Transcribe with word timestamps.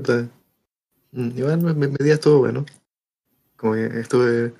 Entonces, 0.00 0.28
mm, 1.12 1.38
igual 1.38 1.58
mi, 1.62 1.74
mi- 1.74 1.88
mi 1.88 1.96
día 2.04 2.14
estuvo 2.14 2.38
bueno. 2.38 2.64
Como 3.56 3.74
que 3.74 3.84
estuve 4.00 4.54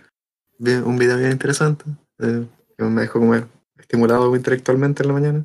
bien, 0.59 0.85
un 0.85 0.99
video 0.99 1.17
bien 1.17 1.33
interesante. 1.33 1.85
eh, 2.19 2.47
que 2.77 2.85
me 2.85 3.01
dejó 3.03 3.19
como 3.19 3.35
estimulado 3.79 4.37
intelectualmente 4.37 5.03
en 5.03 5.09
la 5.09 5.15
mañana. 5.15 5.45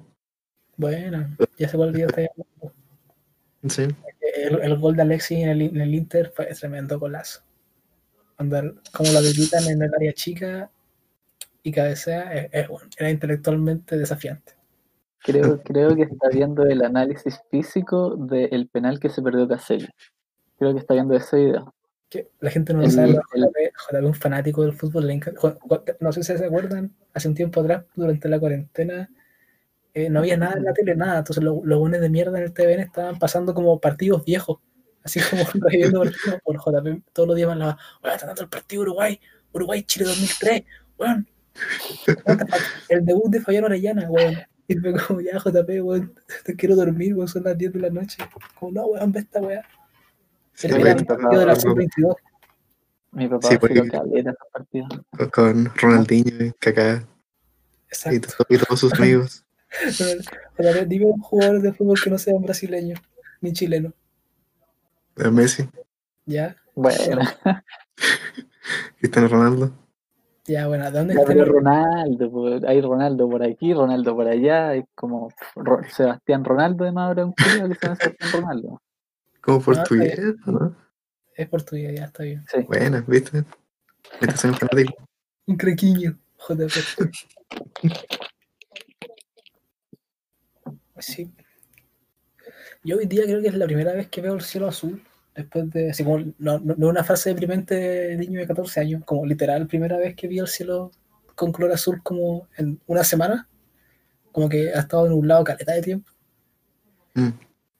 Bueno, 0.76 1.36
ya 1.58 1.69
se 1.69 1.78
volvió 1.78 2.08
este- 2.08 2.29
Sí. 3.68 3.87
el, 4.36 4.60
el 4.62 4.78
gol 4.78 4.96
de 4.97 5.01
Alexis 5.04 5.37
en 5.40 5.50
el, 5.50 5.62
en 5.62 5.79
el 5.81 5.96
Inter 5.96 6.32
fue 6.36 6.46
tremendo 6.47 7.00
golazo. 7.00 7.41
Cuando 8.36 8.76
como 8.91 9.12
lo 9.14 9.19
habilitan 9.19 9.64
en 9.69 9.82
el 9.82 9.94
área 9.94 10.12
chica 10.14 10.69
y 11.64 11.72
cabecea, 11.72 12.33
es- 12.33 12.50
es 12.51 12.68
bueno, 12.68 12.90
era 12.97 13.09
intelectualmente 13.09 13.97
desafiante. 13.97 14.54
Creo, 15.26 15.62
creo 15.63 15.96
que 15.96 16.03
está 16.03 16.30
viendo 16.30 16.63
el 16.63 16.84
análisis 16.84 17.39
físico 17.49 18.16
del 18.16 18.68
penal 18.68 19.00
que 19.00 19.09
se 19.09 19.22
perdió 19.22 19.48
Caselli. 19.48 19.88
Creo 20.58 20.73
que 20.73 20.80
está 20.80 20.94
viendo 20.94 21.16
ese 21.16 21.38
video. 21.38 21.73
Que 22.09 22.30
la 22.40 22.52
gente 22.52 22.73
no 22.73 22.80
lo 22.80 22.86
El- 22.86 22.91
sabe, 22.91 23.09
el- 23.34 23.45
es 23.66 24.03
un 24.03 24.14
fanático 24.14 24.62
del 24.62 24.73
fútbol. 24.73 25.08
le 25.08 25.20
no 26.00 26.12
sé 26.14 26.23
si 26.23 26.38
se 26.38 26.45
acuerdan, 26.45 26.94
hace 27.14 27.27
un 27.27 27.34
tiempo 27.34 27.62
atrás, 27.62 27.86
durante 27.95 28.30
la 28.30 28.40
cuarentena, 28.40 29.09
eh, 29.95 30.09
no 30.09 30.20
había 30.20 30.38
nada 30.38 30.53
en 30.58 30.64
la 30.66 30.73
tele, 30.73 30.95
nada. 30.95 31.20
Entonces 31.20 31.44
lo- 31.44 31.62
los 31.64 31.80
buenos 31.80 32.00
de 32.02 32.09
mierda 32.09 32.38
en 32.38 32.44
el 32.44 32.53
TVN 32.53 32.81
estaban 32.84 33.17
pasando 33.17 33.53
como 33.53 33.80
partidos 33.80 34.23
viejos. 34.23 34.59
Así 35.03 35.20
como 35.22 35.42
reviviendo 35.72 36.02
partidos 36.03 36.39
por 36.44 36.58
JP. 36.58 37.02
Todos 37.14 37.28
los 37.28 37.36
días 37.36 37.50
hablaba, 37.50 37.78
weón, 38.03 38.14
está 38.16 38.28
dando 38.28 38.44
el 38.44 38.50
partido 38.50 38.84
Uruguay, 38.84 39.20
Uruguay-Chile 39.53 40.05
2003, 40.05 40.64
weón. 41.00 41.28
El 42.89 43.05
debut 43.05 43.31
de 43.31 43.42
Fabián 43.42 43.64
Orellana, 43.64 44.09
weón. 44.09 44.36
Y 44.68 44.76
fue 44.76 44.94
como, 44.94 45.22
ya, 45.22 45.38
JP, 45.40 45.70
weón, 45.84 46.14
te 46.44 46.55
quiero 46.55 46.76
dormir, 46.76 47.14
weón, 47.14 47.28
son 47.28 47.44
las 47.44 47.58
10 47.58 47.73
de 47.73 47.80
la 47.80 47.90
noche. 47.90 48.18
Como, 48.60 48.72
no, 48.72 48.86
weón, 48.88 49.12
ve 49.12 49.20
esta 49.20 49.40
weá. 49.40 49.62
Sí, 50.53 50.67
Era 50.67 50.78
bueno, 50.80 51.00
el 51.00 51.06
partido 51.06 51.39
de 51.39 51.45
la 51.45 51.56
sub-22. 51.56 52.16
Mi 53.12 53.28
papá 53.28 53.48
Sí, 53.50 53.58
porque- 53.58 53.88
caleta 53.88 54.31
esos 54.31 54.48
partidos. 54.52 54.89
con- 55.31 55.72
Ronaldinho 55.76 56.45
y 56.45 56.52
Kaká 56.59 56.95
y, 56.95 57.88
Exacto. 57.89 58.28
to- 58.38 58.45
y 58.54 58.58
todos 58.58 58.80
sus 58.80 58.94
amigos. 58.94 59.45
Pero 60.58 60.86
dime 60.86 61.06
un 61.06 61.22
jugador 61.22 61.61
de 61.61 61.73
fútbol 61.73 62.00
que 62.02 62.09
no 62.09 62.17
sea 62.17 62.34
un 62.34 62.44
brasileño 62.44 62.95
ni 63.42 63.54
chileno. 63.54 63.94
Eh, 65.17 65.30
Messi, 65.30 65.70
¿Ya? 66.26 66.56
Bueno, 66.73 67.22
Cristiano 69.00 69.28
Ronaldo. 69.28 69.72
Ya, 70.48 70.68
bueno, 70.68 70.86
¿de 70.86 70.92
dónde 70.92 71.14
ya, 71.16 71.22
está 71.22 71.34
Ronaldo, 71.44 72.68
hay 72.68 72.82
Ronaldo 72.82 73.28
por 73.30 73.42
aquí, 73.44 73.74
Ronaldo 73.74 74.16
por 74.16 74.28
allá, 74.28 74.76
es 74.76 74.86
como 74.94 75.30
Ro- 75.56 75.82
Sebastián 75.90 76.44
Ronaldo 76.46 76.86
de 76.86 76.92
Mauro 76.92 77.26
un 77.26 77.34
culiao 77.34 77.68
que 77.70 77.76
se 77.76 77.82
llama 77.82 77.96
Sebastián 77.96 78.32
Ronaldo. 78.32 78.82
Como 79.42 79.62
portugués, 79.62 80.20
¿no? 80.46 80.76
Es 81.36 81.50
portugués, 81.50 81.98
ya 81.98 82.06
está 82.06 82.23
bien. 82.23 82.44
Sí. 82.48 82.62
Buena, 82.62 83.04
¿viste? 83.08 83.44
Este 84.22 84.48
un 84.48 84.54
fanático. 84.54 84.94
Un 85.48 85.58
crequiño, 85.58 86.18
JP. 86.48 86.70
Sí. 91.00 91.30
Yo 92.84 92.98
hoy 92.98 93.06
día 93.06 93.23
creo 93.26 93.42
que 93.42 93.50
es 93.50 93.56
la 93.56 93.66
primera 93.66 93.92
vez 93.94 94.08
que 94.08 94.22
veo 94.22 94.34
el 94.34 94.42
cielo 94.42 94.68
azul. 94.68 95.04
Después 95.36 95.69
de, 95.72 95.89
así 95.91 96.03
como, 96.03 96.19
no, 96.38 96.59
no, 96.59 96.75
no 96.78 96.88
una 96.88 97.03
frase 97.03 97.30
deprimente 97.30 97.75
de 97.75 98.17
niño 98.17 98.39
de 98.39 98.47
14 98.47 98.80
años, 98.80 99.03
como 99.05 99.25
literal, 99.25 99.67
primera 99.67 99.97
vez 99.97 100.16
que 100.16 100.27
vi 100.27 100.39
el 100.39 100.47
cielo 100.47 100.92
con 101.36 101.52
color 101.52 101.72
azul 101.73 102.02
como 102.02 102.47
en 102.58 102.80
una 102.88 103.03
semana. 103.03 103.47
Como 104.31 104.47
que 104.50 104.73
ha 104.73 104.80
estado 104.80 105.08
nublado 105.09 105.44
caleta 105.44 105.73
de 105.73 105.81
tiempo. 105.81 106.11
Mm. 107.16 107.30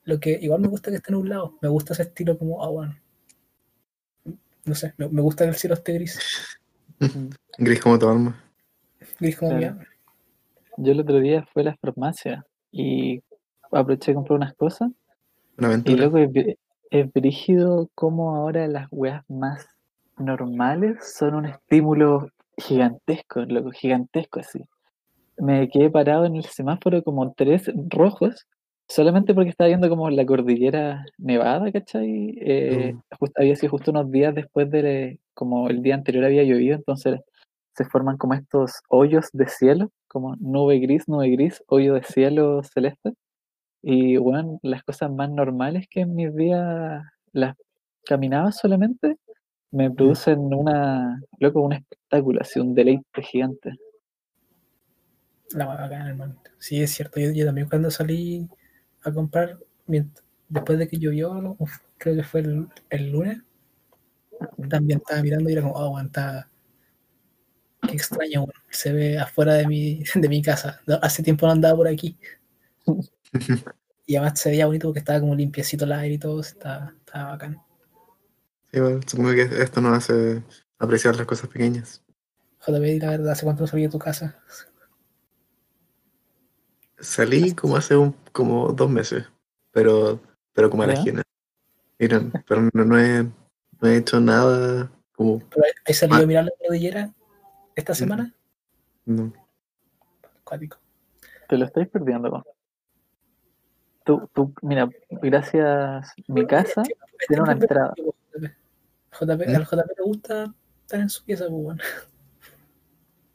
Lo 0.04 0.20
que 0.20 0.38
igual 0.40 0.60
me 0.60 0.68
gusta 0.68 0.90
que 0.90 0.96
esté 0.98 1.12
nublado. 1.12 1.58
Me 1.62 1.68
gusta 1.68 1.92
ese 1.94 2.02
estilo 2.04 2.38
como, 2.38 2.62
ah, 2.64 2.68
bueno. 2.68 2.96
No 4.64 4.74
sé, 4.74 4.94
me, 4.98 5.08
me 5.08 5.22
gusta 5.22 5.44
que 5.44 5.50
el 5.50 5.56
cielo 5.56 5.74
esté 5.74 5.92
gris. 5.94 6.18
Gris 7.58 7.80
como 7.80 7.98
tu 7.98 8.08
alma. 8.08 8.42
Gris 9.20 9.36
como 9.36 9.50
Claro. 9.52 9.60
mi 9.60 9.66
alma. 9.68 9.84
Yo 10.78 10.92
el 10.92 11.00
otro 11.00 11.20
día 11.20 11.46
fui 11.52 11.62
a 11.62 11.66
la 11.66 11.76
farmacia 11.76 12.44
y 12.70 13.22
aproveché 13.70 14.10
de 14.10 14.14
comprar 14.16 14.36
unas 14.36 14.54
cosas 14.54 14.90
Una 15.56 15.68
y 15.68 15.70
aventura. 15.72 16.06
luego 16.06 16.32
es, 16.90 17.06
brí- 17.06 17.06
es 17.06 17.12
brígido 17.12 17.88
como 17.94 18.36
ahora 18.36 18.66
las 18.68 18.88
weas 18.90 19.22
más 19.28 19.66
normales 20.18 21.14
son 21.18 21.34
un 21.34 21.46
estímulo 21.46 22.28
gigantesco, 22.56 23.40
loco, 23.44 23.70
gigantesco 23.70 24.40
así. 24.40 24.64
Me 25.38 25.68
quedé 25.68 25.90
parado 25.90 26.24
en 26.24 26.36
el 26.36 26.44
semáforo 26.44 27.02
como 27.02 27.32
tres 27.34 27.70
rojos 27.90 28.46
solamente 28.88 29.34
porque 29.34 29.50
estaba 29.50 29.68
viendo 29.68 29.88
como 29.88 30.08
la 30.10 30.24
cordillera 30.24 31.04
nevada, 31.18 31.70
¿cachai? 31.72 32.38
Eh, 32.40 32.94
Mm. 32.94 33.26
había 33.36 33.56
sido 33.56 33.70
justo 33.70 33.90
unos 33.90 34.10
días 34.10 34.34
después 34.34 34.70
de, 34.70 35.18
como 35.34 35.68
el 35.68 35.82
día 35.82 35.94
anterior 35.94 36.24
había 36.24 36.44
llovido, 36.44 36.76
entonces 36.76 37.20
se 37.74 37.84
forman 37.84 38.16
como 38.16 38.34
estos 38.34 38.80
hoyos 38.88 39.28
de 39.32 39.48
cielo, 39.48 39.90
como 40.08 40.36
nube 40.36 40.78
gris, 40.78 41.08
nube 41.08 41.28
gris, 41.30 41.62
hoyo 41.68 41.94
de 41.94 42.02
cielo 42.04 42.62
celeste. 42.62 43.12
Y 43.88 44.16
bueno, 44.16 44.58
las 44.64 44.82
cosas 44.82 45.12
más 45.12 45.30
normales 45.30 45.86
que 45.88 46.00
en 46.00 46.16
mis 46.16 46.34
días 46.34 47.04
las 47.30 47.56
caminaba 48.04 48.50
solamente 48.50 49.16
me 49.70 49.92
producen 49.92 50.40
una, 50.52 51.22
loco, 51.38 51.60
un 51.60 51.74
espectáculo, 51.74 52.40
así, 52.40 52.58
un 52.58 52.74
deleite 52.74 53.22
gigante. 53.22 53.76
La 55.50 55.66
más 55.66 55.78
bacana, 55.78 56.08
hermano. 56.08 56.34
Sí, 56.58 56.82
es 56.82 56.90
cierto. 56.94 57.20
Yo, 57.20 57.30
yo 57.30 57.46
también 57.46 57.68
cuando 57.68 57.92
salí 57.92 58.48
a 59.04 59.12
comprar, 59.12 59.56
después 60.48 60.80
de 60.80 60.88
que 60.88 60.98
llovió, 60.98 61.56
creo 61.96 62.16
que 62.16 62.24
fue 62.24 62.40
el, 62.40 62.66
el 62.90 63.12
lunes, 63.12 63.38
también 64.68 64.98
estaba 64.98 65.22
mirando 65.22 65.48
y 65.48 65.52
era 65.52 65.62
como, 65.62 65.74
oh, 65.74 66.00
está... 66.00 66.50
Qué 67.82 67.94
extraño. 67.94 68.46
Se 68.68 68.92
ve 68.92 69.16
afuera 69.16 69.54
de 69.54 69.68
mi, 69.68 70.02
de 70.16 70.28
mi 70.28 70.42
casa. 70.42 70.80
No, 70.88 70.98
hace 71.00 71.22
tiempo 71.22 71.46
no 71.46 71.52
andaba 71.52 71.76
por 71.76 71.86
aquí. 71.86 72.16
Y 74.06 74.16
además 74.16 74.38
se 74.38 74.50
veía 74.50 74.66
bonito 74.66 74.86
porque 74.88 75.00
estaba 75.00 75.20
como 75.20 75.34
limpiecito 75.34 75.84
el 75.84 75.92
aire 75.92 76.14
y 76.14 76.18
todo. 76.18 76.40
Estaba, 76.40 76.94
estaba 77.04 77.30
bacán. 77.30 77.60
Sí, 78.72 78.80
bueno, 78.80 79.00
supongo 79.06 79.30
que 79.32 79.42
esto 79.42 79.80
nos 79.80 79.96
hace 79.98 80.42
apreciar 80.78 81.16
las 81.16 81.26
cosas 81.26 81.48
pequeñas. 81.48 82.02
JP, 82.60 83.00
la 83.00 83.10
verdad, 83.10 83.30
¿hace 83.30 83.44
cuánto 83.44 83.62
no 83.62 83.66
salí 83.66 83.82
de 83.82 83.88
tu 83.88 83.98
casa? 83.98 84.38
Salí 86.98 87.54
como 87.54 87.76
hace 87.76 87.96
un, 87.96 88.12
como 88.32 88.72
dos 88.72 88.90
meses, 88.90 89.24
pero, 89.70 90.20
pero 90.52 90.70
como 90.70 90.82
a 90.82 90.86
la 90.86 90.94
esquina. 90.94 91.22
Miren, 91.98 92.32
pero 92.46 92.62
no, 92.72 92.84
no 92.84 92.98
he, 92.98 93.22
no 93.22 93.88
he 93.88 93.96
hecho 93.96 94.20
nada 94.20 94.90
como, 95.14 95.40
¿Pero 95.50 95.62
¿Has 95.86 95.96
salido 95.96 96.18
Ah. 96.18 96.22
a 96.22 96.26
mirar 96.26 96.44
la 96.44 96.50
cordillera 96.58 97.14
esta 97.74 97.94
semana? 97.94 98.34
no. 99.04 99.32
Cuático. 100.44 100.78
Te 101.48 101.58
lo 101.58 101.64
estáis 101.64 101.88
perdiendo. 101.88 102.44
Tú, 104.06 104.30
tú, 104.32 104.54
mira, 104.62 104.88
gracias, 105.10 106.12
mi 106.28 106.46
casa 106.46 106.84
tiene 107.26 107.42
una 107.42 107.54
entrada. 107.54 107.92
JP, 107.96 109.48
¿Mm? 109.48 109.56
al 109.56 109.64
JP 109.64 109.98
le 109.98 110.04
gusta 110.04 110.54
estar 110.82 111.00
en 111.00 111.10
su 111.10 111.24
pieza, 111.24 111.46
pues, 111.48 111.60
bueno. 111.60 111.82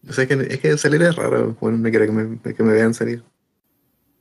O 0.08 0.14
sea, 0.14 0.24
es 0.24 0.28
que, 0.30 0.54
es 0.54 0.59
que 0.62 0.78
salir 0.78 1.02
es 1.02 1.14
raro. 1.14 1.58
Bueno, 1.59 1.78
no 1.78 1.90
quiero 1.90 2.06
que 2.06 2.12
me, 2.14 2.56
que 2.56 2.64
me 2.64 2.72
vean 2.72 2.94
salir. 2.94 3.22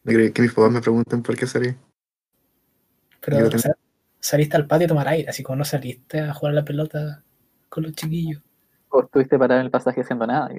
No 0.02 0.12
quiero 0.12 0.34
que 0.34 0.42
mis 0.42 0.52
papás 0.52 0.72
me 0.72 0.80
pregunten 0.80 1.22
por 1.22 1.36
qué 1.36 1.46
salí. 1.46 1.72
Pero 3.20 3.46
o 3.46 3.58
sea, 3.58 3.76
saliste 4.18 4.56
al 4.56 4.66
patio 4.66 4.86
a 4.86 4.88
tomar 4.88 5.06
aire, 5.06 5.30
así 5.30 5.44
como 5.44 5.56
no 5.56 5.64
saliste 5.64 6.18
a 6.18 6.34
jugar 6.34 6.52
a 6.52 6.56
la 6.56 6.64
pelota 6.64 7.22
con 7.68 7.84
los 7.84 7.92
chiquillos. 7.92 8.42
O 8.88 9.02
estuviste 9.02 9.38
parado 9.38 9.60
en 9.60 9.66
el 9.66 9.70
pasaje 9.70 10.00
haciendo 10.00 10.26
nada. 10.26 10.50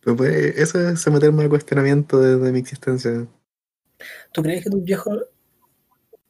Pero 0.00 0.16
pues, 0.16 0.56
eso 0.56 0.88
es 0.88 0.98
someterme 0.98 1.42
al 1.42 1.50
cuestionamiento 1.50 2.18
de, 2.20 2.38
de 2.38 2.52
mi 2.52 2.60
existencia. 2.60 3.28
¿Tú 4.32 4.42
crees 4.42 4.64
que 4.64 4.70
tus 4.70 4.82
viejos, 4.82 5.24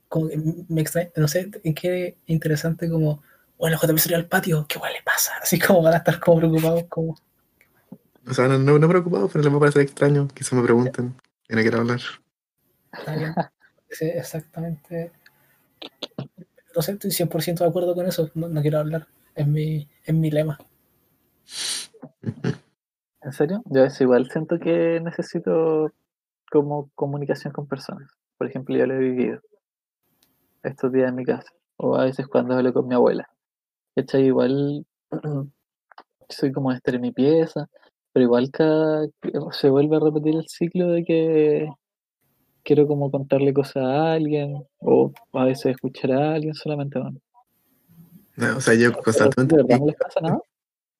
como 0.09 0.29
que 0.29 0.39
me 0.69 0.81
extraña, 0.81 1.11
no 1.17 1.29
sé, 1.29 1.51
en 1.63 1.75
qué 1.75 2.17
interesante 2.27 2.91
como, 2.91 3.23
bueno, 3.59 3.79
JP 3.79 3.99
salió 3.99 4.17
al 4.17 4.27
patio, 4.27 4.67
¿qué 4.69 4.79
guay 4.79 4.93
le 4.95 5.03
pasa? 5.03 5.33
Así 5.43 5.59
como 5.59 5.83
van 5.83 5.95
a 5.95 5.99
estar 5.99 6.21
como 6.21 6.39
preocupados, 6.39 6.85
como, 6.89 7.17
O 8.29 8.35
sea, 8.35 8.49
no, 8.49 8.59
no, 8.59 8.79
no 8.79 8.89
preocupado, 8.89 9.29
pero 9.29 9.43
les 9.43 9.53
va 9.53 9.57
a 9.57 9.61
parecer 9.61 9.83
extraño. 9.83 10.29
Quizás 10.35 10.55
me 10.55 10.63
pregunten 10.63 11.15
y 11.49 11.55
no 11.55 11.61
quiero 11.63 11.79
hablar. 11.79 12.01
está 12.93 13.17
bien. 13.17 13.35
Sí, 13.91 14.07
exactamente. 14.07 15.13
No 16.75 16.83
sé, 16.83 16.93
estoy 16.93 17.11
100% 17.11 17.59
de 17.59 17.67
acuerdo 17.67 17.95
con 17.95 18.07
eso, 18.07 18.31
no, 18.35 18.49
no 18.49 18.63
quiero 18.63 18.79
hablar, 18.79 19.07
es 19.35 19.47
mi, 19.47 19.89
es 20.05 20.15
mi 20.15 20.31
lema. 20.31 20.59
¿En 23.23 23.33
serio? 23.33 23.63
Yo 23.67 23.85
eso 23.85 24.03
igual 24.03 24.31
siento 24.31 24.59
que 24.59 25.01
necesito 25.01 25.93
como 26.53 26.91
comunicación 26.95 27.51
con 27.51 27.67
personas. 27.67 28.11
Por 28.37 28.47
ejemplo, 28.47 28.77
yo 28.77 28.85
lo 28.87 28.95
he 28.95 28.99
vivido 28.99 29.41
estos 30.63 30.93
días 30.93 31.09
en 31.09 31.15
mi 31.15 31.25
casa. 31.25 31.51
O 31.77 31.97
a 31.97 32.05
veces 32.05 32.29
cuando 32.29 32.55
hablo 32.55 32.75
con 32.75 32.87
mi 32.87 32.95
abuela. 32.95 33.27
¿Cachai? 33.97 34.27
Igual 34.27 34.87
soy 36.29 36.53
como 36.53 36.71
de 36.71 36.77
estar 36.77 36.95
en 36.95 37.01
mi 37.01 37.11
pieza, 37.11 37.69
pero 38.13 38.25
igual 38.25 38.51
cada, 38.51 39.09
se 39.53 39.71
vuelve 39.71 39.97
a 39.97 40.01
repetir 40.01 40.35
el 40.35 40.47
ciclo 40.47 40.89
de 40.89 41.05
que 41.05 41.69
quiero 42.63 42.87
como 42.87 43.11
contarle 43.11 43.55
cosas 43.55 43.85
a 43.85 44.13
alguien, 44.13 44.63
o 44.79 45.11
a 45.33 45.45
veces 45.45 45.73
escuchar 45.73 46.13
a 46.13 46.35
alguien 46.35 46.55
solamente. 46.55 46.99
bueno. 46.99 47.19
No, 48.37 48.59
o 48.59 48.61
sea, 48.61 48.75
yo 48.75 48.93
constantemente, 48.93 49.57
¿De 49.57 49.63
verdad 49.63 49.79
no 49.81 49.87
les 49.87 49.97
pasa 49.97 50.21
nada? 50.21 50.39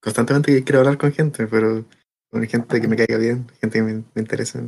constantemente 0.01 0.65
quiero 0.65 0.81
hablar 0.81 0.99
con 0.99 1.13
gente, 1.13 1.47
pero 1.47 1.85
con 2.31 2.43
gente 2.47 2.81
que 2.81 2.89
me 2.89 2.97
caiga 2.97 3.19
bien, 3.19 3.47
gente 3.61 3.79
que 3.79 3.83
me, 3.83 4.05
me 4.15 4.23
interesa. 4.23 4.59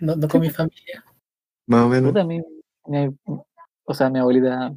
No, 0.00 0.16
no 0.16 0.28
con 0.28 0.40
mi 0.40 0.50
familia. 0.50 1.04
Más 1.66 1.84
o 1.84 1.88
menos. 1.88 2.10
Puta, 2.10 2.20
a 2.22 2.24
mí, 2.24 2.40
mi- 2.86 3.16
o 3.84 3.94
sea, 3.94 4.10
mi 4.10 4.18
abuelita 4.18 4.72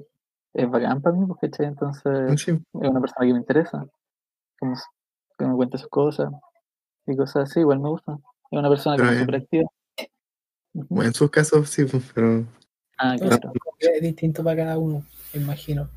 es 0.54 0.69
bacán 0.69 1.02
para 1.02 1.16
mí, 1.16 1.25
porque 1.25 1.50
entonces 1.60 2.42
Sí, 2.42 2.52
es 2.52 2.60
una 2.74 3.00
persona 3.02 3.25
que 3.28 3.34
me 3.34 3.40
interesa, 3.40 3.86
como 4.60 4.75
que 5.38 5.46
me 5.46 5.56
cuenta 5.56 5.78
sus 5.78 5.90
cosas 5.90 6.31
y 7.08 7.16
cosas 7.16 7.50
así, 7.50 7.60
igual 7.62 7.80
me 7.80 7.90
gusta. 7.90 8.13
Es 8.52 8.60
una 8.60 8.69
persona 8.69 8.96
Pero 8.98 9.08
como 9.10 9.12
bien. 9.18 9.25
súper 9.25 9.42
activa. 9.42 9.69
Bueno, 10.74 11.08
en 11.10 11.13
sus 11.13 11.30
casos 11.31 11.69
sí, 11.69 11.86
pues, 11.86 12.12
pero 12.13 12.46
Ah, 12.98 13.16
claro. 13.19 13.52
que 13.80 13.88
es 13.96 14.02
distinto 14.02 14.44
para 14.44 14.58
cada 14.58 14.78
uno, 14.78 15.04
imagino. 15.34 15.90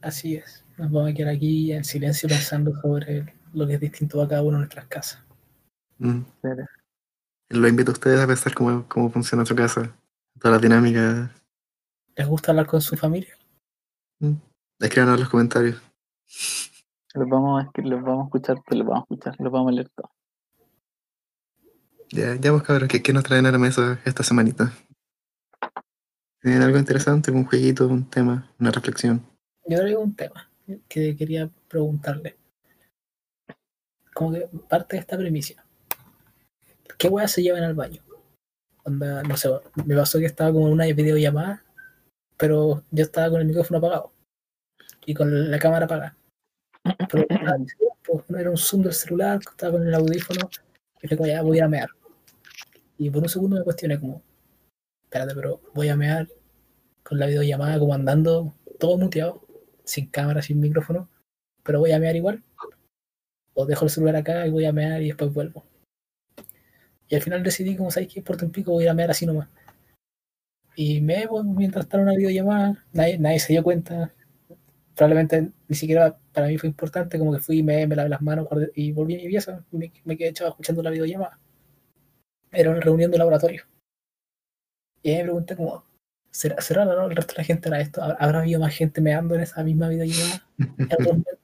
Así 0.00 0.36
es. 0.36 0.64
Nos 0.78 0.90
vamos 0.92 1.10
a 1.10 1.14
quedar 1.14 1.34
aquí 1.34 1.72
en 1.72 1.84
silencio 1.84 2.28
pensando 2.28 2.72
sobre 2.80 3.34
lo 3.52 3.66
que 3.66 3.74
es 3.74 3.80
distinto 3.80 4.18
para 4.18 4.28
cada 4.28 4.42
uno 4.42 4.52
de 4.52 4.58
nuestras 4.58 4.86
casas. 4.86 5.22
mm, 5.98 6.20
Claro. 6.42 6.64
lo 7.50 7.66
invito 7.68 7.90
a 7.90 7.94
ustedes 7.94 8.20
a 8.20 8.26
pensar 8.26 8.54
cómo, 8.54 8.86
cómo 8.88 9.10
funciona 9.10 9.44
su 9.44 9.56
casa, 9.56 9.92
toda 10.38 10.54
la 10.54 10.60
dinámica. 10.60 11.30
¿Les 12.14 12.26
gusta 12.28 12.52
hablar 12.52 12.66
con 12.66 12.80
su 12.80 12.96
familia? 12.96 13.34
Mm. 14.20 14.34
Escríbanos 14.80 15.14
en 15.14 15.20
los 15.20 15.28
comentarios. 15.28 15.82
Los 17.14 17.28
vamos, 17.28 17.60
a, 17.62 17.66
escri- 17.66 17.88
los 17.88 18.02
vamos 18.02 18.24
a 18.24 18.24
escuchar, 18.26 18.62
pues 18.64 18.78
los 18.78 18.86
vamos 18.86 19.00
a 19.00 19.04
escuchar, 19.14 19.36
los 19.40 19.52
vamos 19.52 19.68
a 19.72 19.74
leer 19.74 19.88
todos. 19.88 20.10
Ya, 22.10 22.36
ya 22.36 22.50
pues 22.52 22.62
cabros, 22.62 22.88
¿qué, 22.88 23.02
qué 23.02 23.12
nos 23.12 23.24
traen 23.24 23.46
a 23.46 23.50
la 23.52 23.58
mesa 23.58 23.98
esta 24.04 24.22
semanita? 24.22 24.72
¿Tienen 26.40 26.62
algo 26.62 26.78
interesante, 26.78 27.30
un 27.32 27.44
jueguito, 27.44 27.88
un 27.88 28.08
tema, 28.08 28.48
una 28.60 28.70
reflexión? 28.70 29.26
Yo 29.66 29.78
traigo 29.78 30.00
un 30.00 30.14
tema 30.14 30.47
que 30.88 31.16
quería 31.16 31.50
preguntarle. 31.68 32.36
Como 34.14 34.32
que 34.32 34.48
parte 34.68 34.96
de 34.96 35.00
esta 35.00 35.16
premisa. 35.16 35.64
¿Qué 36.98 37.08
weas 37.08 37.30
se 37.30 37.42
llevan 37.42 37.62
al 37.62 37.74
baño? 37.74 38.02
Onda, 38.84 39.22
no 39.22 39.36
sé, 39.36 39.48
me 39.84 39.94
pasó 39.94 40.18
que 40.18 40.26
estaba 40.26 40.52
como 40.52 40.66
en 40.66 40.72
una 40.72 40.86
videollamada, 40.86 41.64
pero 42.36 42.82
yo 42.90 43.04
estaba 43.04 43.30
con 43.30 43.40
el 43.40 43.46
micrófono 43.46 43.78
apagado 43.78 44.12
y 45.06 45.14
con 45.14 45.50
la 45.50 45.58
cámara 45.58 45.84
apagada. 45.84 46.16
Pero 47.10 47.26
tiempo, 47.78 48.24
no 48.28 48.38
era 48.38 48.50
un 48.50 48.56
zoom 48.56 48.82
del 48.82 48.92
celular, 48.92 49.40
estaba 49.40 49.72
con 49.72 49.86
el 49.86 49.94
audífono 49.94 50.48
y 51.02 51.08
fue 51.08 51.16
como 51.16 51.28
ya 51.28 51.42
voy 51.42 51.60
a 51.60 51.68
mear. 51.68 51.88
Y 52.96 53.10
por 53.10 53.22
un 53.22 53.28
segundo 53.28 53.56
me 53.56 53.64
cuestioné 53.64 54.00
como, 54.00 54.22
espérate, 55.04 55.34
pero 55.34 55.60
voy 55.74 55.88
a 55.88 55.96
mear 55.96 56.28
con 57.04 57.18
la 57.18 57.26
videollamada 57.26 57.78
como 57.78 57.94
andando 57.94 58.54
todo 58.78 58.98
muteado, 58.98 59.47
sin 59.88 60.08
cámara, 60.08 60.42
sin 60.42 60.60
micrófono, 60.60 61.08
pero 61.62 61.80
voy 61.80 61.92
a 61.92 61.98
mear 61.98 62.14
igual. 62.16 62.42
O 63.54 63.66
dejo 63.66 63.86
el 63.86 63.90
celular 63.90 64.16
acá 64.16 64.46
y 64.46 64.50
voy 64.50 64.66
a 64.66 64.72
mear 64.72 65.02
y 65.02 65.08
después 65.08 65.32
vuelvo. 65.32 65.64
Y 67.08 67.14
al 67.14 67.22
final 67.22 67.42
decidí, 67.42 67.74
como 67.76 67.90
sabéis 67.90 68.12
que 68.12 68.20
importa 68.20 68.44
un 68.44 68.52
pico, 68.52 68.72
voy 68.72 68.84
a 68.84 68.86
ir 68.86 68.90
a 68.90 68.94
mear 68.94 69.10
así 69.10 69.26
nomás. 69.26 69.48
Y 70.76 71.00
me 71.00 71.26
pues, 71.26 71.44
mientras 71.44 71.86
estaba 71.86 72.02
una 72.02 72.14
videollamada, 72.14 72.84
nadie, 72.92 73.18
nadie 73.18 73.40
se 73.40 73.52
dio 73.52 73.64
cuenta. 73.64 74.14
Probablemente 74.94 75.50
ni 75.68 75.76
siquiera 75.76 76.18
para 76.32 76.48
mí 76.48 76.58
fue 76.58 76.68
importante, 76.68 77.18
como 77.18 77.32
que 77.32 77.40
fui, 77.40 77.62
me, 77.62 77.86
me 77.86 77.96
lavé 77.96 78.10
las 78.10 78.22
manos 78.22 78.46
y 78.74 78.92
volví 78.92 79.14
a 79.14 79.18
mi 79.18 79.28
pieza. 79.28 79.64
Me, 79.72 79.90
me 80.04 80.16
quedé 80.16 80.28
echado 80.28 80.50
escuchando 80.50 80.82
la 80.82 80.90
videollamada. 80.90 81.40
Era 82.52 82.70
una 82.70 82.80
reunión 82.80 83.10
de 83.10 83.18
laboratorio. 83.18 83.64
Y 85.02 85.10
ahí 85.10 85.16
me 85.18 85.24
pregunté 85.24 85.56
como, 85.56 85.84
¿será, 86.30 86.60
será 86.60 86.84
raro 86.84 87.06
el 87.08 87.16
resto 87.16 87.32
de 87.34 87.38
la 87.38 87.44
gente 87.44 87.68
hará 87.68 87.80
esto? 87.80 88.02
¿Habrá- 88.02 88.16
¿Habrá 88.20 88.38
habido 88.40 88.60
más 88.60 88.74
gente 88.74 89.00
meando 89.00 89.34
en 89.34 89.42
esa 89.42 89.62
misma 89.64 89.88
videollamada? 89.88 90.46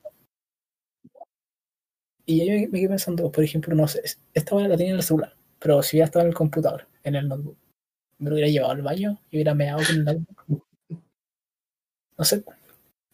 Y 2.26 2.38
yo 2.46 2.52
me 2.54 2.68
me 2.68 2.78
quedé 2.78 2.88
pensando, 2.88 3.30
por 3.30 3.44
ejemplo, 3.44 3.74
no 3.74 3.86
sé, 3.86 4.00
esta 4.32 4.54
hora 4.54 4.66
la 4.68 4.76
tenía 4.78 4.92
en 4.92 4.96
el 4.98 5.02
celular, 5.02 5.36
pero 5.58 5.82
si 5.82 5.96
hubiera 5.96 6.06
estado 6.06 6.22
en 6.24 6.28
el 6.30 6.34
computador, 6.34 6.86
en 7.02 7.16
el 7.16 7.28
notebook, 7.28 7.58
me 8.18 8.30
lo 8.30 8.36
hubiera 8.36 8.48
llevado 8.50 8.72
al 8.72 8.80
baño 8.80 9.20
y 9.30 9.36
hubiera 9.36 9.54
meado 9.54 9.80
con 9.86 9.96
el 9.96 10.04
notebook. 10.06 10.62
No 12.16 12.24
sé, 12.24 12.42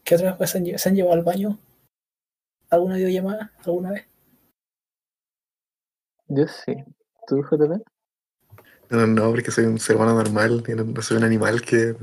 ¿qué 0.04 0.14
otras 0.14 0.36
cosas 0.36 0.50
se 0.50 0.58
han, 0.58 0.78
se 0.78 0.88
han 0.88 0.94
llevado 0.94 1.14
al 1.14 1.24
baño? 1.24 1.58
¿Alguna 2.68 2.94
videollamada? 2.96 3.52
¿Alguna 3.64 3.90
vez? 3.90 4.06
Yo 6.28 6.46
sí. 6.46 6.72
¿Tú, 7.26 7.42
JP? 7.42 7.82
No, 8.90 9.06
no, 9.06 9.30
porque 9.30 9.50
soy 9.50 9.64
un 9.66 9.78
ser 9.78 9.96
humano 9.96 10.14
normal 10.14 10.62
y 10.66 10.72
no, 10.72 10.84
no 10.84 11.02
soy 11.02 11.16
un 11.16 11.24
animal 11.24 11.62
que 11.62 11.94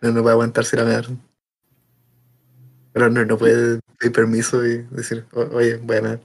no, 0.00 0.12
no 0.12 0.22
puede 0.22 0.32
aguantarse 0.32 0.76
ir 0.76 0.82
a 0.82 0.84
mear. 0.84 1.06
Pero 2.92 3.10
no, 3.10 3.24
no 3.24 3.36
puede 3.36 3.80
pedir 3.98 4.12
permiso 4.14 4.64
y 4.64 4.82
decir, 4.90 5.26
"O- 5.32 5.56
oye, 5.56 5.76
voy 5.76 5.96
a 5.96 6.02
mear. 6.02 6.20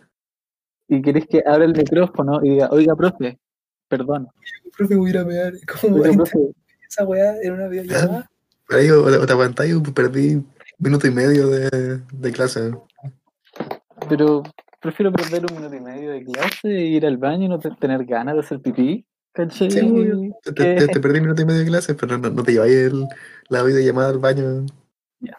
Y 0.88 1.02
querés 1.02 1.26
que 1.28 1.44
abra 1.46 1.66
el 1.66 1.74
micrófono 1.76 2.40
y 2.44 2.50
diga, 2.52 2.70
oiga, 2.72 2.96
profe, 2.96 3.40
perdón. 3.88 4.28
Profe, 4.78 4.96
voy 4.96 5.08
a 5.08 5.10
ir 5.12 5.18
a 5.18 5.26
mear. 5.26 5.54
¿Cómo 5.82 5.98
voy 5.98 6.10
a 6.10 6.24
esa 6.88 7.06
weá 7.06 7.36
en 7.42 7.54
una 7.54 7.68
videollamada? 7.68 8.30
Por 8.68 8.78
ahí 8.78 8.90
o, 8.90 9.04
o 9.04 9.26
te 9.26 9.32
aguantáis 9.34 9.74
o 9.76 9.82
perdí 9.84 10.44
minuto 10.78 11.08
y 11.08 11.12
medio 11.12 11.48
de, 11.48 11.98
de 12.12 12.32
clase. 12.32 12.72
pero 14.10 14.44
prefiero 14.82 15.12
perder 15.12 15.46
un 15.50 15.58
minuto 15.58 15.76
y 15.76 15.80
medio 15.80 16.12
de 16.12 16.24
clase 16.24 16.68
e 16.70 16.82
ir 16.86 17.06
al 17.06 17.18
baño 17.18 17.46
y 17.46 17.50
no 17.50 17.60
te- 17.60 17.72
tener 17.72 18.06
ganas 18.06 18.36
de 18.36 18.40
hacer 18.42 18.62
pipí. 18.62 19.06
¿Cachai? 19.34 19.72
Sí, 19.72 19.80
obvio. 19.80 20.38
Te, 20.44 20.52
te- 20.52 20.76
Que- 20.76 20.88
te 20.88 21.00
perdí 21.00 21.22
minuto 21.22 21.42
y 21.42 21.46
medio 21.46 21.60
de 21.60 21.66
clase, 21.68 21.94
pero 21.96 22.18
no, 22.18 22.30
no 22.30 22.44
te 22.44 22.52
lleváis 22.54 22.74
el, 22.74 23.08
la 23.50 23.64
videollamada 23.64 24.10
al 24.10 24.20
baño. 24.20 24.66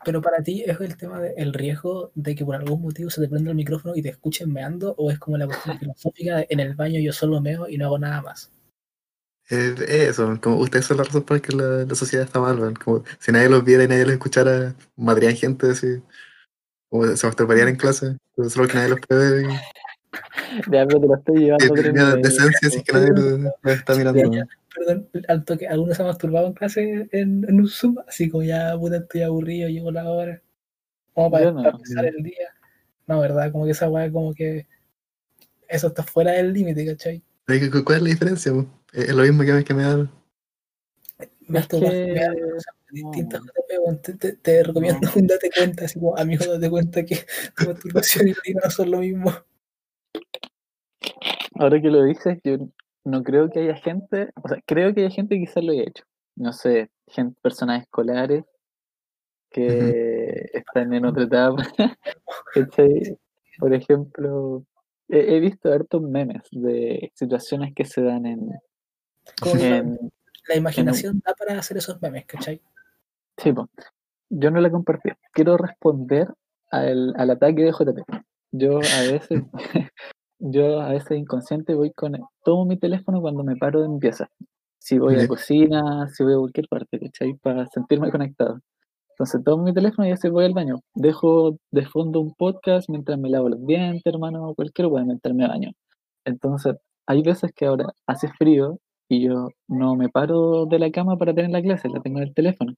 Pero 0.05 0.23
para 0.23 0.43
ti 0.43 0.63
es 0.65 0.81
el 0.81 0.97
tema 0.97 1.21
del 1.21 1.53
riesgo 1.53 2.13
de 2.15 2.37
que 2.37 2.45
por 2.45 2.55
algún 2.55 2.83
motivo 2.83 3.11
se 3.11 3.21
te 3.21 3.29
prenda 3.29 3.51
el 3.51 3.57
micrófono 3.57 3.97
y 3.97 4.03
te 4.03 4.11
escuchen 4.11 4.53
meando, 4.53 4.95
o 4.97 5.11
es 5.11 5.19
como 5.19 5.37
la 5.37 5.47
cuestión 5.47 5.79
filosófica 5.79 6.37
de 6.37 6.47
en 6.51 6.61
el 6.61 6.75
baño 6.75 7.01
yo 7.01 7.13
solo 7.13 7.41
meo 7.41 7.69
y 7.69 7.79
no 7.79 7.87
hago 7.87 7.99
nada 7.99 8.23
más. 8.23 8.51
Es 9.49 9.81
eso, 9.81 10.39
como 10.41 10.59
ustedes 10.59 10.87
son 10.87 10.99
la 10.99 11.03
razón 11.03 11.25
por 11.25 11.37
la 11.39 11.43
que 11.43 11.53
la, 11.57 11.85
la 11.85 11.95
sociedad 11.97 12.25
está 12.25 12.39
mal, 12.39 12.59
man. 12.59 12.75
Como 12.75 13.03
si 13.19 13.33
nadie 13.33 13.49
los 13.49 13.65
viera 13.65 13.83
y 13.83 13.89
nadie 13.89 14.05
los 14.05 14.13
escuchara, 14.13 14.75
madrían 14.97 15.35
gente 15.35 15.71
así. 15.71 16.01
Como 16.89 17.05
se 17.17 17.27
masturbarían 17.27 17.69
en 17.69 17.77
clase, 17.77 18.17
pero 18.37 18.49
solo 18.49 18.69
que 18.69 18.75
nadie 18.75 18.91
los 18.91 19.01
puede 19.01 19.43
ver. 19.43 19.51
Ya, 20.71 20.87
pero 20.87 21.01
te 21.01 21.07
lo 21.07 21.15
estoy 21.17 21.41
llevando 21.41 21.75
nivel. 21.75 22.23
decencia 22.23 22.71
si 22.71 22.77
es 22.79 22.85
que 22.85 22.93
nadie 22.93 23.11
los 23.11 23.53
está 23.79 23.95
mirando. 23.95 24.33
Ya, 24.33 24.47
Perdón, 24.75 25.09
al 25.29 25.45
toque, 25.45 25.69
¿alguno 25.69 25.95
se 25.95 26.03
ha 26.03 26.07
masturbado 26.07 26.47
en 26.47 26.53
clase 26.55 27.09
en, 27.13 27.45
en 27.49 27.61
un 27.61 27.69
Zoom? 27.69 27.97
Así 28.07 28.29
como 28.31 28.43
ya, 28.43 28.77
puta, 28.79 28.97
estoy 28.99 29.23
aburrido, 29.23 29.69
llegó 29.69 29.91
la 29.91 30.11
hora. 30.11 30.41
Como 31.15 31.31
para, 31.31 31.51
no. 31.51 31.63
para 31.63 31.77
empezar 31.77 32.05
el 32.07 32.23
día. 32.23 32.49
No, 33.07 33.21
¿verdad? 33.21 33.53
Como 33.53 33.65
que 33.67 33.73
esa 33.73 33.89
weá, 33.91 34.11
como 34.11 34.33
que. 34.35 34.67
Eso 35.69 35.89
está 35.89 36.03
fuera 36.03 36.33
del 36.33 36.53
límite, 36.53 36.87
¿cachai? 36.87 37.23
Ay, 37.47 37.71
¿cu- 37.71 37.85
¿Cuál 37.85 37.99
es 37.99 38.03
la 38.05 38.09
diferencia? 38.11 38.53
po? 38.53 38.67
Es 38.93 39.09
lo 39.15 39.23
mismo 39.23 39.43
que, 39.43 39.65
que 39.65 39.75
me 39.75 39.83
da. 39.83 39.97
Me 41.49 41.61
da 41.61 41.67
cosas 41.69 41.95
distintas, 42.91 43.41
te, 44.03 44.13
te- 44.15 44.33
te 44.37 44.63
recomiendo 44.63 45.09
un 45.17 45.27
date 45.27 45.51
cuenta, 45.55 45.85
así 45.87 45.99
como, 45.99 46.17
amigo, 46.17 46.45
date 46.47 46.71
cuenta 46.71 47.05
que 47.05 47.17
tu 47.57 47.67
masturbación 47.67 48.29
y 48.29 48.33
orina 48.33 48.61
no 48.65 48.71
son 48.71 48.91
lo 48.91 48.99
mismo. 48.99 49.33
Ahora 51.63 51.81
que 51.81 51.91
lo 51.91 52.03
dices, 52.03 52.41
yo 52.43 52.57
no 53.05 53.23
creo 53.23 53.49
que 53.49 53.61
haya 53.61 53.77
gente, 53.77 54.31
o 54.43 54.49
sea, 54.49 54.61
creo 54.67 54.93
que 54.93 55.03
hay 55.05 55.13
gente 55.13 55.37
que 55.37 55.43
quizás 55.43 55.63
lo 55.63 55.71
haya 55.71 55.85
hecho. 55.85 56.03
No 56.35 56.53
sé, 56.53 56.91
gente, 57.07 57.39
personas 57.41 57.83
escolares 57.83 58.45
que 59.49 60.51
están 60.55 60.93
en 60.93 61.05
otra 61.07 61.23
etapa. 61.23 61.63
Por 63.61 63.75
ejemplo, 63.75 64.65
he, 65.09 65.37
he 65.37 65.39
visto 65.39 65.73
hartos 65.73 66.03
memes 66.03 66.43
de 66.51 67.13
situaciones 67.15 67.73
que 67.77 67.85
se 67.85 68.03
dan 68.03 68.27
en, 68.27 68.49
la, 68.49 69.77
en 69.77 69.99
imaginación 70.57 71.23
da 71.25 71.33
para 71.35 71.57
hacer 71.57 71.77
esos 71.77 72.03
memes, 72.03 72.27
¿cachai? 72.27 72.61
Sí, 73.37 73.53
po. 73.53 73.71
yo 74.31 74.51
no 74.51 74.61
la 74.61 74.69
compartí. 74.69 75.11
Quiero 75.33 75.57
responder 75.57 76.27
al, 76.73 77.15
al 77.17 77.31
ataque 77.31 77.63
de 77.63 77.71
JP. 77.71 78.01
Yo 78.51 78.79
a 78.79 79.13
veces, 79.13 79.45
yo 80.45 80.81
a 80.81 80.89
veces 80.91 81.19
inconsciente 81.19 81.75
voy 81.75 81.93
con, 81.93 82.19
tomo 82.45 82.65
mi 82.65 82.77
teléfono 82.77 83.21
cuando 83.21 83.45
me 83.45 83.57
paro 83.57 83.81
de 83.83 83.89
mi 83.89 83.99
pieza. 84.01 84.29
Si 84.79 84.99
voy 84.99 85.15
a 85.15 85.19
Ya. 85.21 85.29
cocina, 85.29 86.09
si 86.09 86.25
voy 86.25 86.35
a 86.35 86.39
cualquier 86.39 86.69
parte, 86.69 86.99
¿cachai? 86.99 87.35
Para 87.35 87.67
sentirme 87.67 88.11
conectado. 88.11 88.59
Entonces 89.11 89.45
tomo 89.45 89.63
mi 89.65 89.73
teléfono 89.73 90.09
y 90.09 90.11
así 90.11 90.29
voy 90.29 90.45
al 90.45 90.53
baño. 90.55 90.81
Dejo 90.95 91.57
de 91.71 91.87
fondo 91.87 92.21
un 92.21 92.35
podcast 92.35 92.89
mientras 92.91 93.19
me 93.19 93.31
lavo 93.31 93.49
los 93.49 93.65
dientes, 93.67 94.03
hermano, 94.05 94.49
o 94.49 94.55
cualquier 94.55 94.89
weá 94.89 95.05
mientras 95.05 95.35
me 95.35 95.47
baño. 95.47 95.71
Entonces, 96.25 96.77
hay 97.07 97.23
veces 97.23 97.53
que 97.55 97.67
ahora 97.67 97.87
hace 98.07 98.29
frío 98.39 98.79
y 99.09 99.23
yo 99.29 99.49
no 99.69 99.95
me 99.97 100.09
paro 100.09 100.67
de 100.67 100.79
la 100.79 100.91
cama 100.91 101.17
para 101.19 101.35
tener 101.35 101.51
la 101.53 101.63
clase, 101.63 101.89
la 101.89 102.01
tengo 102.01 102.19
en 102.19 102.25
el 102.25 102.35
teléfono. 102.35 102.75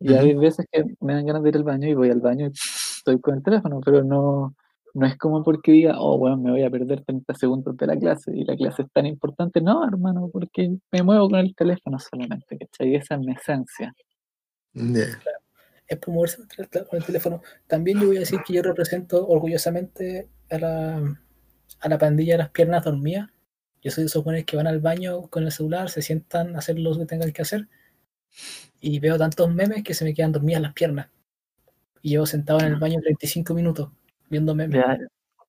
Y 0.00 0.14
hay 0.14 0.34
veces 0.34 0.66
que 0.72 0.84
me 1.00 1.14
dan 1.14 1.26
ganas 1.26 1.42
de 1.42 1.50
ir 1.50 1.56
al 1.56 1.64
baño 1.64 1.88
y 1.88 1.94
voy 1.94 2.10
al 2.10 2.20
baño 2.20 2.46
y 2.48 2.50
estoy 2.52 3.20
con 3.20 3.36
el 3.36 3.42
teléfono, 3.42 3.80
pero 3.84 4.02
no, 4.04 4.54
no 4.94 5.06
es 5.06 5.16
como 5.16 5.42
porque 5.42 5.72
diga, 5.72 5.94
oh, 5.98 6.18
bueno, 6.18 6.36
me 6.36 6.50
voy 6.50 6.62
a 6.62 6.70
perder 6.70 7.04
30 7.04 7.34
segundos 7.34 7.76
de 7.76 7.86
la 7.86 7.96
clase 7.96 8.32
y 8.34 8.44
la 8.44 8.56
clase 8.56 8.82
es 8.82 8.90
tan 8.92 9.06
importante. 9.06 9.60
No, 9.60 9.86
hermano, 9.86 10.28
porque 10.32 10.76
me 10.90 11.02
muevo 11.02 11.28
con 11.30 11.38
el 11.40 11.54
teléfono 11.54 11.98
solamente, 11.98 12.58
¿cachai? 12.58 12.96
Esa 12.96 13.14
es 13.14 13.20
mi 13.20 13.32
esencia. 13.32 13.94
Es 15.86 15.98
por 15.98 16.14
moverse 16.14 16.38
con 16.88 16.98
el 16.98 17.04
teléfono. 17.04 17.42
También 17.66 18.00
yo 18.00 18.06
voy 18.06 18.16
a 18.16 18.20
decir 18.20 18.40
que 18.46 18.52
yo 18.54 18.62
represento 18.62 19.26
orgullosamente 19.26 20.28
a 20.50 20.58
la, 20.58 21.18
a 21.80 21.88
la 21.88 21.98
pandilla 21.98 22.34
de 22.34 22.38
las 22.38 22.50
piernas 22.50 22.84
dormidas. 22.84 23.28
Yo 23.82 23.90
soy 23.90 24.04
de 24.04 24.08
esos 24.08 24.24
buenos 24.24 24.44
que 24.44 24.56
van 24.56 24.66
al 24.66 24.80
baño 24.80 25.28
con 25.28 25.44
el 25.44 25.52
celular, 25.52 25.88
se 25.88 26.02
sientan 26.02 26.54
a 26.54 26.58
hacer 26.58 26.78
lo 26.78 26.96
que 26.98 27.06
tengan 27.06 27.32
que 27.32 27.42
hacer. 27.42 27.68
Y 28.80 28.98
veo 29.00 29.18
tantos 29.18 29.52
memes 29.52 29.82
que 29.82 29.94
se 29.94 30.04
me 30.04 30.14
quedan 30.14 30.32
dormidas 30.32 30.62
las 30.62 30.72
piernas. 30.72 31.08
Y 32.02 32.10
llevo 32.10 32.26
sentado 32.26 32.60
en 32.60 32.66
el 32.66 32.76
baño 32.76 33.00
35 33.00 33.54
minutos 33.54 33.90
viendo 34.30 34.54
memes. 34.54 34.82
Ya, 34.82 34.98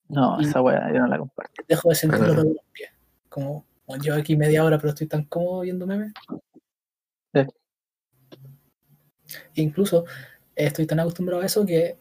no, 0.10 0.38
Y- 0.42 0.46
esa 0.46 0.62
weá 0.62 0.92
yo 0.92 1.00
no 1.00 1.08
la 1.08 1.18
comparto. 1.18 1.64
Dejo 1.68 1.90
de 1.90 1.96
sentir 1.96 2.20
los 2.20 2.36
los 2.36 2.46
pies. 2.74 2.90
Como, 3.30 3.66
bueno, 3.88 4.04
llevo 4.04 4.18
aquí 4.18 4.36
media 4.36 4.64
hora, 4.64 4.78
pero 4.78 4.90
estoy 4.90 5.08
tan 5.08 5.24
cómodo 5.26 5.62
viendo 5.62 5.88
memes. 5.88 6.14
Sí. 7.34 7.42
Incluso 9.56 10.06
eh, 10.56 10.66
estoy 10.66 10.86
tan 10.86 11.00
acostumbrado 11.00 11.42
a 11.42 11.46
eso 11.46 11.66
que 11.66 11.98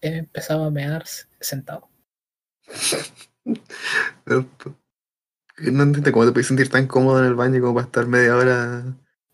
he 0.00 0.16
empezado 0.16 0.64
a 0.64 0.70
mear 0.70 1.04
sentado. 1.40 1.88
No 5.58 5.82
entiendo 5.82 6.12
cómo 6.12 6.24
te 6.24 6.32
puedes 6.32 6.46
sentir 6.46 6.70
tan 6.70 6.86
cómodo 6.86 7.18
en 7.20 7.26
el 7.26 7.34
baño 7.34 7.60
como 7.60 7.74
para 7.74 7.86
estar 7.86 8.06
media 8.06 8.36
hora. 8.36 8.84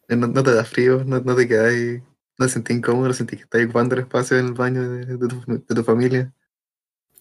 eh, 0.08 0.16
No, 0.16 0.26
no 0.26 0.42
te 0.42 0.52
da 0.52 0.64
frío, 0.64 1.04
no, 1.04 1.20
no 1.20 1.36
te 1.36 1.46
quedas 1.46 1.72
ahí. 1.72 2.02
No 2.38 2.46
te 2.46 2.52
sentís 2.52 2.76
incómodo, 2.76 3.06
no 3.08 3.14
sentís 3.14 3.38
que 3.38 3.44
estás 3.44 3.64
ocupando 3.64 3.94
el 3.94 4.02
espacio 4.02 4.36
en 4.38 4.46
el 4.46 4.52
baño 4.52 4.88
de, 4.90 5.06
de 5.06 5.28
tu, 5.28 5.40
de 5.46 5.74
tu 5.74 5.84
familia. 5.84 6.32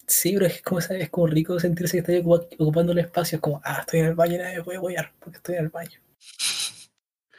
Sí, 0.08 0.32
pero 0.32 0.46
es 0.46 0.62
como, 0.62 0.80
es 0.80 1.10
como 1.10 1.26
rico 1.26 1.60
sentirse 1.60 1.92
que 1.92 1.98
estoy 1.98 2.16
ocupa- 2.16 2.46
ocupando 2.58 2.92
el 2.92 2.98
espacio. 2.98 3.36
Es 3.36 3.42
como, 3.42 3.60
ah, 3.62 3.78
estoy 3.80 4.00
en 4.00 4.06
el 4.06 4.14
baño 4.14 4.34
y 4.34 4.38
nadie 4.38 4.56
me 4.56 4.64
puede 4.64 4.78
apoyar 4.78 5.12
porque 5.20 5.36
estoy 5.36 5.56
en 5.56 5.64
el 5.64 5.68
baño. 5.70 6.00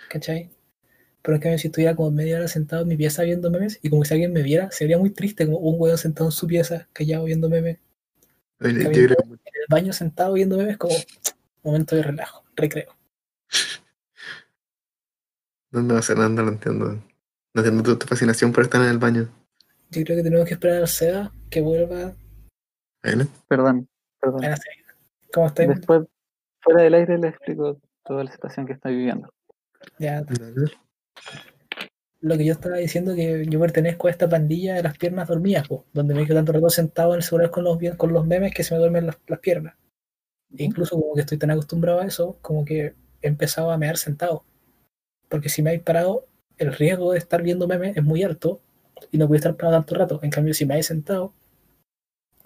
¿Cachai? 0.09 0.49
Pero 1.21 1.35
en 1.35 1.41
cambio, 1.41 1.59
si 1.59 1.67
estuviera 1.67 1.95
como 1.95 2.11
media 2.11 2.37
hora 2.37 2.47
sentado 2.47 2.83
en 2.83 2.87
mi 2.87 2.95
pieza 2.95 3.23
viendo 3.23 3.49
memes 3.51 3.79
y 3.81 3.89
como 3.89 4.05
si 4.05 4.13
alguien 4.13 4.31
me 4.33 4.43
viera, 4.43 4.71
sería 4.71 4.97
muy 4.97 5.09
triste, 5.09 5.45
como 5.45 5.57
un 5.57 5.75
weón 5.79 5.97
sentado 5.97 6.29
en 6.29 6.31
su 6.31 6.47
pieza, 6.47 6.87
callado 6.93 7.25
viendo 7.25 7.49
memes. 7.49 7.79
En 8.59 8.81
el 8.91 9.07
baño 9.69 9.93
sentado 9.93 10.33
viendo 10.33 10.57
memes, 10.57 10.77
como 10.77 10.95
momento 11.63 11.95
de 11.95 12.03
relajo, 12.03 12.43
recreo. 12.55 12.95
no, 15.71 15.81
no 15.81 16.01
sé, 16.01 16.15
no, 16.15 16.29
no 16.29 16.43
lo 16.43 16.49
entiendo. 16.49 17.03
No 17.53 17.61
entiendo 17.61 17.83
tu, 17.83 17.97
tu 17.97 18.07
fascinación 18.07 18.51
por 18.51 18.63
estar 18.63 18.81
en 18.81 18.89
el 18.89 18.99
baño. 18.99 19.29
Yo 19.91 20.03
creo 20.03 20.17
que 20.17 20.23
tenemos 20.23 20.47
que 20.47 20.53
esperar 20.53 20.77
al 20.77 20.87
SEBA 20.87 21.31
que 21.49 21.61
vuelva. 21.61 22.13
Perdón, 23.01 23.87
perdón. 24.19 24.41
¿Cómo 25.33 25.47
estáis? 25.47 25.69
Después, 25.69 26.03
fuera 26.61 26.81
del 26.83 26.93
aire, 26.93 27.17
le 27.17 27.29
explico 27.29 27.79
toda 28.03 28.23
la 28.23 28.31
situación 28.31 28.65
que 28.65 28.73
estoy 28.73 28.95
viviendo. 28.95 29.29
Ya, 29.97 30.23
lo 32.21 32.37
que 32.37 32.45
yo 32.45 32.53
estaba 32.53 32.77
diciendo 32.77 33.15
que 33.15 33.45
yo 33.47 33.59
pertenezco 33.59 34.07
a 34.07 34.11
esta 34.11 34.27
pandilla 34.27 34.75
de 34.75 34.83
las 34.83 34.97
piernas 34.97 35.27
dormidas, 35.27 35.67
po, 35.67 35.85
donde 35.93 36.13
me 36.13 36.25
quedo 36.25 36.37
tanto 36.37 36.51
rato 36.51 36.69
sentado 36.69 37.13
en 37.13 37.17
el 37.17 37.23
celular 37.23 37.49
con 37.49 37.63
los, 37.63 37.77
con 37.95 38.11
los 38.11 38.25
memes 38.25 38.53
que 38.53 38.63
se 38.63 38.73
me 38.73 38.79
duermen 38.79 39.05
las, 39.05 39.17
las 39.27 39.39
piernas. 39.39 39.75
E 40.57 40.63
incluso 40.63 40.99
como 40.99 41.13
que 41.13 41.21
estoy 41.21 41.37
tan 41.37 41.51
acostumbrado 41.51 42.01
a 42.01 42.05
eso, 42.05 42.37
como 42.41 42.65
que 42.65 42.95
he 43.21 43.27
empezado 43.27 43.71
a 43.71 43.77
mear 43.77 43.97
sentado. 43.97 44.43
Porque 45.29 45.47
si 45.47 45.61
me 45.61 45.69
habéis 45.69 45.83
parado, 45.83 46.25
el 46.57 46.73
riesgo 46.73 47.13
de 47.13 47.19
estar 47.19 47.41
viendo 47.41 47.67
memes 47.67 47.95
es 47.95 48.03
muy 48.03 48.23
alto 48.23 48.61
y 49.11 49.17
no 49.17 49.27
podéis 49.27 49.45
estar 49.45 49.55
parado 49.55 49.77
tanto 49.77 49.95
rato. 49.95 50.19
En 50.21 50.31
cambio, 50.31 50.53
si 50.53 50.65
me 50.65 50.73
habéis 50.73 50.87
sentado, 50.87 51.33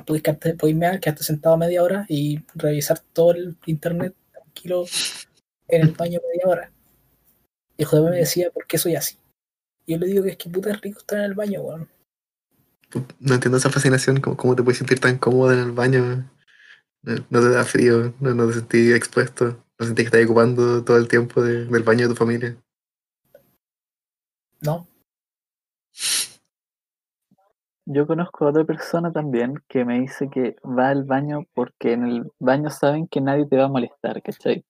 podéis, 0.05 0.23
quedarte- 0.23 0.55
podéis 0.55 0.77
mear, 0.77 0.99
quedarte 0.99 1.23
sentado 1.23 1.57
media 1.57 1.83
hora 1.83 2.05
y 2.09 2.39
revisar 2.55 2.99
todo 3.13 3.31
el 3.31 3.55
internet 3.65 4.13
tranquilo 4.31 4.85
en 5.67 5.81
el 5.81 5.91
baño 5.91 6.19
media 6.31 6.47
hora. 6.47 6.71
Y 7.77 7.83
el 7.83 7.87
joder 7.87 8.11
me 8.11 8.17
decía, 8.17 8.49
¿por 8.51 8.67
qué 8.67 8.77
soy 8.77 8.95
así? 8.95 9.17
Y 9.85 9.93
yo 9.93 9.99
le 9.99 10.07
digo 10.07 10.23
que 10.23 10.31
es 10.31 10.37
que 10.37 10.49
puta 10.49 10.71
es 10.71 10.81
rico 10.81 10.99
estar 10.99 11.19
en 11.19 11.25
el 11.25 11.33
baño, 11.33 11.61
weón. 11.61 11.89
No 13.19 13.33
entiendo 13.33 13.57
esa 13.57 13.71
fascinación, 13.71 14.21
cómo, 14.21 14.37
cómo 14.37 14.55
te 14.55 14.61
puedes 14.63 14.77
sentir 14.77 14.99
tan 14.99 15.17
cómodo 15.17 15.51
en 15.53 15.59
el 15.59 15.71
baño. 15.71 16.29
No, 17.01 17.15
no 17.29 17.41
te 17.41 17.49
da 17.49 17.63
frío, 17.65 18.13
no, 18.19 18.33
no 18.33 18.47
te 18.47 18.53
sentís 18.53 18.93
expuesto, 18.93 19.65
no 19.79 19.85
sentís 19.85 20.03
que 20.09 20.15
estás 20.17 20.25
ocupando 20.25 20.83
todo 20.83 20.97
el 20.97 21.07
tiempo 21.07 21.41
de- 21.41 21.65
del 21.65 21.83
baño 21.83 22.07
de 22.07 22.13
tu 22.13 22.17
familia. 22.17 22.55
¿No? 24.61 24.87
Yo 27.85 28.07
conozco 28.07 28.45
a 28.45 28.49
otra 28.49 28.63
persona 28.63 29.11
también 29.11 29.55
que 29.67 29.83
me 29.83 29.99
dice 29.99 30.29
que 30.29 30.55
va 30.63 30.89
al 30.89 31.03
baño 31.03 31.45
porque 31.53 31.93
en 31.93 32.05
el 32.05 32.31
baño 32.39 32.69
saben 32.69 33.07
que 33.07 33.19
nadie 33.19 33.45
te 33.45 33.57
va 33.57 33.65
a 33.65 33.69
molestar, 33.69 34.21
¿cachai? 34.21 34.63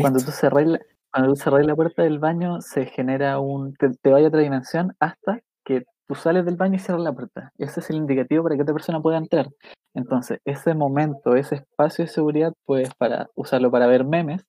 Cuando 0.00 0.20
tú 0.20 0.30
cerrás 0.30 0.66
la, 0.66 0.80
cuando 1.12 1.34
tú 1.34 1.36
cerrás 1.36 1.66
la 1.66 1.76
puerta 1.76 2.02
del 2.02 2.18
baño 2.18 2.60
se 2.60 2.86
genera 2.86 3.38
un... 3.40 3.74
te, 3.74 3.90
te 3.90 4.10
vaya 4.10 4.26
a 4.26 4.28
otra 4.28 4.40
dimensión 4.40 4.94
hasta 5.00 5.40
que 5.64 5.84
tú 6.08 6.14
sales 6.14 6.44
del 6.44 6.56
baño 6.56 6.76
y 6.76 6.78
cierras 6.78 7.04
la 7.04 7.12
puerta. 7.12 7.52
Ese 7.58 7.80
es 7.80 7.90
el 7.90 7.96
indicativo 7.96 8.42
para 8.42 8.56
que 8.56 8.62
otra 8.62 8.74
persona 8.74 9.02
pueda 9.02 9.18
entrar. 9.18 9.48
Entonces, 9.94 10.40
ese 10.44 10.74
momento, 10.74 11.36
ese 11.36 11.56
espacio 11.56 12.04
de 12.04 12.10
seguridad, 12.10 12.52
puedes 12.64 12.94
para 12.94 13.28
usarlo 13.34 13.70
para 13.70 13.86
ver 13.86 14.04
memes, 14.04 14.44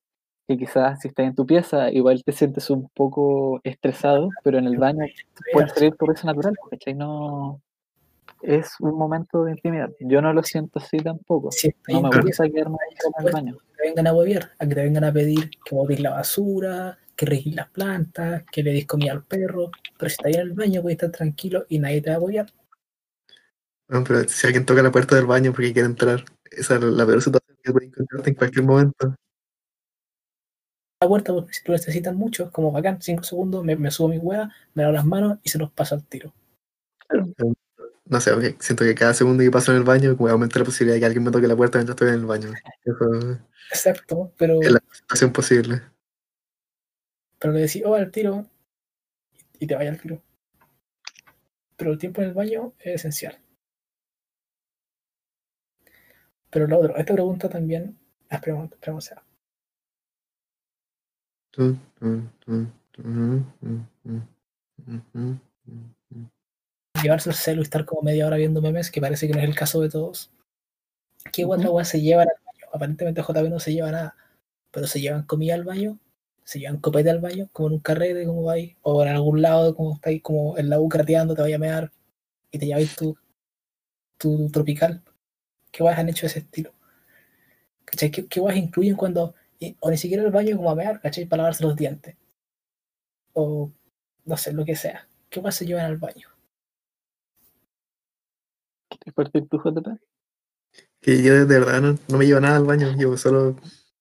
que 0.48 0.58
quizás 0.58 1.00
si 1.02 1.10
estás 1.10 1.26
en 1.26 1.36
tu 1.36 1.46
pieza 1.46 1.92
igual 1.92 2.24
te 2.24 2.32
sientes 2.32 2.70
un 2.70 2.90
poco 2.94 3.60
estresado, 3.64 4.30
pero 4.44 4.58
en 4.58 4.66
el 4.66 4.78
baño 4.78 5.06
puedes 5.52 5.74
salir 5.74 5.96
tu 5.96 6.06
risa 6.06 6.28
natural, 6.28 6.56
¿cachai? 6.70 6.94
No... 6.94 7.62
Es 8.42 8.72
un 8.80 8.98
momento 8.98 9.44
de 9.44 9.52
intimidad. 9.52 9.90
Yo 10.00 10.22
no 10.22 10.32
lo 10.34 10.44
siento 10.44 10.80
así 10.80 10.98
tampoco. 10.98 11.52
Si 11.52 11.68
estás 11.68 12.02
No 12.02 12.10
me 12.10 12.22
gusta 12.22 12.48
quedarme 12.50 12.78
en 13.20 13.26
el 13.26 13.34
baño. 13.34 13.58
que 13.58 13.76
te 13.76 13.90
vengan 13.90 14.08
a 14.08 14.14
huevear, 14.14 14.52
a 14.60 14.68
que 14.68 14.76
te 14.76 14.84
vengan 14.84 15.04
a 15.04 15.12
pedir 15.12 15.50
que 15.50 15.76
botes 15.76 16.00
la 16.00 16.12
basura, 16.12 16.98
que 17.16 17.26
regís 17.26 17.56
las 17.56 17.70
plantas, 17.70 18.44
que 18.52 18.64
le 18.64 18.74
des 18.74 18.86
comida 18.86 19.12
al 19.12 19.24
perro. 19.24 19.72
Pero 19.98 20.10
si 20.10 20.14
estás 20.14 20.26
ahí 20.28 20.34
en 20.34 20.42
el 20.42 20.54
baño, 20.54 20.82
puedes 20.82 20.98
estar 20.98 21.12
tranquilo 21.12 21.66
y 21.68 21.80
nadie 21.80 22.02
te 22.02 22.10
va 22.10 22.16
a 22.16 22.20
apoyar. 22.20 22.46
No, 23.90 24.04
pero 24.04 24.28
si 24.28 24.46
alguien 24.46 24.66
toca 24.66 24.84
la 24.84 24.92
puerta 24.92 25.16
del 25.16 25.26
baño 25.26 25.52
porque 25.52 25.74
quiere 25.74 25.88
entrar, 25.88 26.24
esa 26.52 26.76
es 26.76 26.84
la 26.84 27.06
peor 27.06 27.22
situación 27.22 27.58
que 27.64 27.72
puedes 27.72 27.90
encontrarte 27.90 28.30
en 28.30 28.36
cualquier 28.36 28.66
momento. 28.66 29.16
La 31.00 31.08
puerta, 31.08 31.34
porque 31.34 31.54
si 31.54 31.62
lo 31.66 31.74
necesitan 31.74 32.18
mucho, 32.18 32.46
es 32.46 32.52
como 32.52 32.72
bacán, 32.72 33.02
cinco 33.02 33.24
segundos, 33.24 33.64
me, 33.64 33.76
me 33.76 33.92
subo 33.92 34.10
mi 34.10 34.18
hueá, 34.18 34.50
me 34.74 34.84
lavo 34.84 34.96
las 34.96 35.06
manos 35.06 35.38
y 35.44 35.50
se 35.50 35.58
los 35.58 35.72
pasa 35.72 35.96
al 35.96 36.04
tiro. 36.04 36.34
No 38.10 38.22
sé, 38.22 38.32
porque 38.32 38.56
siento 38.60 38.84
que 38.86 38.96
cada 38.96 39.14
segundo 39.14 39.44
que 39.44 39.52
paso 39.52 39.72
en 39.72 39.78
el 39.80 39.84
baño 39.84 40.16
como 40.16 40.30
aumenta 40.30 40.60
la 40.60 40.66
posibilidad 40.66 40.96
de 40.96 41.00
que 41.00 41.06
alguien 41.06 41.24
me 41.24 41.32
toque 41.32 41.48
la 41.48 41.56
puerta 41.56 41.78
mientras 41.78 41.96
estoy 41.96 42.10
en 42.10 42.22
el 42.22 42.26
baño. 42.26 42.54
Eso 42.86 43.40
Exacto, 43.70 44.34
pero, 44.38 44.62
es 44.62 44.72
la 44.72 44.82
situación 44.92 45.34
posible. 45.34 45.82
pero 47.38 47.54
le 47.54 47.62
decís, 47.62 47.84
oh, 47.86 47.96
al 47.96 48.12
tiro, 48.12 48.46
y 49.60 49.68
te 49.68 49.76
vaya 49.76 49.90
al 49.90 50.00
tiro. 50.00 50.22
Pero 51.76 51.92
el 51.92 51.98
tiempo 51.98 52.22
en 52.22 52.30
el 52.30 52.34
baño 52.34 52.74
es 52.80 52.96
esencial. 52.96 53.38
Pero 56.50 56.66
lo 56.68 56.80
otro, 56.80 56.96
esta 56.96 57.14
pregunta 57.14 57.50
también, 57.50 57.98
esperemos, 58.30 58.72
o 58.88 59.02
sea, 59.02 59.22
tu, 61.52 61.76
llevarse 67.02 67.30
el 67.30 67.36
celu 67.36 67.62
y 67.62 67.64
estar 67.64 67.86
como 67.86 68.02
media 68.04 68.28
hora 68.28 68.38
viendo 68.38 68.62
memes, 68.62 68.92
que 68.92 69.02
parece 69.02 69.28
que 69.28 69.34
no 69.34 69.40
es 69.40 69.46
el 69.50 69.56
caso 69.56 69.82
de 69.82 69.90
todos. 69.90 70.32
¿Qué 71.32 71.46
otra 71.46 71.70
weá 71.72 71.86
se 71.86 72.02
llevan 72.02 72.28
al 72.30 72.36
baño? 72.46 72.66
Aparentemente 72.74 73.22
JB 73.22 73.50
no 73.50 73.60
se 73.60 73.74
lleva 73.74 73.92
nada, 73.92 74.16
pero 74.72 74.88
se 74.88 75.00
llevan 75.02 75.24
comida 75.24 75.54
al 75.56 75.64
baño, 75.64 76.00
se 76.44 76.60
llevan 76.60 76.80
copete 76.80 77.10
al 77.10 77.20
baño, 77.20 77.50
como 77.54 77.70
en 77.70 77.74
un 77.76 77.80
carrete, 77.82 78.26
como 78.26 78.44
vais, 78.44 78.76
o 78.82 79.04
en 79.04 79.10
algún 79.10 79.42
lado, 79.42 79.76
como 79.76 79.96
estáis 79.96 80.22
como 80.22 80.58
en 80.58 80.70
la 80.70 80.80
U 80.80 80.90
crateando, 80.90 81.36
te 81.36 81.42
vaya 81.42 81.56
a 81.58 81.60
mear 81.60 81.92
y 82.52 82.60
te 82.60 82.66
lleváis 82.68 82.96
tu, 82.96 83.18
tu 84.20 84.50
tropical. 84.52 85.02
¿Qué 85.72 85.84
weas 85.84 86.00
han 86.00 86.10
hecho 86.10 86.24
de 86.24 86.28
ese 86.28 86.40
estilo? 86.40 86.74
¿Cachai? 87.86 88.12
¿Qué, 88.12 88.28
qué 88.28 88.40
incluyen 88.56 88.96
cuando, 88.96 89.34
y- 89.60 89.76
o 89.80 89.90
ni 89.90 89.98
siquiera 89.98 90.24
el 90.24 90.30
baño 90.32 90.56
como 90.58 90.70
a 90.70 90.76
mear, 90.76 91.02
¿cachai? 91.02 91.26
Para 91.26 91.42
lavarse 91.44 91.64
los 91.64 91.76
dientes. 91.76 92.16
O 93.34 93.72
no 94.26 94.36
sé, 94.36 94.52
lo 94.52 94.66
que 94.66 94.76
sea. 94.76 95.08
¿Qué 95.30 95.40
weas 95.40 95.56
se 95.56 95.66
llevan 95.66 95.86
al 95.86 95.96
baño? 95.98 96.28
¿Quieres 99.08 99.14
partir 99.16 99.48
tu 99.48 99.58
JP? 99.58 100.00
Que 101.00 101.24
yo 101.24 101.46
de 101.46 101.60
verdad 101.60 101.82
no, 101.82 101.98
no 102.10 102.18
me 102.18 102.26
llevo 102.26 102.42
nada 102.42 102.58
al 102.58 102.66
baño, 102.66 102.92
llevo 102.98 103.16
solo, 103.16 103.56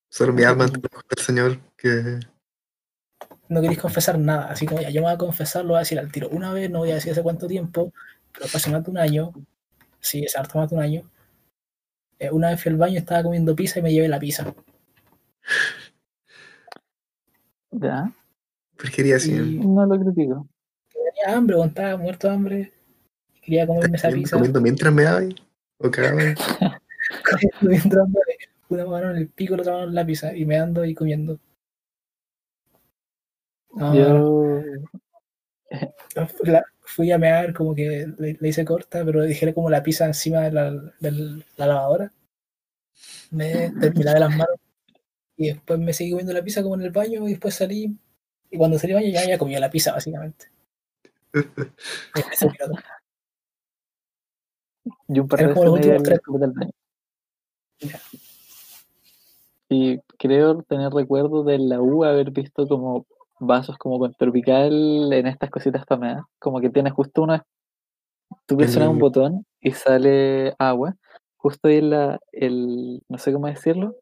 solo 0.08 0.32
mi 0.32 0.42
alma 0.42 0.64
ante 0.64 0.80
del 1.16 1.24
Señor, 1.24 1.58
que 1.76 2.18
no 3.48 3.60
queréis 3.60 3.80
confesar 3.80 4.18
nada, 4.18 4.46
así 4.50 4.66
como 4.66 4.80
ya, 4.80 4.90
yo 4.90 5.00
me 5.00 5.06
voy 5.06 5.14
a 5.14 5.18
confesar, 5.18 5.62
lo 5.62 5.70
voy 5.70 5.76
a 5.76 5.80
decir 5.80 6.00
al 6.00 6.10
tiro. 6.10 6.28
Una 6.30 6.52
vez, 6.52 6.68
no 6.68 6.80
voy 6.80 6.90
a 6.90 6.96
decir 6.96 7.12
hace 7.12 7.22
cuánto 7.22 7.46
tiempo, 7.46 7.92
pero 8.32 8.46
hace 8.46 8.70
más 8.70 8.82
de 8.82 8.90
un 8.90 8.98
año, 8.98 9.32
sí, 10.00 10.24
es 10.24 10.36
harto 10.36 10.58
más 10.58 10.68
de 10.70 10.76
un 10.76 10.82
año. 10.82 11.10
eh, 12.18 12.30
una 12.32 12.50
vez 12.50 12.60
fui 12.60 12.72
al 12.72 12.78
baño, 12.78 12.98
estaba 12.98 13.22
comiendo 13.22 13.54
pizza 13.54 13.78
y 13.78 13.82
me 13.82 13.92
llevé 13.92 14.08
la 14.08 14.18
pizza. 14.18 14.52
Ya, 17.70 18.12
¿por 18.76 18.90
qué 18.90 19.14
así? 19.14 19.32
No 19.32 19.86
lo 19.86 20.00
critico. 20.00 20.48
tenía 20.92 21.36
hambre, 21.36 21.56
estaba 21.62 21.96
muerto 21.96 22.26
de 22.26 22.34
hambre, 22.34 22.75
quería 23.46 23.66
comerme 23.66 23.96
esa 23.96 24.10
pizza. 24.10 24.36
Comiendo 24.36 24.60
mientras 24.60 24.92
me 24.92 25.02
daba 25.04 25.22
O 25.78 25.90
cagaban. 25.90 26.34
comiendo 26.34 26.80
mientras 27.62 27.92
dándole 27.94 28.36
una 28.68 28.84
mano 28.86 29.10
en 29.12 29.16
el 29.16 29.28
pico, 29.28 29.56
la 29.56 29.62
otra 29.62 29.72
mano 29.74 29.88
en 29.88 29.94
la 29.94 30.04
pizza, 30.06 30.36
y 30.36 30.44
me 30.44 30.58
ando 30.58 30.84
y 30.84 30.94
comiendo. 30.94 31.38
No, 33.74 33.94
Yo. 33.94 34.62
la- 36.44 36.64
fui 36.88 37.10
a 37.10 37.18
mear, 37.18 37.52
como 37.52 37.74
que 37.74 38.06
le, 38.18 38.36
le 38.40 38.48
hice 38.48 38.64
corta, 38.64 39.04
pero 39.04 39.22
dejé 39.22 39.52
como 39.52 39.68
la 39.70 39.82
pizza 39.82 40.06
encima 40.06 40.40
de 40.42 40.52
la, 40.52 40.70
de 41.00 41.10
la 41.56 41.66
lavadora. 41.66 42.12
Me 43.30 43.70
terminé 43.80 44.14
de 44.14 44.20
las 44.20 44.30
manos. 44.30 44.56
Y 45.36 45.48
después 45.48 45.78
me 45.78 45.92
seguí 45.92 46.10
comiendo 46.12 46.32
la 46.32 46.42
pizza 46.42 46.62
como 46.62 46.76
en 46.76 46.82
el 46.82 46.90
baño 46.92 47.26
y 47.28 47.32
después 47.32 47.54
salí. 47.54 47.94
Y 48.50 48.56
cuando 48.56 48.78
salí 48.78 48.94
del 48.94 49.02
baño 49.02 49.12
ya 49.12 49.20
había 49.22 49.36
comido 49.38 49.60
la 49.60 49.70
pizza, 49.70 49.92
básicamente. 49.92 50.46
Y 55.08 55.20
un 55.20 55.28
par 55.28 55.40
de 55.40 55.46
veces 55.48 56.20
baño. 56.54 56.70
Y 59.68 59.98
creo 60.18 60.62
tener 60.62 60.92
recuerdo 60.92 61.42
de 61.42 61.58
la 61.58 61.80
U 61.80 62.04
haber 62.04 62.30
visto 62.30 62.68
como 62.68 63.06
vasos 63.38 63.76
como 63.78 63.98
con 63.98 64.14
tropical 64.14 65.12
en 65.12 65.26
estas 65.26 65.50
cositas 65.50 65.84
para 65.84 66.00
mear. 66.00 66.22
Como 66.38 66.60
que 66.60 66.70
tiene 66.70 66.90
justo 66.90 67.22
una. 67.22 67.44
Tú 68.46 68.56
presionas 68.56 68.90
un 68.90 68.98
botón 68.98 69.46
y 69.60 69.72
sale 69.72 70.54
agua. 70.58 70.96
Justo 71.36 71.68
ahí 71.68 71.78
en 71.78 71.90
la. 71.90 72.20
El, 72.32 73.02
no 73.08 73.18
sé 73.18 73.32
cómo 73.32 73.46
decirlo. 73.46 73.96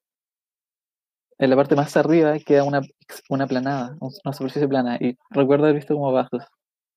En 1.39 1.51
la 1.51 1.57
parte 1.57 1.75
más 1.75 1.97
arriba 1.97 2.39
queda 2.39 2.63
una, 2.63 2.81
una 3.29 3.47
planada, 3.47 3.97
una 4.01 4.33
superficie 4.33 4.69
plana. 4.69 4.99
Y 5.01 5.17
recuerdo 5.31 5.65
haber 5.65 5.77
visto 5.77 5.95
como 5.95 6.13
vasos. 6.13 6.45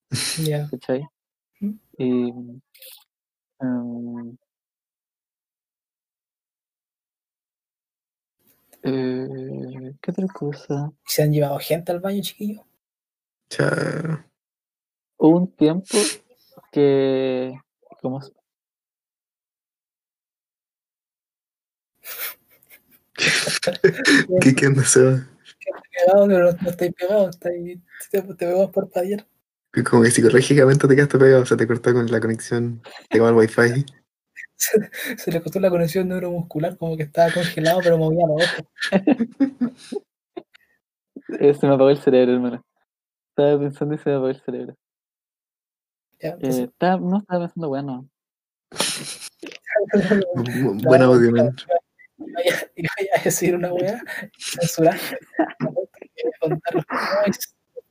Ya. 0.48 0.70
¿cachai? 0.70 1.06
Mm. 1.60 1.74
Y. 1.98 2.34
em, 3.62 4.38
eh, 8.84 9.94
¿Qué 10.02 10.12
otra 10.12 10.28
cosa? 10.28 10.92
¿Se 11.06 11.24
han 11.24 11.32
llevado 11.32 11.60
gente 11.60 11.92
al 11.92 12.00
baño, 12.00 12.22
chiquillo? 12.22 12.66
Cha. 13.50 14.26
Hubo 15.18 15.38
un 15.38 15.52
tiempo 15.56 15.98
que. 16.72 17.60
¿Cómo 18.02 18.22
se- 18.22 18.34
¿Qué, 24.42 24.56
qué 24.56 24.68
onda 24.68 24.84
se 24.84 25.02
va? 25.04 25.28
Pegado, 25.92 26.28
pero 26.28 26.52
no, 26.52 26.58
no 26.62 26.70
estáis 26.70 26.94
pegados, 26.94 27.30
estáis, 27.36 27.80
te, 28.12 28.22
te 28.22 28.46
veo 28.46 28.72
por 28.72 28.86
parpadear. 28.90 29.26
Como 29.84 30.04
que 30.04 30.12
psicológicamente 30.12 30.88
te 30.88 30.96
quedaste 30.96 31.18
pegado, 31.18 31.44
o 31.44 31.46
sea, 31.46 31.58
te 31.58 31.68
cortó 31.68 31.94
con 31.94 32.10
la 32.12 32.20
conexión, 32.20 32.82
te 33.10 33.20
va 33.20 33.30
al 33.30 33.36
wifi. 33.36 33.86
Se, 34.56 34.80
se 35.18 35.32
le 35.32 35.42
costó 35.42 35.60
la 35.60 35.70
conexión 35.70 36.08
neuromuscular, 36.08 36.78
como 36.78 36.98
que 36.98 37.04
estaba 37.04 37.32
congelado, 37.32 37.80
pero 37.84 37.98
movía 37.98 38.26
los 38.28 38.44
ojos. 38.44 38.66
eh, 41.40 41.54
se 41.54 41.68
me 41.68 41.74
apagó 41.74 41.90
el 41.90 41.98
cerebro, 41.98 42.34
hermano. 42.34 42.64
Estaba 43.30 43.60
pensando 43.60 43.96
y 43.96 43.98
se 43.98 44.10
me 44.10 44.16
apagó 44.16 44.30
el 44.30 44.42
cerebro. 44.42 44.76
Ya, 46.20 46.30
Eh, 46.42 46.64
estaba- 46.64 46.98
no 47.00 47.20
estaba 47.20 47.46
pensando, 47.46 47.70
bueno. 47.70 48.10
Bu- 50.34 50.82
Buen 50.84 51.02
audio, 51.04 51.32
man. 51.32 51.56
y 52.76 52.82
vaya 52.82 53.10
a 53.16 53.24
decir 53.24 53.56
una 53.56 53.72
weá, 53.74 54.02
censurar. 54.40 55.00
No, 55.60 55.72
porque 55.74 56.10
voy 56.24 56.32
a 56.34 56.40
contar 56.50 56.76
los 56.76 56.86
noise, 57.26 57.40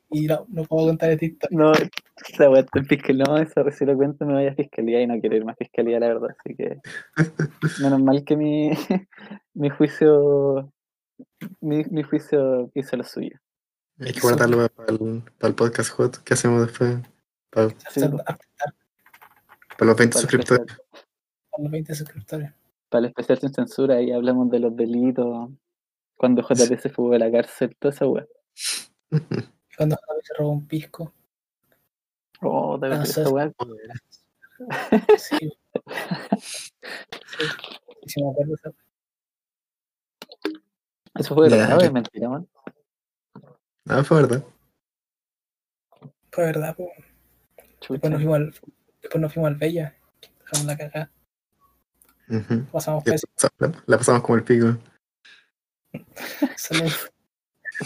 y 0.09 0.27
no, 0.27 0.45
no 0.49 0.63
puedo 0.63 0.87
contar 0.87 1.09
de 1.09 1.17
TikTok. 1.17 1.51
No, 1.51 1.71
esa 1.71 2.49
weá 2.49 2.61
está 2.61 2.79
en 2.79 2.85
fiscalía. 2.85 3.25
No, 3.27 3.37
esa 3.37 3.69
si 3.71 3.85
lo 3.85 3.95
cuento 3.95 4.25
me 4.25 4.33
voy 4.33 4.47
a 4.47 4.55
fiscalía 4.55 5.01
y 5.01 5.07
no 5.07 5.19
quiero 5.19 5.35
ir 5.35 5.45
más 5.45 5.53
a 5.53 5.57
fiscalía, 5.57 5.99
la 5.99 6.07
verdad. 6.07 6.29
Así 6.39 6.55
que 6.55 6.79
menos 7.81 8.01
mal 8.01 8.23
que 8.23 8.37
mi, 8.37 8.71
mi 9.53 9.69
juicio 9.69 10.71
mi, 11.61 11.83
mi 11.85 12.03
juicio 12.03 12.71
hizo 12.73 12.97
lo 12.97 13.03
suyo. 13.03 13.37
Hay 13.99 14.13
que 14.13 14.19
guardarlo 14.19 14.69
para 14.69 14.91
el, 14.91 15.23
para 15.39 15.49
el 15.49 15.55
podcast 15.55 15.89
hot 15.91 16.17
que 16.23 16.33
hacemos 16.33 16.67
después. 16.67 16.97
Para, 17.49 17.69
Sí, 17.89 18.01
para 19.77 19.91
los 19.91 19.97
20 19.97 19.97
Para 19.97 20.03
el, 20.05 20.13
suscriptores. 20.13 20.61
especial, 20.61 21.63
los 21.63 21.71
20 21.71 21.95
suscriptores. 21.95 22.51
para 22.89 22.99
el 22.99 23.05
especial 23.05 23.39
sin 23.39 23.53
censura 23.53 24.01
y 24.01 24.11
hablamos 24.11 24.49
de 24.51 24.59
los 24.59 24.75
delitos, 24.75 25.49
cuando 26.15 26.41
JP 26.41 26.79
se 26.79 26.89
fugó 26.89 27.11
de 27.11 27.19
la 27.19 27.31
cárcel, 27.31 27.75
toda 27.79 27.93
esa 27.93 28.07
weá. 28.07 28.25
Cuando 29.77 29.95
Javi 30.07 30.19
se 30.23 30.33
robó 30.33 30.51
un 30.51 30.67
pisco. 30.67 31.13
Oh, 32.41 32.77
de 32.77 32.93
Ah, 32.93 33.03
esa 33.03 33.29
weá. 33.29 33.51
Sí. 35.17 35.51
sí. 38.07 38.23
Me 38.23 38.31
acuerdo, 38.31 38.55
esa- 38.55 38.71
Eso 41.15 41.35
fue 41.35 41.49
verdad, 41.49 41.79
ya. 41.79 41.85
es 41.85 41.91
mentira, 41.93 42.29
man. 42.29 42.47
Ah, 43.87 44.03
fue 44.03 44.21
verdad. 44.21 44.43
fue 46.31 46.45
verdad, 46.45 46.75
po. 46.75 46.89
Chucha. 47.79 47.93
Después 47.93 48.11
nos 48.11 48.21
fuimos 48.21 48.35
al, 48.35 48.53
después 49.01 49.21
nos 49.21 49.33
fuimos 49.33 49.47
al 49.49 49.55
Bella. 49.55 49.95
Dejamos 50.39 50.65
la 50.65 50.77
cagada. 50.77 51.11
Pasamos 52.71 53.03
La 53.05 53.13
pasamos- 53.13 53.53
La, 53.59 53.83
la 53.85 53.97
pasamos 53.97 54.21
como 54.23 54.37
el 54.37 54.43
pico. 54.43 54.77
Saludos. 56.57 57.11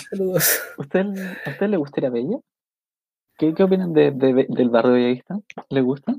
Saludos. 0.09 0.59
¿Usted, 0.77 1.05
¿A 1.45 1.49
usted 1.49 1.67
le 1.67 1.77
gusta 1.77 1.99
ir 1.99 2.05
a 2.05 2.09
Bella? 2.09 2.37
¿Qué, 3.37 3.53
qué 3.53 3.63
opinan 3.63 3.93
de, 3.93 4.11
de- 4.11 4.45
del 4.49 4.69
barrio 4.69 4.93
bellavista? 4.93 5.39
¿Le 5.69 5.81
gusta? 5.81 6.15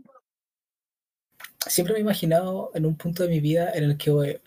Siempre 1.66 1.94
me 1.94 1.98
he 2.00 2.02
imaginado 2.02 2.70
en 2.74 2.86
un 2.86 2.96
punto 2.96 3.22
de 3.22 3.28
mi 3.28 3.40
vida 3.40 3.70
en 3.72 3.84
el 3.84 3.96
que 3.96 4.10
voy, 4.10 4.40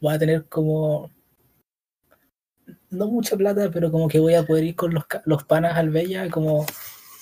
voy 0.00 0.14
a 0.14 0.18
tener 0.18 0.46
como 0.46 1.10
no 2.90 3.06
mucha 3.08 3.36
plata, 3.36 3.70
pero 3.72 3.90
como 3.90 4.08
que 4.08 4.18
voy 4.20 4.34
a 4.34 4.44
poder 4.46 4.64
ir 4.64 4.76
con 4.76 4.94
los, 4.94 5.04
los 5.26 5.44
panas 5.44 5.76
al 5.76 5.90
Bella, 5.90 6.30
como 6.30 6.64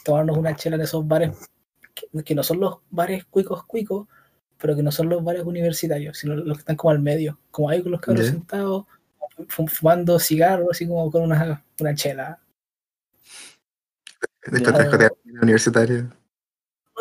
tomarnos 0.04 0.36
una 0.38 0.54
chela 0.54 0.76
en 0.76 0.82
esos 0.82 1.06
bares 1.06 1.36
que, 1.94 2.22
que 2.22 2.34
no 2.34 2.42
son 2.42 2.60
los 2.60 2.78
bares 2.90 3.24
cuicos 3.24 3.64
cuicos, 3.64 4.06
pero 4.58 4.76
que 4.76 4.82
no 4.82 4.92
son 4.92 5.08
los 5.08 5.24
bares 5.24 5.42
universitarios, 5.44 6.18
sino 6.18 6.36
los 6.36 6.56
que 6.58 6.60
están 6.60 6.76
como 6.76 6.92
al 6.92 7.00
medio, 7.00 7.38
como 7.50 7.68
ahí 7.70 7.82
con 7.82 7.90
los 7.92 8.00
cabros 8.00 8.26
Ya. 8.26 8.30
sentados, 8.32 8.86
fumando 9.48 10.18
cigarros, 10.18 10.68
así 10.70 10.86
como 10.86 11.10
con 11.10 11.22
una, 11.22 11.64
una 11.80 11.94
chela. 11.94 12.38
Después 14.44 14.62
te 14.74 14.84
jotea 14.90 15.10
la 15.24 15.40
universitaria. 15.42 16.08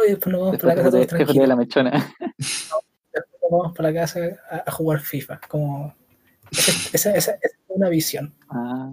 Y 0.08 0.12
después 0.12 0.32
nos 0.34 0.42
vamos 0.42 0.52
Después 0.54 0.62
para 0.62 0.76
la 0.76 0.76
casa 0.76 0.90
jotea- 0.90 0.92
todos 0.92 1.08
te 1.08 1.16
jotea 1.16 1.26
tranquilos. 1.26 1.48
la 1.48 1.56
mechona. 1.56 1.92
Después 2.38 3.42
nos 3.42 3.52
vamos 3.52 3.78
para 3.78 3.92
la 3.92 4.00
casa 4.02 4.20
a, 4.50 4.64
a 4.68 4.72
jugar 4.72 5.00
FIFA. 5.02 5.40
Como 5.48 5.94
esa, 6.52 6.72
esa- 6.94 7.12
esa- 7.16 7.32
esa 7.34 7.38
es 7.42 7.60
una 7.68 7.90
visión. 7.90 8.34
Ah, 8.50 8.90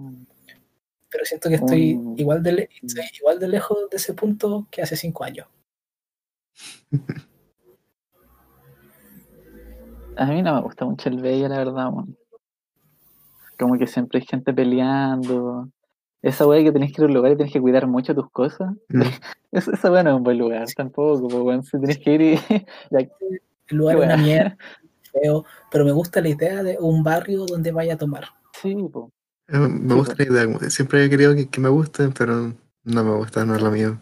Pero 1.11 1.25
siento 1.25 1.49
que 1.49 1.55
estoy 1.55 1.95
Mm. 1.95 2.15
igual 2.19 2.43
de 2.43 2.51
le- 2.51 2.69
estoy 2.83 3.05
igual 3.19 3.39
de 3.39 3.47
lejos 3.47 3.77
de 3.89 3.97
ese 3.97 4.13
punto 4.13 4.67
que 4.69 4.81
hace 4.83 4.95
cinco 4.95 5.23
años. 5.23 5.47
a 10.17 10.25
mí 10.25 10.41
no 10.41 10.55
me 10.55 10.61
gusta 10.61 10.85
mucho 10.85 11.09
el 11.09 11.21
Bella, 11.21 11.47
la 11.49 11.57
verdad, 11.59 11.91
man. 11.91 12.15
Como 13.59 13.77
que 13.77 13.85
siempre 13.87 14.19
hay 14.19 14.25
gente 14.25 14.53
peleando. 14.53 15.69
Esa 16.21 16.47
weá 16.47 16.63
que 16.63 16.71
tenés 16.71 16.91
que 16.93 17.01
ir 17.01 17.05
a 17.05 17.07
un 17.07 17.13
lugar 17.13 17.31
y 17.33 17.37
tenés 17.37 17.53
que 17.53 17.61
cuidar 17.61 17.85
mucho 17.87 18.15
tus 18.15 18.29
cosas. 18.31 18.71
Mm. 18.89 19.01
Es- 19.51 19.67
esa 19.67 19.91
weá 19.91 20.03
no 20.03 20.11
es 20.11 20.15
un 20.17 20.23
buen 20.23 20.37
lugar 20.37 20.65
tampoco, 20.75 21.27
pues, 21.27 21.41
weón. 21.41 21.63
Si 21.63 21.79
tenés 21.79 21.97
que 21.97 22.13
ir 22.13 22.21
y. 22.21 22.39
El 23.69 23.77
lugar 23.77 23.97
es 23.99 24.03
una 24.05 24.17
mierda, 24.17 24.57
feo, 25.11 25.45
pero 25.69 25.85
me 25.85 25.91
gusta 25.91 26.21
la 26.21 26.29
idea 26.29 26.63
de 26.63 26.77
un 26.79 27.03
barrio 27.03 27.45
donde 27.45 27.71
vaya 27.71 27.93
a 27.93 27.97
tomar. 27.97 28.25
Sí, 28.59 28.75
po. 28.91 29.11
Eh, 29.47 29.57
Me 29.59 29.89
Sí, 29.89 29.95
gusta 29.95 30.15
la 30.17 30.23
idea. 30.23 30.69
Siempre 30.71 31.05
he 31.05 31.09
querido 31.09 31.35
que, 31.35 31.47
que 31.49 31.61
me 31.61 31.69
guste, 31.69 32.09
pero 32.09 32.53
no 32.83 33.03
me 33.03 33.15
gusta, 33.15 33.45
no 33.45 33.55
es 33.55 33.61
lo 33.61 33.69
mío. 33.71 33.99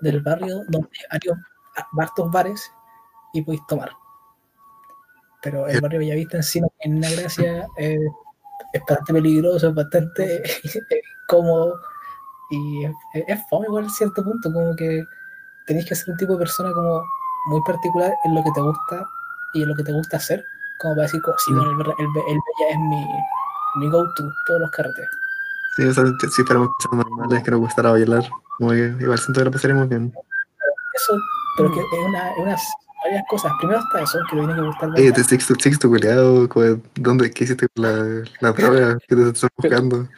Del 0.00 0.20
barrio 0.20 0.62
donde 0.68 0.88
hay 1.10 1.18
varios- 1.20 2.32
bares 2.32 2.72
y 3.32 3.42
podéis 3.42 3.64
tomar. 3.68 3.90
Pero 5.42 5.66
el 5.68 5.80
barrio 5.80 6.00
Bellavista 6.00 6.36
en 6.38 6.42
sí 6.42 6.60
no 6.60 6.68
tiene 6.80 6.98
una 6.98 7.10
gracia, 7.10 7.66
eh, 7.78 7.98
es 8.72 8.80
bastante 8.88 9.12
peligroso, 9.12 9.68
es 9.68 9.74
bastante 9.74 10.42
cómodo 11.28 11.78
y 12.50 12.84
es, 12.84 12.92
es 13.26 13.40
fome 13.48 13.66
igual 13.66 13.86
a 13.86 13.90
cierto 13.90 14.22
punto, 14.22 14.52
como 14.52 14.74
que 14.76 15.04
tenéis 15.66 15.86
que 15.86 15.94
ser 15.94 16.10
un 16.10 16.16
tipo 16.16 16.32
de 16.32 16.38
persona 16.38 16.72
como 16.72 17.02
muy 17.48 17.60
particular 17.62 18.14
en 18.24 18.34
lo 18.34 18.42
que 18.42 18.50
te 18.52 18.60
gusta 18.60 19.06
y 19.54 19.62
en 19.62 19.68
lo 19.68 19.74
que 19.74 19.84
te 19.84 19.92
gusta 19.92 20.16
hacer, 20.16 20.44
como 20.80 20.94
para 20.94 21.06
decir, 21.06 21.20
como, 21.22 21.36
sí, 21.38 21.52
bueno, 21.52 21.70
el, 21.70 21.80
el, 21.80 22.06
el 22.06 22.40
Bella 22.58 22.70
es 22.70 22.78
mi, 22.78 23.06
mi 23.76 23.90
go-to, 23.90 24.32
todos 24.46 24.60
los 24.60 24.70
carretes. 24.70 25.08
Sí, 25.76 25.84
o 25.84 25.92
sea, 25.92 26.04
si 26.30 26.42
fuéramos 26.44 26.70
personas 26.78 27.06
normales 27.06 27.42
que 27.42 27.50
nos 27.50 27.60
gustara 27.60 27.90
bailar, 27.90 28.24
igual 28.58 29.18
siento 29.18 29.40
que 29.40 29.44
lo 29.44 29.50
pasaríamos 29.50 29.88
bien. 29.88 30.12
Eso, 30.94 31.18
pero 31.56 31.70
que 31.72 31.80
es 31.80 31.86
una, 32.08 32.30
es 32.32 32.38
unas 32.38 32.62
varias 33.04 33.24
cosas. 33.28 33.52
Primero 33.58 33.80
está 33.80 34.02
eso, 34.02 34.18
que 34.30 34.36
lo 34.36 34.42
tiene 34.46 34.60
que 34.60 34.66
gustar 34.66 34.88
Eh, 34.88 34.92
bailar. 34.92 35.12
te 35.14 35.24
sexto, 35.24 35.54
sexto 35.58 35.88
culiado, 35.88 36.48
como, 36.48 36.80
¿dónde, 36.94 37.30
qué 37.30 37.44
hiciste 37.44 37.68
con 37.74 37.84
la, 37.84 38.24
la 38.40 38.52
droga 38.52 38.98
que 39.06 39.16
te 39.16 39.28
estás 39.28 39.50
buscando? 39.56 40.08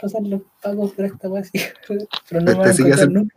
Pasar 0.00 0.22
los 0.22 0.42
pagos 0.62 0.92
por 0.92 1.04
esta 1.04 1.28
wea 1.28 1.42
así, 1.42 1.50
pero 2.28 2.40
no 2.40 2.52
me 2.52 2.54
van 2.54 2.70
a 3.00 3.06
nunca. 3.06 3.34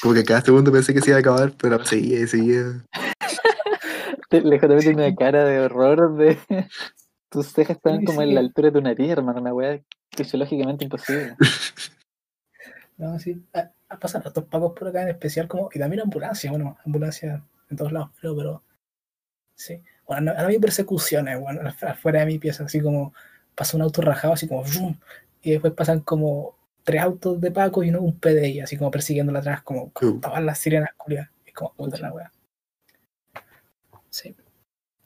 Como 0.00 0.14
que 0.14 0.24
cada 0.24 0.40
segundo 0.40 0.72
pensé 0.72 0.92
que 0.94 1.00
se 1.00 1.10
iba 1.10 1.16
a 1.18 1.20
acabar, 1.20 1.52
pero 1.60 1.84
seguía 1.84 2.20
y 2.20 2.26
seguía. 2.26 2.82
te- 4.30 4.40
Lejos 4.42 4.68
de 4.84 4.90
una 4.94 5.14
cara 5.14 5.44
de 5.44 5.60
horror 5.60 6.16
de. 6.16 6.38
Tus 7.30 7.48
cejas 7.52 7.76
estaban 7.76 8.00
Sí, 8.00 8.04
como 8.06 8.22
en 8.22 8.34
la 8.34 8.40
altura 8.40 8.68
de 8.68 8.72
tu 8.72 8.80
nariz, 8.80 9.10
hermano, 9.10 9.40
una 9.40 9.52
weá 9.52 9.80
fisiológicamente 10.16 10.84
imposible. 10.84 11.34
No, 12.96 13.18
sí. 13.18 13.42
Ah, 13.52 13.70
ah, 13.90 13.98
pasan 13.98 14.22
estos 14.24 14.44
pagos 14.44 14.72
por 14.78 14.88
acá 14.88 15.02
en 15.02 15.08
especial, 15.08 15.48
como, 15.48 15.68
y 15.74 15.78
también 15.78 16.02
ambulancia, 16.02 16.50
bueno, 16.50 16.78
ambulancia 16.86 17.42
en 17.70 17.76
todos 17.76 17.92
lados, 17.92 18.10
creo, 18.20 18.36
pero 18.36 18.62
sí. 19.54 19.82
Bueno, 20.06 20.32
no, 20.32 20.38
no 20.38 20.44
había 20.46 20.60
persecuciones, 20.60 21.40
bueno, 21.40 21.62
afu- 21.62 21.88
afuera 21.90 22.20
de 22.20 22.26
mi 22.26 22.38
pieza, 22.38 22.64
así 22.64 22.80
como 22.80 23.12
pasa 23.54 23.76
un 23.76 23.82
auto 23.82 24.02
rajado, 24.02 24.34
así 24.34 24.46
como, 24.48 24.62
¡vum! 24.78 24.96
y 25.42 25.52
después 25.52 25.72
pasan 25.72 26.00
como 26.00 26.56
tres 26.84 27.02
autos 27.02 27.40
de 27.40 27.50
Paco 27.50 27.82
y 27.82 27.88
uno 27.90 28.00
un 28.00 28.18
PDI, 28.18 28.60
así 28.60 28.76
como 28.76 28.90
persiguiéndola 28.90 29.40
atrás, 29.40 29.62
como 29.62 29.90
con 29.92 30.20
todas 30.20 30.42
las 30.42 30.58
sirenas 30.58 30.90
culiadas. 30.96 31.30
Es 31.44 31.54
como, 31.54 31.72
puta 31.74 31.98
la 31.98 32.12
wea. 32.12 32.32
Sí. 34.10 34.34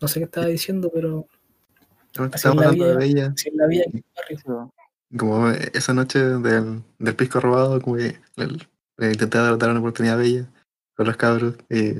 No 0.01 0.09
sé 0.09 0.21
qué 0.21 0.25
estaba 0.25 0.47
diciendo, 0.47 0.91
pero 0.93 1.27
Así 2.17 2.35
Estamos 2.35 2.65
la 2.65 2.71
hablando 2.71 2.87
de. 2.87 2.97
Bella, 2.97 3.33
si 3.37 3.49
en 3.51 3.57
la 3.57 3.67
vida 3.67 3.85
como 5.17 5.49
esa 5.49 5.93
noche 5.95 6.19
del, 6.19 6.83
del 6.99 7.17
pisco 7.17 7.41
robado, 7.41 7.81
como 7.81 7.97
que 7.97 8.17
le, 8.37 8.47
le 8.99 9.13
intenté 9.13 9.39
dar, 9.39 9.55
una 9.71 9.81
oportunidad 9.81 10.17
a 10.17 10.19
Bella 10.19 10.47
con 10.97 11.07
los 11.07 11.17
cabros 11.17 11.55
y 11.69 11.95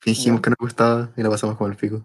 fingimos 0.00 0.38
Ya. 0.38 0.42
que 0.42 0.50
nos 0.50 0.56
gustaba 0.58 1.12
y 1.16 1.22
la 1.22 1.30
pasamos 1.30 1.56
como 1.56 1.70
el 1.70 1.76
pico. 1.76 2.04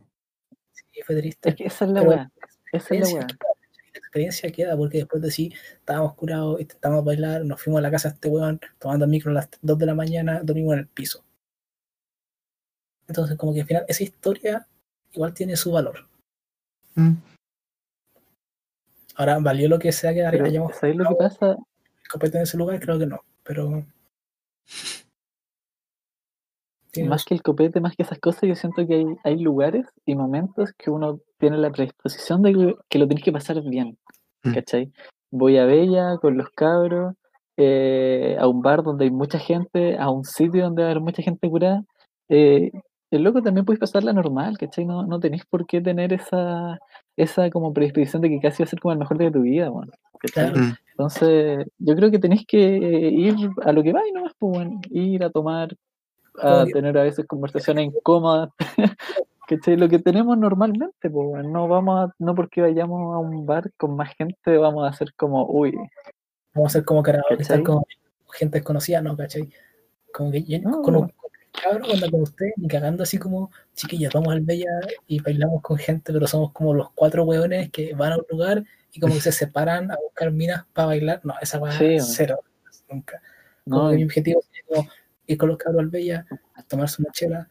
sí, 0.71 1.01
fue 1.05 1.15
triste. 1.17 1.49
Es 1.49 1.55
que 1.55 1.65
esa 1.65 1.85
es 1.85 1.91
la 1.91 2.01
weá. 2.03 2.31
Esa 2.71 2.95
es 2.95 3.01
la 3.01 3.07
weá. 3.15 3.27
la 3.27 3.99
experiencia 3.99 4.51
queda 4.51 4.75
porque 4.77 4.99
después 4.99 5.21
de 5.21 5.31
sí 5.31 5.53
estábamos 5.73 6.15
curados, 6.15 6.59
intentamos 6.61 7.03
bailar, 7.05 7.45
nos 7.45 7.61
fuimos 7.61 7.79
a 7.79 7.81
la 7.81 7.91
casa 7.91 8.09
de 8.09 8.15
este 8.15 8.29
weón 8.29 8.59
tomando 8.79 9.07
micro 9.07 9.31
a 9.31 9.35
las 9.35 9.49
2 9.61 9.77
de 9.77 9.85
la 9.85 9.95
mañana, 9.95 10.41
dormimos 10.43 10.73
en 10.73 10.79
el 10.79 10.87
piso. 10.87 11.23
Entonces, 13.07 13.37
como 13.37 13.53
que 13.53 13.61
al 13.61 13.67
final 13.67 13.85
esa 13.87 14.03
historia 14.03 14.67
igual 15.13 15.33
tiene 15.33 15.55
su 15.55 15.71
valor. 15.71 16.07
Mm. 16.95 17.13
Ahora, 19.15 19.37
¿valió 19.39 19.69
lo 19.69 19.79
que 19.79 19.91
sea 19.91 20.13
que 20.13 20.25
hayamos 20.25 20.75
¿sabéis 20.75 20.97
lo 20.97 21.09
que 21.09 21.15
pasa? 21.15 21.55
competido 22.09 22.39
en 22.39 22.43
ese 22.43 22.57
lugar? 22.57 22.79
Creo 22.79 22.99
que 22.99 23.05
no, 23.05 23.23
pero. 23.43 23.85
Más 27.03 27.25
que 27.25 27.33
el 27.33 27.41
copete, 27.41 27.81
más 27.81 27.95
que 27.95 28.03
esas 28.03 28.19
cosas, 28.19 28.43
yo 28.43 28.55
siento 28.55 28.85
que 28.87 28.95
hay, 28.95 29.05
hay 29.23 29.39
lugares 29.39 29.87
y 30.05 30.15
momentos 30.15 30.71
que 30.77 30.89
uno 30.89 31.19
tiene 31.39 31.57
la 31.57 31.71
predisposición 31.71 32.41
de 32.41 32.53
que, 32.53 32.75
que 32.89 32.99
lo 32.99 33.07
tienes 33.07 33.23
que 33.23 33.31
pasar 33.31 33.61
bien. 33.63 33.97
Mm. 34.43 34.53
¿Cachai? 34.53 34.91
Voy 35.31 35.57
a 35.57 35.65
Bella 35.65 36.17
con 36.21 36.37
los 36.37 36.49
cabros, 36.49 37.15
eh, 37.57 38.37
a 38.39 38.47
un 38.47 38.61
bar 38.61 38.83
donde 38.83 39.05
hay 39.05 39.11
mucha 39.11 39.39
gente, 39.39 39.97
a 39.97 40.09
un 40.09 40.23
sitio 40.23 40.63
donde 40.63 40.83
va 40.83 40.89
a 40.89 40.91
haber 40.91 41.03
mucha 41.03 41.21
gente 41.21 41.49
curada. 41.49 41.83
eh, 42.29 42.71
el 43.11 43.23
loco 43.23 43.41
también 43.41 43.65
puedes 43.65 43.79
pasarla 43.79 44.13
normal, 44.13 44.57
¿cachai? 44.57 44.85
No, 44.85 45.05
no 45.05 45.19
tenés 45.19 45.45
por 45.45 45.65
qué 45.65 45.79
tener 45.79 46.11
esa, 46.11 46.77
esa 47.15 47.49
como 47.49 47.71
predisposición 47.71 48.21
de 48.21 48.29
que 48.29 48.39
casi 48.39 48.63
va 48.63 48.65
a 48.65 48.69
ser 48.69 48.79
como 48.79 48.93
el 48.93 48.99
mejor 48.99 49.17
día 49.17 49.27
de 49.27 49.33
tu 49.33 49.41
vida, 49.41 49.69
bueno. 49.69 49.91
Claro. 50.33 50.59
Mm. 50.59 50.73
Entonces, 50.91 51.65
yo 51.77 51.95
creo 51.95 52.11
que 52.11 52.19
tenés 52.19 52.45
que 52.47 52.57
ir 52.59 53.35
a 53.63 53.71
lo 53.71 53.83
que 53.83 53.93
va 53.93 54.07
y 54.07 54.11
nomás, 54.11 54.33
pues, 54.39 54.53
bueno, 54.53 54.81
ir 54.89 55.23
a 55.23 55.29
tomar, 55.29 55.75
a 56.41 56.65
que- 56.65 56.73
tener 56.73 56.97
a 56.97 57.03
veces 57.03 57.25
conversaciones 57.25 57.85
incómodas, 57.85 58.49
¿cachai? 59.47 59.77
Lo 59.77 59.89
que 59.89 59.99
tenemos 59.99 60.37
normalmente, 60.37 61.09
pues, 61.09 61.45
no 61.45 61.67
vamos 61.67 62.09
a, 62.09 62.15
no 62.19 62.35
porque 62.35 62.61
vayamos 62.61 63.15
a 63.15 63.19
un 63.19 63.45
bar 63.45 63.71
con 63.77 63.95
más 63.95 64.15
gente 64.15 64.57
vamos 64.57 64.85
a 64.85 64.89
hacer 64.89 65.13
como, 65.15 65.45
uy, 65.47 65.75
Vamos 66.53 66.71
a 66.71 66.79
ser 66.79 66.85
como 66.85 67.03
karaoke, 67.03 67.41
estar 67.41 67.61
con 67.63 67.83
gente 68.31 68.59
desconocida, 68.59 69.01
¿no? 69.01 69.17
¿Cachai? 69.17 69.49
Como 70.13 70.31
que 70.31 70.41
yo, 70.43 70.57
No, 70.59 70.81
con 70.81 70.95
un 70.95 71.13
con 71.61 71.81
un 71.83 72.09
con 72.11 72.21
usted, 72.21 72.47
ni 72.55 72.67
cagando 72.69 73.03
así 73.03 73.17
como, 73.17 73.51
chiquillos, 73.73 74.13
vamos 74.13 74.33
al 74.33 74.39
Bella 74.41 74.69
y 75.05 75.19
bailamos 75.19 75.61
con 75.61 75.77
gente, 75.77 76.13
pero 76.13 76.27
somos 76.27 76.53
como 76.53 76.73
los 76.73 76.91
cuatro 76.91 77.23
hueones 77.25 77.71
que 77.71 77.93
van 77.93 78.13
a 78.13 78.17
un 78.17 78.25
lugar 78.29 78.63
y 78.93 78.99
como 79.01 79.13
que 79.15 79.21
se 79.21 79.33
separan 79.33 79.91
a 79.91 79.97
buscar 80.01 80.31
minas 80.31 80.65
para 80.73 80.87
bailar. 80.87 81.19
No, 81.23 81.33
esa 81.41 81.59
weá 81.59 81.73
Sí, 81.73 81.97
cero, 81.99 82.39
nunca. 82.89 83.21
Como 83.65 83.83
no, 83.83 83.89
que 83.89 83.97
mi 83.97 84.03
objetivo 84.05 84.41
sería 84.41 84.63
como 84.67 84.89
ir 85.27 85.37
con 85.37 85.49
los 85.49 85.57
cabros 85.57 85.81
al 85.81 85.89
Bella, 85.89 86.25
a 86.55 86.63
tomarse 86.63 87.01
una 87.01 87.11
chela, 87.11 87.49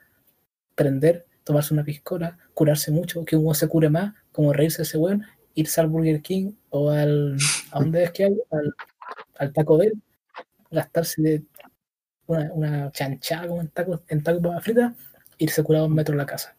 prender, 0.74 1.26
tomarse 1.44 1.74
una 1.74 1.84
piscola, 1.84 2.38
curarse 2.54 2.90
mucho, 2.90 3.24
que 3.24 3.36
uno 3.36 3.54
se 3.54 3.68
cure 3.68 3.88
más, 3.90 4.14
como 4.32 4.52
reírse 4.52 4.78
de 4.78 4.82
ese 4.84 4.98
weón, 4.98 5.24
irse 5.54 5.80
al 5.80 5.88
Burger 5.88 6.20
King 6.22 6.52
o 6.70 6.90
al. 6.90 7.36
¿A 7.72 7.80
dónde 7.80 8.04
es 8.04 8.10
que 8.12 8.24
hay? 8.24 8.36
Al, 8.50 8.74
al 9.38 9.52
Taco 9.52 9.78
Bell, 9.78 9.92
gastarse 10.70 11.22
de 11.22 11.42
una, 12.26 12.50
una 12.52 12.92
chanchada 12.92 13.46
como 13.48 13.60
en 13.60 13.68
taco, 13.68 14.00
en 14.08 14.22
taco 14.22 14.40
de 14.40 14.60
frita, 14.60 14.94
irse 15.38 15.62
curado 15.62 15.86
un 15.86 15.94
metro 15.94 16.14
a 16.14 16.18
la 16.18 16.26
casa. 16.26 16.56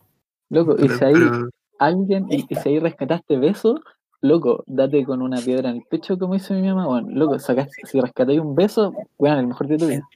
loco, 0.50 0.76
y 0.78 0.88
si 0.90 1.04
hay 1.04 1.14
pero- 1.14 1.50
alguien, 1.80 2.28
y, 2.30 2.46
y 2.48 2.56
si 2.56 2.70
ahí 2.70 2.80
rescataste 2.80 3.38
beso, 3.38 3.82
loco, 4.22 4.64
date 4.68 5.04
con 5.04 5.22
una 5.22 5.42
piedra 5.42 5.70
en 5.72 5.78
el 5.78 5.84
pecho, 5.84 6.18
como 6.18 6.36
dice 6.36 6.54
mi 6.54 6.68
mamá, 6.68 6.88
bueno, 6.88 7.08
loco, 7.12 7.38
sacaste, 7.40 7.82
si 7.86 8.00
rescatáis 8.00 8.40
un 8.40 8.56
beso, 8.56 8.94
bueno, 9.18 9.40
el 9.40 9.48
mejor 9.48 9.68
día 9.68 9.78
de 9.78 9.84
tu 9.84 9.88
vida. 9.90 10.08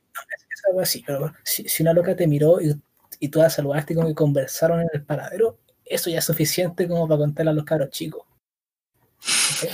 Esa 0.60 0.72
weá 0.76 0.86
sí, 0.86 1.04
pero 1.06 1.34
si, 1.44 1.68
si 1.68 1.84
una 1.84 1.94
loca 1.94 2.16
te 2.16 2.28
miró 2.28 2.60
y, 2.62 2.76
y 3.20 3.30
tú 3.30 3.40
la 3.40 3.50
saludaste 3.50 3.94
y 3.94 3.96
como 3.96 4.08
que 4.10 4.16
conversaron 4.16 4.82
en 4.82 4.90
el 4.94 5.04
paradero, 5.04 5.58
eso 5.86 6.10
ya 6.10 6.20
es 6.20 6.26
suficiente 6.26 6.88
como 6.88 7.08
para 7.08 7.20
contarle 7.20 7.52
a 7.52 7.54
los 7.54 7.64
cabros 7.66 7.90
chicos. 7.92 8.24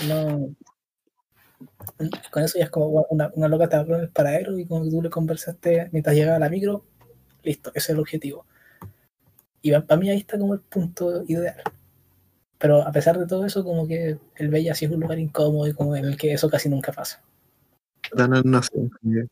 No, 0.08 0.56
con 2.32 2.44
eso 2.44 2.58
ya 2.58 2.66
es 2.66 2.70
como 2.70 3.06
una, 3.10 3.32
una 3.36 3.48
loca 3.48 3.68
te 3.70 3.76
habló 3.76 3.96
en 3.96 4.02
el 4.02 4.10
paradero 4.10 4.58
y 4.58 4.66
como 4.66 4.84
que 4.84 4.90
tú 4.92 5.02
le 5.02 5.10
conversaste 5.10 5.90
mientras 5.92 6.16
llegaba 6.16 6.40
la 6.40 6.50
micro, 6.50 6.86
listo, 7.44 7.70
ese 7.74 7.80
es 7.80 7.90
el 7.92 8.00
objetivo. 8.00 8.46
Y 9.62 9.72
para 9.72 10.00
mí 10.00 10.10
ahí 10.10 10.18
está 10.20 10.38
como 10.38 10.54
el 10.54 10.60
punto 10.60 11.24
ideal. 11.28 11.62
Pero 12.58 12.82
a 12.82 12.92
pesar 12.92 13.18
de 13.18 13.26
todo 13.28 13.46
eso, 13.46 13.64
como 13.64 13.88
que 13.88 14.18
el 14.36 14.50
Bella 14.50 14.76
sí 14.76 14.86
es 14.86 14.92
un 14.92 15.00
lugar 15.02 15.20
incómodo 15.20 15.68
y 15.68 15.74
como 15.74 15.96
en 15.96 16.06
el 16.06 16.18
que 16.18 16.34
eso 16.34 16.50
casi 16.50 16.70
nunca 16.70 16.92
pasa. 16.92 17.22
No, 18.16 18.28
no, 18.28 18.42
no 18.44 18.62
sé. 18.62 18.70
como 18.72 18.90
que- 19.02 19.28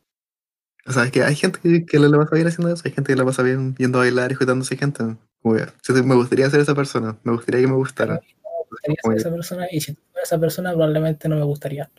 O 0.86 0.92
sea, 0.92 1.06
es 1.06 1.12
que 1.12 1.24
hay 1.24 1.36
gente 1.36 1.60
que, 1.60 1.86
que 1.86 2.00
le 2.00 2.10
pasa 2.18 2.36
bien 2.36 2.48
haciendo 2.48 2.74
eso, 2.74 2.84
hay 2.86 2.92
gente 2.92 3.14
que 3.14 3.18
le 3.18 3.24
pasa 3.24 3.42
bien 3.42 3.76
yendo 3.76 4.00
a 4.00 4.02
bailar 4.02 4.32
y 4.32 4.36
juntándose 4.36 4.76
gente. 4.76 5.16
Como 5.42 5.56
que, 5.56 6.04
me 6.04 6.16
gustaría 6.16 6.50
ser 6.50 6.60
esa 6.60 6.76
persona, 6.76 7.18
me 7.24 7.32
gustaría 7.32 7.62
que 7.62 7.68
me 7.68 7.76
gustara. 7.76 8.20
me 8.20 8.58
gustaría 8.70 8.98
ser 9.02 9.18
esa 9.18 9.32
persona 9.32 9.68
y 9.72 9.82
si 9.82 9.98
esa 10.22 10.40
persona 10.40 10.74
probablemente 10.74 11.30
no 11.30 11.38
me 11.38 11.44
gustaría. 11.44 11.90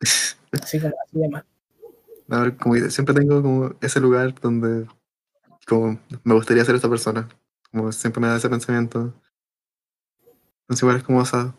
Así 0.52 0.78
como 0.78 0.94
así 1.04 1.18
de 1.18 1.28
mal. 1.28 1.44
A 2.30 2.40
ver, 2.40 2.56
como 2.56 2.76
siempre 2.76 3.14
tengo 3.14 3.42
como 3.42 3.74
ese 3.80 3.98
lugar 3.98 4.32
donde 4.40 4.86
como 5.66 5.98
me 6.22 6.34
gustaría 6.34 6.64
ser 6.64 6.76
esa 6.76 6.88
persona. 6.88 7.28
Como 7.72 7.90
siempre 7.90 8.20
me 8.20 8.28
da 8.28 8.36
ese 8.36 8.48
pensamiento. 8.48 9.12
Entonces 10.62 10.82
igual 10.82 10.96
es 10.98 11.02
como, 11.02 11.18
o 11.18 11.24
sea, 11.24 11.54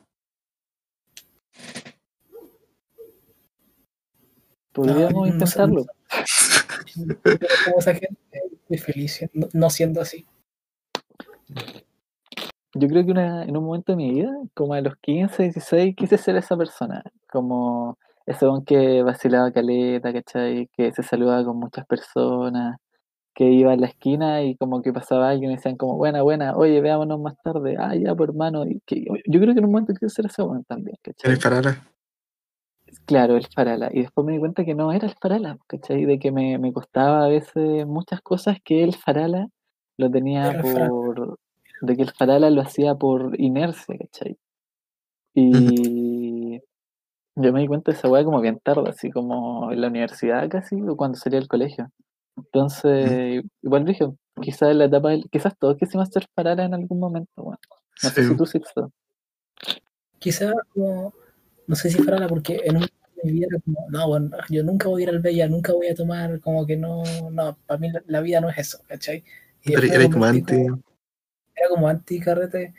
Podríamos 4.75 5.13
no 5.13 5.27
intentarlo. 5.27 5.85
Pero 5.85 5.94
como 7.65 7.79
esa 7.79 7.93
gente 7.93 8.15
estoy 8.31 8.77
feliz 8.77 9.13
siendo- 9.13 9.49
no 9.53 9.69
siendo 9.69 10.01
así. 10.01 10.25
Yo 12.73 12.87
creo 12.89 13.05
que 13.05 13.11
una- 13.11 13.43
en 13.43 13.55
un 13.55 13.63
momento 13.63 13.93
de 13.93 13.95
mi 13.97 14.11
vida, 14.13 14.31
como 14.53 14.73
a 14.73 14.81
los 14.81 14.95
15, 14.97 15.43
16, 15.43 15.95
quise 15.95 16.17
ser 16.17 16.35
esa 16.35 16.57
persona. 16.57 17.03
Como 17.31 17.97
ese 18.25 18.45
don 18.45 18.65
que 18.65 19.01
vacilaba 19.03 19.51
caleta, 19.51 20.11
¿cachai? 20.11 20.69
Que 20.75 20.91
se 20.91 21.03
saludaba 21.03 21.45
con 21.45 21.57
muchas 21.57 21.85
personas, 21.85 22.77
que 23.33 23.45
iba 23.51 23.73
a 23.73 23.75
la 23.77 23.87
esquina 23.87 24.43
y 24.43 24.55
como 24.55 24.81
que 24.81 24.91
pasaba 24.93 25.29
alguien 25.29 25.51
y 25.51 25.55
decían 25.55 25.75
como, 25.77 25.95
buena, 25.97 26.21
buena, 26.21 26.55
oye, 26.55 26.81
veámonos 26.81 27.19
más 27.19 27.35
tarde. 27.43 27.75
Ah, 27.79 27.95
ya, 27.95 28.13
por 28.15 28.29
hermano. 28.29 28.65
Y 28.65 28.81
que, 28.85 29.05
yo 29.25 29.39
creo 29.39 29.53
que 29.53 29.59
en 29.59 29.65
un 29.65 29.71
momento 29.71 29.93
quise 29.93 30.09
ser 30.09 30.25
ese 30.25 30.41
don 30.41 30.63
también, 30.65 30.97
¿cachai? 31.01 31.31
Claro, 33.05 33.35
el 33.37 33.45
farala. 33.47 33.89
Y 33.91 34.01
después 34.01 34.25
me 34.25 34.33
di 34.33 34.39
cuenta 34.39 34.65
que 34.65 34.73
no 34.75 34.91
era 34.91 35.07
el 35.07 35.13
farala, 35.21 35.57
¿cachai? 35.67 36.05
De 36.05 36.17
que 36.19 36.31
me, 36.31 36.57
me 36.57 36.73
costaba 36.73 37.25
a 37.25 37.27
veces 37.27 37.85
muchas 37.85 38.21
cosas 38.21 38.57
que 38.63 38.83
el 38.83 38.95
farala 38.95 39.49
lo 39.97 40.09
tenía 40.09 40.49
Era 40.49 40.59
el 40.59 40.65
farala. 40.73 40.89
por... 40.89 41.39
De 41.81 41.95
que 41.95 42.01
el 42.03 42.11
farala 42.11 42.49
lo 42.49 42.61
hacía 42.61 42.95
por 42.95 43.39
inercia, 43.39 43.97
¿cachai? 43.97 44.37
Y 45.33 46.59
yo 47.35 47.53
me 47.53 47.59
di 47.61 47.67
cuenta 47.67 47.91
de 47.91 47.97
esa 47.97 48.07
weá 48.09 48.23
como 48.23 48.39
bien 48.39 48.59
tarde, 48.63 48.89
así 48.89 49.11
como 49.11 49.71
en 49.71 49.81
la 49.81 49.87
universidad 49.87 50.47
casi, 50.49 50.81
o 50.81 50.95
cuando 50.95 51.17
salía 51.17 51.39
del 51.39 51.49
colegio. 51.49 51.89
Entonces, 52.37 53.43
igual 53.61 53.85
dije, 53.85 54.07
quizás 54.41 54.71
en 54.71 54.77
la 54.79 54.85
etapa, 54.85 55.09
del- 55.09 55.29
quizás 55.29 55.57
todos 55.57 55.77
quisimos 55.77 56.07
ser 56.09 56.25
farala 56.33 56.63
en 56.65 56.73
algún 56.73 56.99
momento, 56.99 57.43
bueno. 57.43 57.59
No 58.03 58.09
sé 58.09 58.23
Sí. 58.23 58.29
si 58.29 58.37
tú 58.37 58.45
Sixto. 58.45 58.91
Quizá 60.19 60.53
como, 60.73 61.13
no 61.67 61.75
sé 61.75 61.89
si 61.89 61.97
fuera 61.99 62.27
porque 62.27 62.61
en 62.65 62.77
un 62.77 62.87
mi 63.23 63.31
vida 63.31 63.47
era 63.51 63.59
como, 63.61 63.89
no, 63.89 64.07
bueno, 64.07 64.29
yo 64.49 64.63
nunca 64.63 64.87
voy 64.87 65.01
a 65.01 65.05
ir 65.05 65.09
al 65.09 65.19
Bella, 65.19 65.47
nunca 65.47 65.73
voy 65.73 65.87
a 65.87 65.95
tomar, 65.95 66.39
como 66.41 66.65
que 66.65 66.77
no, 66.77 67.03
no, 67.31 67.57
para 67.65 67.79
mí 67.79 67.91
la, 67.91 68.03
la 68.07 68.21
vida 68.21 68.39
no 68.41 68.49
es 68.49 68.57
eso, 68.59 68.79
¿cachai? 68.87 69.23
Y 69.63 69.71
Pero 69.71 69.81
me 69.99 70.09
como 70.09 70.25
anti. 70.25 70.55
como- 70.67 70.81
era 71.55 71.69
como 71.69 71.87
anti 71.89 72.19
carrete 72.19 72.73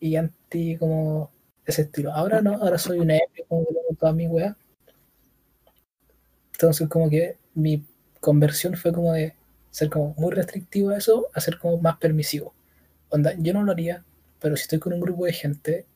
y 0.00 0.16
anti 0.16 0.76
como 0.78 1.32
ese 1.66 1.82
estilo. 1.82 2.12
Ahora 2.12 2.42
no, 2.42 2.54
ahora 2.54 2.78
soy 2.78 2.98
una 3.00 3.16
ebrio, 3.16 3.46
como 3.48 3.66
que 3.66 3.74
tengo 3.74 3.96
todas 3.98 4.14
mis 4.16 4.28
weas. 4.30 4.56
Entonces 6.52 6.88
como 6.88 7.08
que 7.10 7.36
mi 7.54 7.84
conversión 8.20 8.76
fue 8.76 8.92
como 8.92 9.12
de 9.12 9.34
ser 9.70 9.88
como 9.90 10.14
muy 10.18 10.32
restrictivo 10.32 10.90
a 10.90 10.98
eso 10.98 11.28
a 11.34 11.40
ser 11.40 11.58
como 11.58 11.78
más 11.78 11.96
permisivo. 11.98 12.54
onda, 13.10 13.34
yo 13.38 13.52
no 13.54 13.64
lo 13.64 13.72
haría, 13.72 14.04
pero 14.40 14.56
si 14.56 14.62
estoy 14.64 14.80
con 14.80 14.94
un 14.94 15.00
grupo 15.00 15.26
de 15.26 15.34
gente 15.34 15.86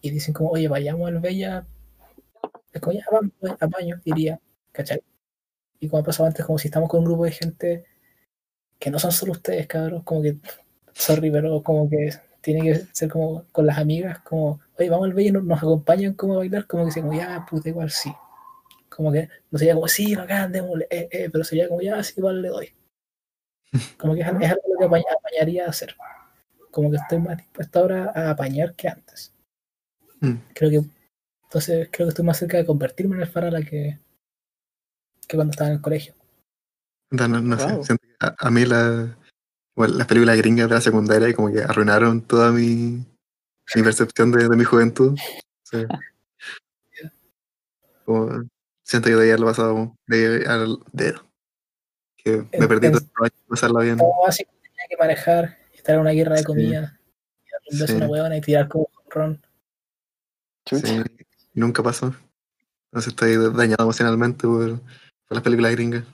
y 0.00 0.10
dicen 0.10 0.34
como, 0.34 0.50
oye, 0.50 0.68
vayamos 0.68 1.08
al 1.08 1.20
Bella, 1.20 1.66
es 2.72 2.80
como, 2.80 2.94
ya, 2.96 3.04
vamos, 3.10 3.32
voy, 3.40 3.52
apaño, 3.60 4.00
iría, 4.04 4.40
¿cachai? 4.72 5.02
Y 5.80 5.88
como 5.88 6.02
ha 6.02 6.06
pasado 6.06 6.28
antes, 6.28 6.44
como 6.46 6.58
si 6.58 6.68
estamos 6.68 6.88
con 6.88 7.00
un 7.00 7.06
grupo 7.06 7.24
de 7.24 7.32
gente 7.32 7.84
que 8.78 8.90
no 8.90 8.98
son 8.98 9.12
solo 9.12 9.32
ustedes, 9.32 9.66
cabros, 9.66 10.02
como 10.04 10.22
que, 10.22 10.38
sorry, 10.94 11.30
pero 11.30 11.62
como 11.62 11.88
que 11.90 12.10
tiene 12.40 12.62
que 12.62 12.86
ser 12.92 13.10
como 13.10 13.44
con 13.52 13.66
las 13.66 13.78
amigas, 13.78 14.20
como, 14.20 14.60
oye, 14.78 14.90
vamos 14.90 15.06
al 15.06 15.14
Bella, 15.14 15.32
nos, 15.32 15.44
nos 15.44 15.58
acompañan 15.58 16.14
como 16.14 16.34
a 16.34 16.38
bailar, 16.38 16.66
como 16.66 16.84
que 16.84 16.88
dicen, 16.88 17.04
como, 17.04 17.18
ya, 17.18 17.46
puta, 17.48 17.68
igual 17.68 17.90
sí. 17.90 18.12
Como 18.88 19.12
que 19.12 19.28
no 19.50 19.58
sería 19.58 19.74
como, 19.74 19.88
sí, 19.88 20.14
bacán, 20.16 20.52
démosle, 20.52 20.86
eh, 20.90 21.08
eh, 21.12 21.30
pero 21.32 21.44
sería 21.44 21.68
como, 21.68 21.80
ya, 21.82 22.02
sí, 22.04 22.14
igual 22.18 22.42
le 22.42 22.48
doy. 22.48 22.74
Como 23.98 24.14
que 24.14 24.20
es, 24.20 24.26
es 24.26 24.50
algo 24.50 24.78
que 24.78 24.86
apañ- 24.86 25.04
apañaría 25.18 25.66
a 25.66 25.70
hacer. 25.70 25.94
Como 26.70 26.90
que 26.90 26.96
estoy 26.98 27.18
más 27.18 27.36
dispuesto 27.38 27.80
ahora 27.80 28.12
a 28.14 28.30
apañar 28.30 28.74
que 28.74 28.88
antes. 28.88 29.32
Mm. 30.20 30.34
Creo 30.54 30.70
que, 30.70 30.82
entonces, 31.44 31.88
creo 31.90 32.06
que 32.06 32.10
estoy 32.10 32.24
más 32.24 32.38
cerca 32.38 32.56
de 32.58 32.66
convertirme 32.66 33.16
en 33.16 33.22
el 33.22 33.28
farala 33.28 33.62
que, 33.62 33.98
que 35.26 35.36
cuando 35.36 35.50
estaba 35.52 35.68
en 35.70 35.76
el 35.76 35.82
colegio. 35.82 36.14
No, 37.10 37.26
no, 37.28 37.40
no 37.40 37.56
Wow. 37.56 37.82
sé. 37.82 37.84
siento 37.86 38.06
que 38.06 38.14
A, 38.20 38.34
a 38.38 38.50
mí 38.50 38.64
la, 38.64 39.16
bueno, 39.74 39.94
las 39.96 40.06
películas 40.06 40.36
gringas 40.36 40.68
de 40.68 40.74
la 40.74 40.80
secundaria 40.80 41.34
como 41.34 41.50
que 41.52 41.60
arruinaron 41.62 42.20
toda 42.22 42.52
mi, 42.52 43.04
mi 43.74 43.82
percepción 43.82 44.30
de, 44.30 44.48
de 44.48 44.56
mi 44.56 44.64
juventud. 44.64 45.16
Sí. 45.64 45.84
Como, 48.04 48.28
siento 48.84 49.08
que 49.08 49.14
debía 49.14 49.32
haberlo 49.34 49.46
pasado 49.46 49.94
de, 50.06 50.44
al 50.46 50.78
dedo. 50.92 51.24
Que 52.16 52.38
me 52.38 52.48
En- 52.52 52.68
perdí 52.68 52.86
en- 52.88 52.92
todo 52.94 53.02
el 53.20 53.24
año 53.24 53.34
de 53.42 53.48
pasarla 53.48 53.80
bien. 53.82 53.96
Todo 53.98 54.12
básico 54.26 54.50
tenía 54.62 54.86
que 54.88 54.96
manejar, 54.96 55.58
estar 55.72 55.94
en 55.94 56.00
una 56.02 56.10
guerra 56.10 56.32
de 56.32 56.38
Sí. 56.40 56.44
comida, 56.44 56.98
y 57.68 57.74
un 57.76 57.82
a 57.82 57.84
una 57.84 57.86
Sí. 58.06 58.10
huevona 58.10 58.36
y 58.36 58.40
tirar 58.40 58.68
como 58.68 58.88
ron. 59.08 59.40
Sí, 60.66 60.76
nunca 61.54 61.82
pasó. 61.82 62.14
Entonces 62.92 63.12
estoy 63.12 63.36
dañado 63.54 63.84
emocionalmente 63.84 64.46
por, 64.46 64.80
por 64.80 64.82
las 65.36 65.42
películas 65.42 65.72
gringas. 65.72 66.04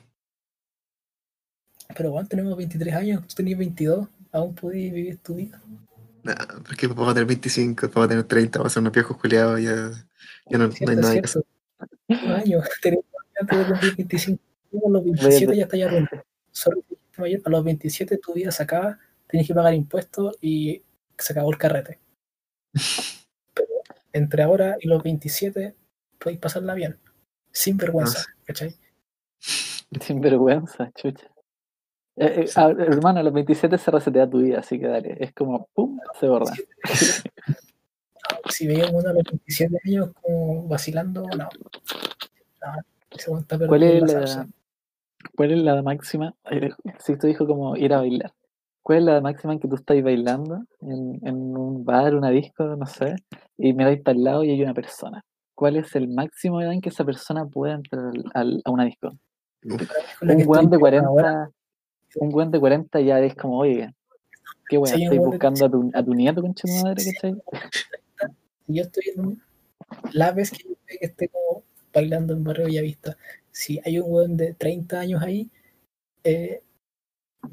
Pero 1.97 2.11
bueno, 2.11 2.29
tenemos 2.29 2.57
23 2.57 2.95
años, 2.95 3.27
tú 3.27 3.35
tenías 3.37 3.59
22, 3.59 4.09
aún 4.33 4.55
podías 4.55 4.93
vivir 4.93 5.19
tu 5.19 5.37
vida. 5.37 5.61
Nah, 6.25 6.35
porque 6.67 6.87
vamos 6.89 7.09
a 7.09 7.15
tener 7.15 7.27
25, 7.27 7.89
vamos 7.89 8.05
a 8.07 8.09
tener 8.09 8.25
30, 8.25 8.59
vamos 8.59 8.73
a 8.73 8.75
ser 8.75 8.81
unos 8.81 8.93
viejos 8.93 9.17
culiados, 9.17 9.61
ya, 9.61 9.91
ya 10.51 10.59
no, 10.59 10.67
no 10.67 10.71
hay 10.71 10.73
Cierto, 10.77 11.01
nada 11.01 11.13
que 11.15 11.21
hacer. 11.21 11.43
cierto. 12.09 12.27
Un 12.27 12.33
año, 12.33 12.61
tenemos 12.83 13.05
antes 13.41 13.59
de 13.59 13.65
cumplir 13.67 13.97
25. 13.97 14.43
Tú 14.71 14.83
a 14.87 14.91
los 14.91 15.05
Voy 15.05 15.13
a 15.13 15.23
27 15.23 15.47
te- 15.53 15.57
ya 15.57 15.63
estás 15.65 15.79
ya 15.81 15.87
arruinado. 15.87 16.25
Sorry, 16.51 16.81
mayor, 17.19 17.41
a 17.45 17.51
los 17.51 17.65
27 17.65 18.19
tu 18.19 18.35
vida 18.35 18.51
se 18.51 18.63
acaba, 18.63 18.99
tienes 19.29 19.47
que 19.47 19.55
pagar 19.55 19.75
impuestos 19.75 20.37
y 20.41 20.83
se 21.17 21.33
acabó 21.33 21.51
el 21.51 21.59
carrete. 21.59 21.99
Entre 24.17 24.43
ahora 24.43 24.79
y 24.81 24.89
los 24.89 25.03
27 25.03 25.75
podéis 26.19 26.41
pasarla 26.41 26.73
bien, 26.73 26.99
sin 27.53 27.77
vergüenza, 27.77 28.25
¿cachai? 28.47 28.75
Sin 30.01 30.21
vergüenza, 30.23 30.91
chucha. 30.95 31.27
Eh, 32.17 32.41
eh, 32.43 32.47
Sí. 32.47 32.59
a- 32.59 32.71
hermano, 32.71 33.21
a 33.21 33.23
los 33.23 33.33
27 33.33 33.77
se 33.79 33.91
resetea 33.91 34.29
tu 34.29 34.39
vida, 34.39 34.61
así 34.61 34.81
que 34.81 34.87
dale. 34.89 35.17
Es 35.21 35.33
como, 35.35 35.69
pum, 35.75 36.01
se 36.19 36.27
borra. 36.29 36.53
Si 38.51 38.67
veía 38.67 38.91
uno 38.91 39.09
a 39.11 39.13
los 39.13 39.23
27 39.23 39.77
años 39.85 40.11
como 40.21 40.67
vacilando, 40.67 41.23
no. 41.37 41.49
No, 43.29 43.39
está 43.39 43.59
¿Cuál 43.59 43.83
es 43.85 44.03
la 44.13 44.49
cuál 45.37 45.53
es 45.53 45.59
la 45.59 45.83
máxima? 45.83 46.35
Si 46.99 47.17
tú 47.17 47.27
dijo 47.29 47.47
como 47.47 47.77
ir 47.77 47.93
a 47.93 47.99
bailar. 47.99 48.33
¿Cuál 48.87 48.99
es 49.01 49.05
la 49.07 49.21
máxima 49.21 49.53
en 49.53 49.59
que 49.59 49.67
tú 49.67 49.75
estás 49.75 50.01
bailando 50.01 50.63
en, 50.81 51.19
en 51.27 51.57
un 51.57 51.85
bar, 51.85 52.15
una 52.15 52.31
disco, 52.31 52.63
no 52.77 52.87
sé, 52.87 53.17
y 53.59 53.73
miráis 53.73 54.01
para 54.01 54.17
el 54.17 54.23
lado 54.23 54.45
y 54.45 54.51
hay 54.53 54.63
una 54.63 54.75
persona? 54.75 55.25
¿Cuál 55.57 55.75
es 55.75 55.97
el 55.97 56.07
máximo 56.07 56.61
edad 56.63 56.73
en 56.73 56.81
que 56.81 56.91
esa 56.91 57.05
persona 57.05 57.45
pueda 57.47 57.75
entrar 57.75 58.05
al- 58.05 58.25
al- 58.33 58.63
a 58.65 58.71
una 58.71 58.85
disco? 58.85 59.11
Uf, 59.65 59.83
Con 60.21 60.31
Un 60.31 60.37
weón 60.47 60.71
de 60.71 60.77
estoy 60.77 60.79
40, 60.79 61.09
ahora, 61.09 61.51
un 62.15 62.33
weón 62.33 62.51
de 62.53 62.61
40 62.61 63.01
ya 63.01 63.19
es 63.19 63.35
como, 63.35 63.59
oye, 63.59 63.93
qué 64.69 64.79
weón, 64.79 64.95
Sí, 64.97 65.03
estoy 65.03 65.19
de- 65.19 65.25
buscando 65.27 65.67
a 65.67 65.69
tu, 65.69 65.91
a 65.93 66.05
tu 66.05 66.15
nieto, 66.15 66.41
concha 66.41 66.69
de 66.69 66.79
tu 66.79 66.85
madre, 66.85 67.01
Sí. 67.01 67.11
¿cachai? 67.13 67.35
yo 68.69 68.83
estoy 68.83 69.05
en 69.17 69.21
un- 69.27 69.43
la 70.13 70.31
vez 70.31 70.53
que 70.53 70.63
que 70.87 70.99
esté 71.01 71.29
como 71.29 71.65
bailando 71.93 72.35
en 72.35 72.45
Barrio 72.45 72.67
Villavista, 72.67 73.17
si 73.51 73.81
hay 73.85 73.99
un 73.99 74.13
weón 74.13 74.37
de 74.37 74.55
30 74.55 75.01
años 75.01 75.21
ahí, 75.21 75.51
eh, 76.23 76.63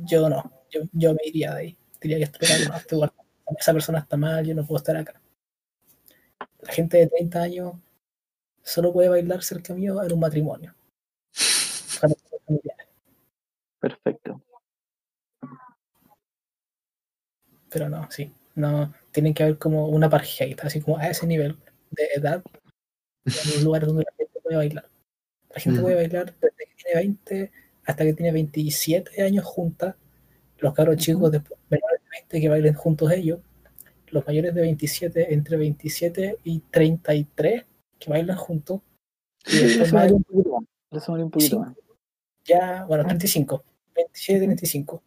yo 0.05 0.29
no, 0.29 0.43
yo, 0.73 0.81
yo 0.91 1.13
me 1.13 1.19
iría 1.25 1.53
de 1.53 1.59
ahí. 1.59 1.77
Diría 2.01 2.17
que 2.17 2.23
estoy 2.23 2.47
no, 2.67 2.75
weón- 2.99 3.13
esa 3.59 3.73
persona 3.73 3.99
está 3.99 4.17
mal, 4.17 4.45
yo 4.45 4.55
no 4.55 4.65
puedo 4.65 4.77
estar 4.77 4.95
acá. 4.97 5.21
La 6.61 6.71
gente 6.73 6.97
de 6.97 7.07
30 7.07 7.41
años 7.41 7.73
solo 8.61 8.93
puede 8.93 9.09
bailar 9.09 9.43
cerca 9.43 9.73
mío 9.73 10.01
en 10.01 10.13
un 10.13 10.19
matrimonio. 10.19 10.73
Perfecto. 13.79 14.41
Pero 17.69 17.89
no, 17.89 18.09
sí. 18.11 18.31
No, 18.55 18.93
tienen 19.11 19.33
que 19.33 19.43
haber 19.43 19.57
como 19.57 19.87
una 19.87 20.09
parejita, 20.09 20.67
así 20.67 20.79
como 20.79 20.97
a 20.97 21.07
ese 21.07 21.25
nivel 21.25 21.57
de 21.91 22.05
edad, 22.15 22.43
en 23.25 23.57
un 23.57 23.63
lugar 23.63 23.85
donde 23.85 24.03
la 24.03 24.13
gente 24.15 24.39
puede 24.41 24.57
bailar. 24.57 24.89
La 25.49 25.59
gente 25.59 25.79
Mm. 25.79 25.81
puede 25.81 25.95
bailar 25.95 26.33
desde 26.39 26.55
que 26.65 26.75
tiene 26.75 26.99
20 26.99 27.51
hasta 27.85 28.03
que 28.05 28.13
tiene 28.13 28.31
27 28.31 29.21
años 29.23 29.43
juntas. 29.45 29.95
Los 30.63 30.73
cabros 30.73 30.95
chicos 30.95 31.29
de 31.29 31.39
menores 31.69 31.99
de 32.03 32.09
20 32.09 32.39
que 32.41 32.47
bailen 32.47 32.73
juntos 32.73 33.11
ellos. 33.11 33.41
Los 34.07 34.25
mayores 34.25 34.55
de 34.55 34.61
27, 34.61 35.33
entre 35.33 35.57
27 35.57 36.37
y 36.45 36.59
33 36.71 37.65
que 37.99 38.09
bailan 38.09 38.37
juntos. 38.37 38.79
Y 39.45 39.57
Le 39.57 39.85
sumaría 39.85 40.15
un 40.15 40.23
poquito 40.23 40.51
más. 40.53 40.63
Le 40.89 40.99
sumaría 41.01 41.25
un 41.25 41.31
poquito 41.31 41.55
Sí. 41.57 41.59
más. 41.59 41.75
ya, 42.45 42.85
bueno, 42.85 43.03
35, 43.05 43.61
27, 43.93 44.45
35. 44.45 45.03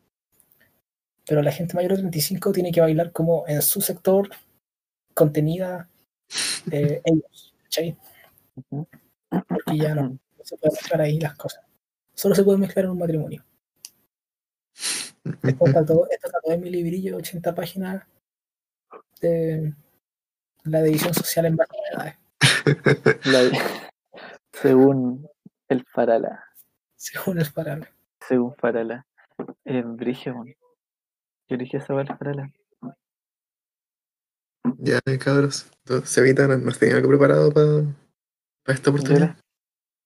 Pero 1.27 1.41
la 1.41 1.53
gente 1.53 1.75
mayor 1.75 1.93
de 1.93 1.99
35 2.01 2.53
tiene 2.53 2.71
que 2.71 2.83
bailar 2.83 3.13
como 3.13 3.45
en 3.49 3.63
su 3.63 3.81
sector, 3.81 4.29
contenida 5.15 5.89
eh, 6.71 7.01
ellos, 7.03 7.55
¿cachai? 7.63 7.97
Porque 8.69 9.79
ya 9.79 9.95
no, 9.95 10.03
no 10.39 10.45
se 10.45 10.59
puede 10.59 10.75
mezclar 10.75 11.01
ahí 11.01 11.19
las 11.19 11.35
cosas. 11.35 11.65
Solo 12.13 12.35
se 12.35 12.45
puede 12.45 12.59
mezclar 12.59 12.85
en 12.85 12.91
un 12.91 12.99
matrimonio. 12.99 13.43
Esto 15.43 15.67
está 15.67 15.85
todo, 15.85 16.09
esto 16.11 16.27
está 16.29 16.41
todo 16.41 16.55
en 16.55 16.61
mi 16.61 16.71
librillo, 16.71 17.17
80 17.17 17.55
páginas 17.55 18.05
de 19.21 19.75
la 20.65 20.83
división 20.83 21.15
social 21.15 21.47
en 21.47 21.57
base 21.57 21.73
a 21.75 21.95
edades, 21.95 22.17
La- 23.25 23.51
según 24.53 25.29
el 25.69 25.85
Farala. 25.87 26.45
según 26.97 27.39
el 27.41 27.53
parala. 27.53 27.89
Según 28.27 28.55
Farala. 28.57 29.07
En 29.65 29.97
Brigio, 29.97 30.33
weón. 30.35 30.55
Yo 31.49 31.57
esa 31.79 31.95
weá 31.95 32.03
el 32.03 32.17
Farala. 32.17 32.53
Ya, 34.79 34.99
cabros. 35.23 35.71
Entonces, 35.85 36.13
Cevita 36.13 36.47
no- 36.49 36.59
nos 36.59 36.79
tenía 36.79 36.97
algo 36.97 37.09
preparado 37.09 37.53
para 37.53 38.75
esta 38.75 38.91
Yo 38.91 38.97
oportunidad. 38.97 39.29
les, 39.37 39.45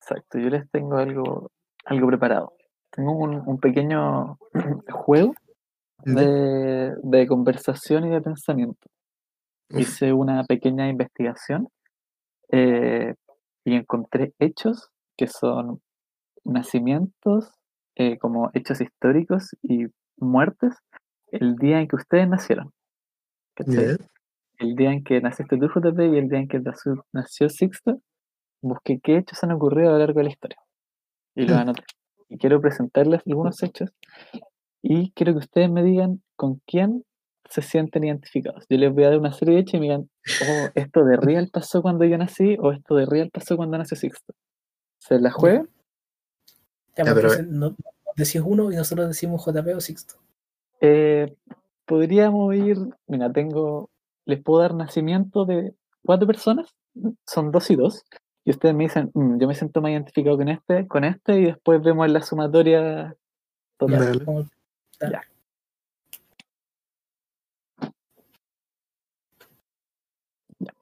exacto, 0.03 0.39
yo 0.39 0.49
les 0.51 0.71
tengo 0.71 0.97
algo, 0.97 1.51
algo 1.87 2.07
preparado. 2.09 2.53
Tengo 2.91 3.13
un, 3.13 3.43
un 3.47 3.59
pequeño 3.59 4.39
juego 4.91 5.35
de, 6.05 6.95
de 7.03 7.27
conversación 7.27 8.07
y 8.07 8.11
de 8.11 8.21
pensamiento. 8.21 8.89
Hice 9.71 10.13
una 10.13 10.45
pequeña 10.45 10.89
investigación 10.89 11.69
eh, 12.51 13.15
y 13.65 13.75
encontré 13.75 14.33
hechos 14.41 14.91
que 15.17 15.29
son 15.29 15.81
nacimientos, 16.45 17.53
eh, 17.97 18.19
como 18.19 18.51
hechos 18.55 18.81
históricos 18.81 19.51
y 19.63 19.87
muertes 20.17 20.75
el 21.31 21.57
día 21.57 21.81
en 21.81 21.87
que 21.87 21.97
ustedes 21.97 22.29
nacieron. 22.29 22.73
El 24.59 24.75
día 24.75 24.93
en 24.93 25.05
que 25.05 25.21
naciste 25.21 25.57
tú, 25.57 25.69
JP, 25.69 25.99
y 26.01 26.19
el 26.19 26.29
día 26.29 26.39
en 26.41 26.49
que 26.49 26.61
nació, 26.61 27.05
nació 27.13 27.49
Sixto, 27.49 28.01
busqué 28.63 29.01
qué 29.03 29.19
hechos 29.19 29.43
han 29.45 29.53
ocurrido 29.53 29.91
a 29.91 29.93
lo 29.93 29.99
largo 29.99 30.19
de 30.19 30.25
la 30.25 30.31
historia. 30.31 30.59
Y 31.35 31.47
Mm. 31.47 31.53
anoté. 31.69 31.83
Y 32.31 32.39
quiero 32.39 32.61
presentarles 32.61 33.21
algunos 33.27 33.63
hechos 33.63 33.91
y 34.83 35.11
quiero 35.13 35.33
que 35.33 35.41
ustedes 35.41 35.71
me 35.71 35.83
digan 35.83 36.23
con 36.37 36.63
quién 36.67 37.05
se 37.49 37.61
sienten 37.61 38.05
identificados. 38.05 38.65
Yo 38.71 38.79
les 38.79 38.95
voy 38.95 39.05
a 39.05 39.11
dar 39.11 39.19
una 39.19 39.33
serie 39.33 39.57
de 39.57 39.61
hechos 39.63 39.75
y 39.75 39.79
me 39.79 39.87
digan, 39.87 40.09
oh, 40.49 40.69
esto 40.75 41.05
de 41.05 41.17
real 41.17 41.51
pasó 41.53 41.83
cuando 41.83 42.05
yo 42.05 42.17
nací 42.17 42.57
o 42.61 42.71
esto 42.73 42.95
de 42.95 43.05
real 43.07 43.31
pasó 43.33 43.57
cuando 43.57 43.77
nació 43.77 43.97
Sixto. 43.97 44.33
¿Se 45.01 45.19
la 45.19 45.31
juegan? 45.33 45.69
Ya, 46.97 47.05
Ya, 47.05 47.15
pero- 47.15 47.31
no, 47.49 47.77
decís 48.17 48.41
uno 48.45 48.71
y 48.73 48.77
nosotros 48.77 49.09
decimos 49.09 49.45
JP 49.45 49.75
o 49.75 49.81
Sixto. 49.81 50.15
Eh, 50.81 51.35
podríamos 51.85 52.55
ir, 52.55 52.79
mira, 53.09 53.31
tengo, 53.33 53.91
les 54.25 54.41
puedo 54.43 54.61
dar 54.63 54.75
nacimiento 54.75 55.45
de 55.45 55.75
cuatro 56.07 56.27
personas, 56.29 56.69
son 57.27 57.51
dos 57.51 57.69
y 57.71 57.77
dos, 57.77 58.05
y 58.45 58.51
ustedes 58.51 58.75
me 58.75 58.85
dicen, 58.85 59.11
mmm, 59.15 59.39
yo 59.39 59.47
me 59.47 59.55
siento 59.55 59.81
más 59.83 59.93
identificado 59.93 60.37
con 60.37 60.49
este, 60.49 60.87
con 60.89 61.05
este, 61.05 61.41
y 61.41 61.45
después 61.47 61.83
vemos 61.83 62.11
la 62.11 62.23
sumatoria 62.23 63.15
total. 63.77 64.47
Ya. 65.01 65.23
Ya. 70.59 70.75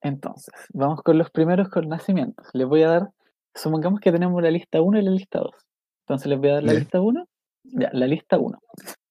Entonces, 0.00 0.54
vamos 0.72 1.02
con 1.02 1.18
los 1.18 1.30
primeros 1.30 1.68
con 1.68 1.88
nacimientos. 1.88 2.46
Les 2.54 2.66
voy 2.66 2.82
a 2.82 2.88
dar, 2.88 3.10
supongamos 3.54 4.00
que 4.00 4.10
tenemos 4.10 4.42
la 4.42 4.50
lista 4.50 4.80
1 4.80 4.98
y 4.98 5.02
la 5.02 5.10
lista 5.10 5.38
2. 5.40 5.50
Entonces 6.06 6.28
les 6.28 6.38
voy 6.38 6.50
a 6.50 6.54
dar 6.54 6.64
la 6.64 6.72
lista 6.74 7.00
1. 7.00 7.24
Ya, 7.64 7.90
la 7.92 8.06
lista 8.06 8.38
1. 8.38 8.58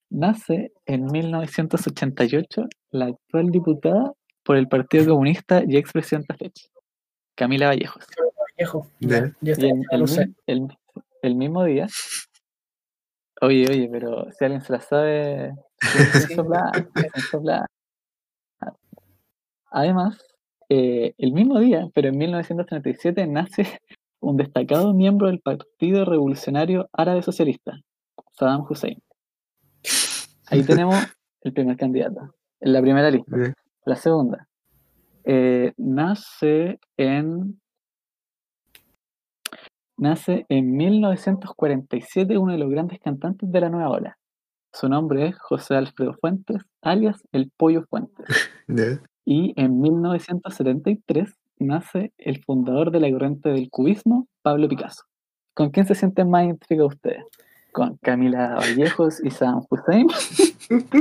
Nace 0.09 0.73
en 0.85 1.05
1988 1.05 2.67
la 2.91 3.05
actual 3.05 3.49
diputada 3.49 4.11
por 4.43 4.57
el 4.57 4.67
Partido 4.67 5.05
Comunista 5.05 5.63
y 5.65 5.77
expresidenta 5.77 6.35
Fecha. 6.35 6.67
Camila 7.35 7.67
Vallejos. 7.67 8.05
Viejo. 8.57 8.87
Ya. 8.99 9.31
Yo 9.41 9.53
el, 9.61 10.35
el- 10.47 10.77
el 11.23 11.35
mismo 11.35 11.63
día. 11.63 11.87
Oye, 13.41 13.65
oye, 13.69 13.89
pero 13.91 14.27
si 14.31 14.43
alguien 14.45 14.61
se 14.61 14.73
la 14.73 14.81
sabe, 14.81 15.55
soplar. 17.31 17.65
Además, 19.71 20.17
eh, 20.69 21.13
el 21.17 21.31
mismo 21.33 21.59
día, 21.59 21.87
pero 21.93 22.09
en 22.09 22.17
1937, 22.17 23.25
nace 23.27 23.79
un 24.19 24.37
destacado 24.37 24.93
miembro 24.93 25.27
del 25.27 25.39
Partido 25.39 26.05
Revolucionario 26.05 26.89
Árabe 26.93 27.21
Socialista, 27.23 27.79
Saddam 28.33 28.65
Hussein. 28.69 29.01
Ahí 30.47 30.63
tenemos 30.63 30.95
el 31.41 31.53
primer 31.53 31.77
candidato, 31.77 32.35
en 32.59 32.73
la 32.73 32.81
primera 32.81 33.09
lista. 33.09 33.35
La 33.85 33.95
segunda, 33.95 34.47
eh, 35.23 35.73
nace 35.77 36.79
en. 36.97 37.59
Nace 39.97 40.45
en 40.49 40.75
1947 40.75 42.37
uno 42.37 42.53
de 42.53 42.57
los 42.57 42.71
grandes 42.71 42.99
cantantes 42.99 43.51
de 43.51 43.61
la 43.61 43.69
nueva 43.69 43.89
ola. 43.89 44.17
Su 44.73 44.89
nombre 44.89 45.27
es 45.27 45.37
José 45.37 45.75
Alfredo 45.75 46.13
Fuentes, 46.13 46.63
alias 46.81 47.21
El 47.31 47.51
Pollo 47.55 47.83
Fuentes. 47.89 48.25
Y 49.23 49.53
en 49.55 49.79
1973 49.79 51.37
nace 51.59 52.11
el 52.17 52.43
fundador 52.43 52.89
de 52.89 52.99
la 52.99 53.11
corriente 53.11 53.49
del 53.49 53.69
cubismo, 53.69 54.27
Pablo 54.41 54.67
Picasso. 54.67 55.03
¿Con 55.53 55.69
quién 55.69 55.85
se 55.85 55.93
sienten 55.93 56.29
más 56.29 56.45
identificados 56.45 56.95
ustedes? 56.95 57.10
¿Con 57.71 57.97
Camila 57.97 58.55
Vallejos 58.55 59.23
y 59.23 59.31
Saddam 59.31 59.65
Hussein? 59.69 60.07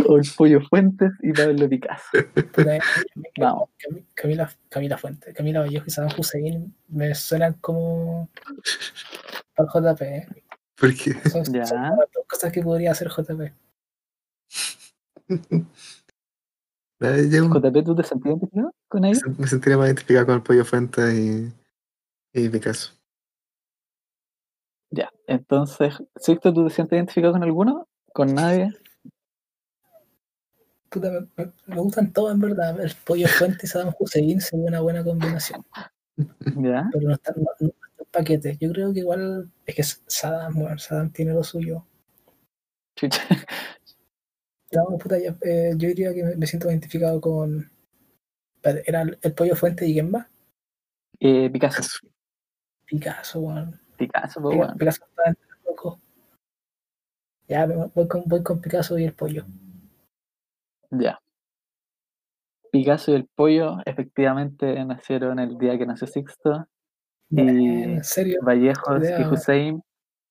¿O 0.06 0.16
el 0.16 0.22
Pollo 0.36 0.60
Fuentes 0.68 1.10
y 1.22 1.32
Pablo 1.32 1.68
Picasso? 1.68 2.04
Eh, 2.14 2.78
Vamos. 3.38 3.70
Cam- 3.78 4.04
Camila, 4.14 4.50
Camila 4.68 4.96
Fuente, 4.98 5.32
Camila 5.32 5.60
Vallejo 5.60 5.84
y 5.86 5.90
Saddam 5.90 6.12
Hussein 6.18 6.74
me 6.88 7.14
suenan 7.14 7.54
como 7.54 8.28
al 9.56 9.66
JP. 9.66 10.02
¿eh? 10.02 10.26
Porque 10.78 11.12
Son, 11.28 11.44
son 11.44 11.54
Ya. 11.54 11.92
cosas 12.28 12.52
que 12.52 12.62
podría 12.62 12.92
hacer 12.92 13.08
JP. 13.08 13.52
JP, 17.00 17.82
¿tú 17.84 17.94
te 17.96 18.02
sentías 18.02 18.34
identificado 18.36 18.74
con 18.88 19.04
ellos? 19.04 19.22
me 19.38 19.46
sentiría 19.46 19.78
más 19.78 19.86
identificado 19.88 20.26
con 20.26 20.34
el 20.36 20.42
Pollo 20.42 20.64
Fuente 20.64 21.02
y, 21.14 21.52
y 22.34 22.48
Picasso. 22.48 22.92
Ya, 24.90 25.10
entonces, 25.26 25.94
Sixto, 26.16 26.52
¿tú 26.52 26.66
te 26.66 26.74
sientes 26.74 26.96
identificado 26.96 27.32
con 27.34 27.42
alguno? 27.42 27.88
¿Con 28.12 28.34
nadie? 28.34 28.72
Puta, 30.90 31.10
me, 31.36 31.52
me- 31.66 31.76
gustan 31.76 32.12
todos 32.12 32.32
en 32.32 32.40
verdad. 32.40 32.80
El 32.80 32.92
pollo 33.04 33.28
Fuente 33.28 33.60
y 33.62 33.66
Saddam 33.68 33.94
Hussein 33.98 34.40
sería 34.40 34.66
una 34.66 34.80
buena 34.80 35.04
combinación. 35.04 35.64
Ya, 36.56 36.88
Pero 36.92 37.08
no 37.08 37.14
están 37.14 37.34
no, 37.36 37.42
no 37.60 37.68
están 37.68 37.90
en 37.98 38.06
paquete. 38.10 38.56
Yo 38.60 38.72
creo 38.72 38.92
que 38.92 39.00
igual 39.00 39.50
es 39.66 39.74
que 39.76 39.82
Saddam, 39.84 40.54
bueno, 40.54 40.78
Saddam 40.78 41.12
tiene 41.12 41.32
lo 41.32 41.44
suyo. 41.44 41.86
chucha. 42.96 43.22
No, 44.72 44.96
puta, 44.98 45.18
ya, 45.18 45.36
eh, 45.42 45.72
yo 45.76 45.88
diría 45.88 46.14
que 46.14 46.22
me, 46.24 46.36
me 46.36 46.46
siento 46.46 46.68
identificado 46.68 47.20
con. 47.20 47.70
¿Era 48.62 49.02
el, 49.02 49.18
el 49.22 49.32
pollo 49.34 49.56
Fuente 49.56 49.86
y 49.86 49.94
quién 49.94 50.10
más? 50.10 50.26
Eh, 51.18 51.48
Picasso. 51.50 51.82
Picasso, 52.86 53.40
weón. 53.40 53.80
Picasso, 54.00 54.40
pues 54.40 54.56
bueno. 54.56 54.74
Picasso 54.78 55.04
está 55.04 55.28
entre 55.28 55.46
los 55.46 55.64
locos. 55.66 55.98
Ya, 57.48 57.66
voy 57.66 58.08
con, 58.08 58.22
voy 58.24 58.42
con 58.42 58.60
Picasso 58.62 58.98
y 58.98 59.04
el 59.04 59.12
pollo. 59.12 59.44
Ya. 60.90 61.20
Picasso 62.72 63.12
y 63.12 63.16
el 63.16 63.26
pollo 63.26 63.76
efectivamente 63.84 64.82
nacieron 64.86 65.38
el 65.38 65.58
día 65.58 65.76
que 65.76 65.84
nació 65.84 66.06
Sixto. 66.06 66.66
Y 67.28 67.40
En 67.40 68.02
serio, 68.02 68.40
Vallejos 68.42 69.02
y. 69.04 69.22
Hussein. 69.22 69.82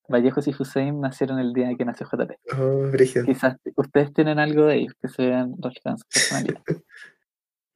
Vallejos 0.07 0.47
y 0.47 0.55
Hussein 0.57 0.99
nacieron 0.99 1.37
el 1.37 1.53
día 1.53 1.69
que 1.77 1.85
nació 1.85 2.07
JP. 2.07 2.31
Oh, 2.57 2.89
Brígido. 2.91 3.25
Quizás 3.25 3.55
ustedes 3.75 4.11
tienen 4.11 4.39
algo 4.39 4.65
de 4.65 4.77
ellos 4.77 4.93
que 4.99 5.07
se 5.07 5.27
vean 5.27 5.53
reflejados 5.61 5.85
en 5.85 5.97
su 5.99 6.07
personalidad. 6.07 6.63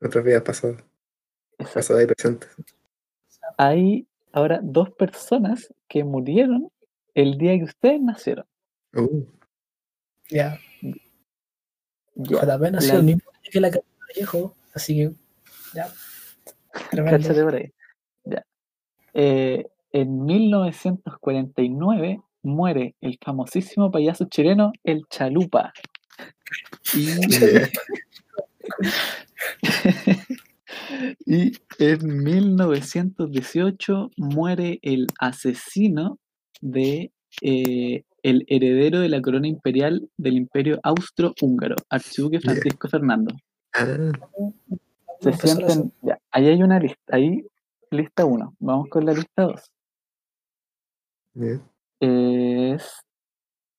Otras 0.01 0.23
vidas 0.23 0.41
pasadas. 0.41 0.84
Exacto. 1.60 1.73
Pasada 1.75 2.03
y 2.03 2.08
presente. 2.08 2.47
Hay 3.58 4.08
ahora 4.34 4.60
dos 4.62 4.89
personas 4.91 5.74
que 5.88 6.04
murieron 6.04 6.69
el 7.13 7.38
día 7.38 7.58
que 7.58 7.63
ustedes 7.63 8.02
nacieron. 8.02 8.46
Uh, 8.93 9.24
ya. 10.30 10.60
Ya. 12.15 12.41
JP 12.41 12.72
nació 12.72 12.93
la- 12.93 13.00
el 13.00 13.04
mismo 13.06 13.22
que 13.50 13.62
la 13.62 13.69
Camila 13.72 13.89
Vallejo, 14.10 14.56
así 14.74 14.96
que. 14.96 15.12
Ya. 15.74 15.88
Cáchate 16.91 17.43
por 17.43 17.56
ahí. 17.56 17.72
Ya. 18.26 18.46
Eh, 19.13 19.65
en 19.91 20.26
1949 20.26 22.22
muere 22.41 22.96
el 23.02 23.17
famosísimo 23.24 23.91
payaso 23.91 24.26
chileno 24.26 24.74
El 24.84 25.06
Chalupa. 25.10 25.72
Y. 26.96 27.08
en 31.91 32.24
1918 32.24 34.12
muere 34.17 34.80
el 34.82 35.08
asesino 35.19 36.17
de 36.62 37.12
eh, 37.41 38.04
el 38.22 38.46
heredero 38.48 39.00
de 39.00 39.10
la 39.10 39.22
corona 39.22 39.48
imperial 39.48 40.10
del 40.17 40.38
imperio 40.38 40.80
austro-húngaro, 40.84 41.76
archiduque. 41.89 42.39
Francisco 42.39 42.88
Fernando. 42.88 43.36
Ah, 43.74 44.12
Se 45.19 45.34
sienten, 45.34 45.91
ya, 46.02 46.17
ahí 46.32 46.48
hay 46.48 46.63
una 46.63 46.80
lista, 46.80 47.15
ahí 47.15 47.46
lista 47.91 48.26
1, 48.26 48.56
vamos 48.60 48.88
con 48.89 49.06
la 49.06 49.13
lista 49.13 49.43
2. 49.43 49.72
ya. 51.34 51.62
es 52.00 53.04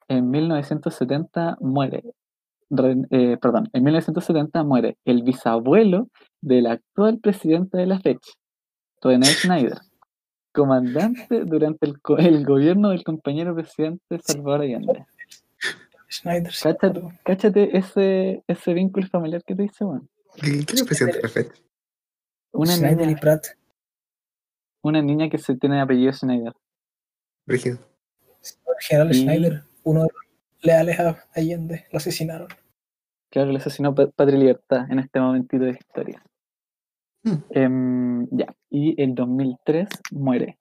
en 0.09 0.31
1970 0.31 1.57
muere, 1.61 2.03
eh, 3.11 3.39
perdón, 3.41 3.69
en 3.73 3.83
1970 3.83 4.63
muere 4.65 4.99
el 5.05 5.23
bisabuelo 5.23 6.09
del 6.45 6.67
actual 6.67 7.19
presidente 7.21 7.79
de 7.79 7.87
la 7.87 7.99
fecha, 8.01 8.31
René 9.01 9.27
Schneider, 9.27 9.79
comandante 10.53 11.45
durante 11.45 11.87
el, 11.87 12.01
co- 12.01 12.19
el 12.19 12.45
gobierno 12.45 12.91
del 12.91 13.03
compañero 13.03 13.55
presidente 13.55 14.19
Salvador 14.23 14.61
Allende. 14.63 15.07
Schneider, 16.11 16.53
sí, 16.53 16.69
Cáchate, 17.25 17.77
ese, 17.77 18.45
ese 18.47 18.75
vínculo 18.75 19.07
familiar 19.09 19.43
que 19.43 19.55
te 19.55 19.63
dice, 19.63 19.85
bueno. 19.85 20.07
¿Quién 20.37 20.61
es 20.61 20.81
el 20.81 20.87
presidente 20.87 21.17
de 21.19 21.23
la 21.23 21.29
fecha? 21.29 21.53
Una 22.53 22.73
Schneider 22.73 23.03
y 23.05 23.07
niña, 23.09 23.21
Pratt. 23.21 23.47
una 24.83 25.03
niña 25.03 25.29
que 25.31 25.39
se 25.39 25.57
tiene 25.57 25.81
apellido 25.81 26.13
Schneider. 26.13 26.53
Brígido. 27.47 27.79
El 28.43 28.75
general 28.87 29.11
Y- 29.15 29.21
Schneider, 29.23 29.65
uno 29.83 30.03
de 30.03 30.09
los 30.13 30.23
leales 30.63 31.01
a 31.01 31.25
Allende, 31.35 31.87
lo 31.91 31.97
asesinaron. 31.97 32.49
Claro, 33.31 33.51
le 33.51 33.59
asesinó 33.59 33.95
Pa- 33.95 34.07
Patria 34.09 34.37
y 34.37 34.41
Libertad 34.41 34.91
en 34.91 35.01
este 35.01 35.19
momentito 35.19 35.65
de 35.65 35.71
historia. 35.73 36.23
Hmm. 37.25 37.43
Em, 37.51 38.29
ya, 38.33 38.55
y 38.71 39.01
el 39.03 39.15
2003 39.15 39.89
muere 40.13 40.59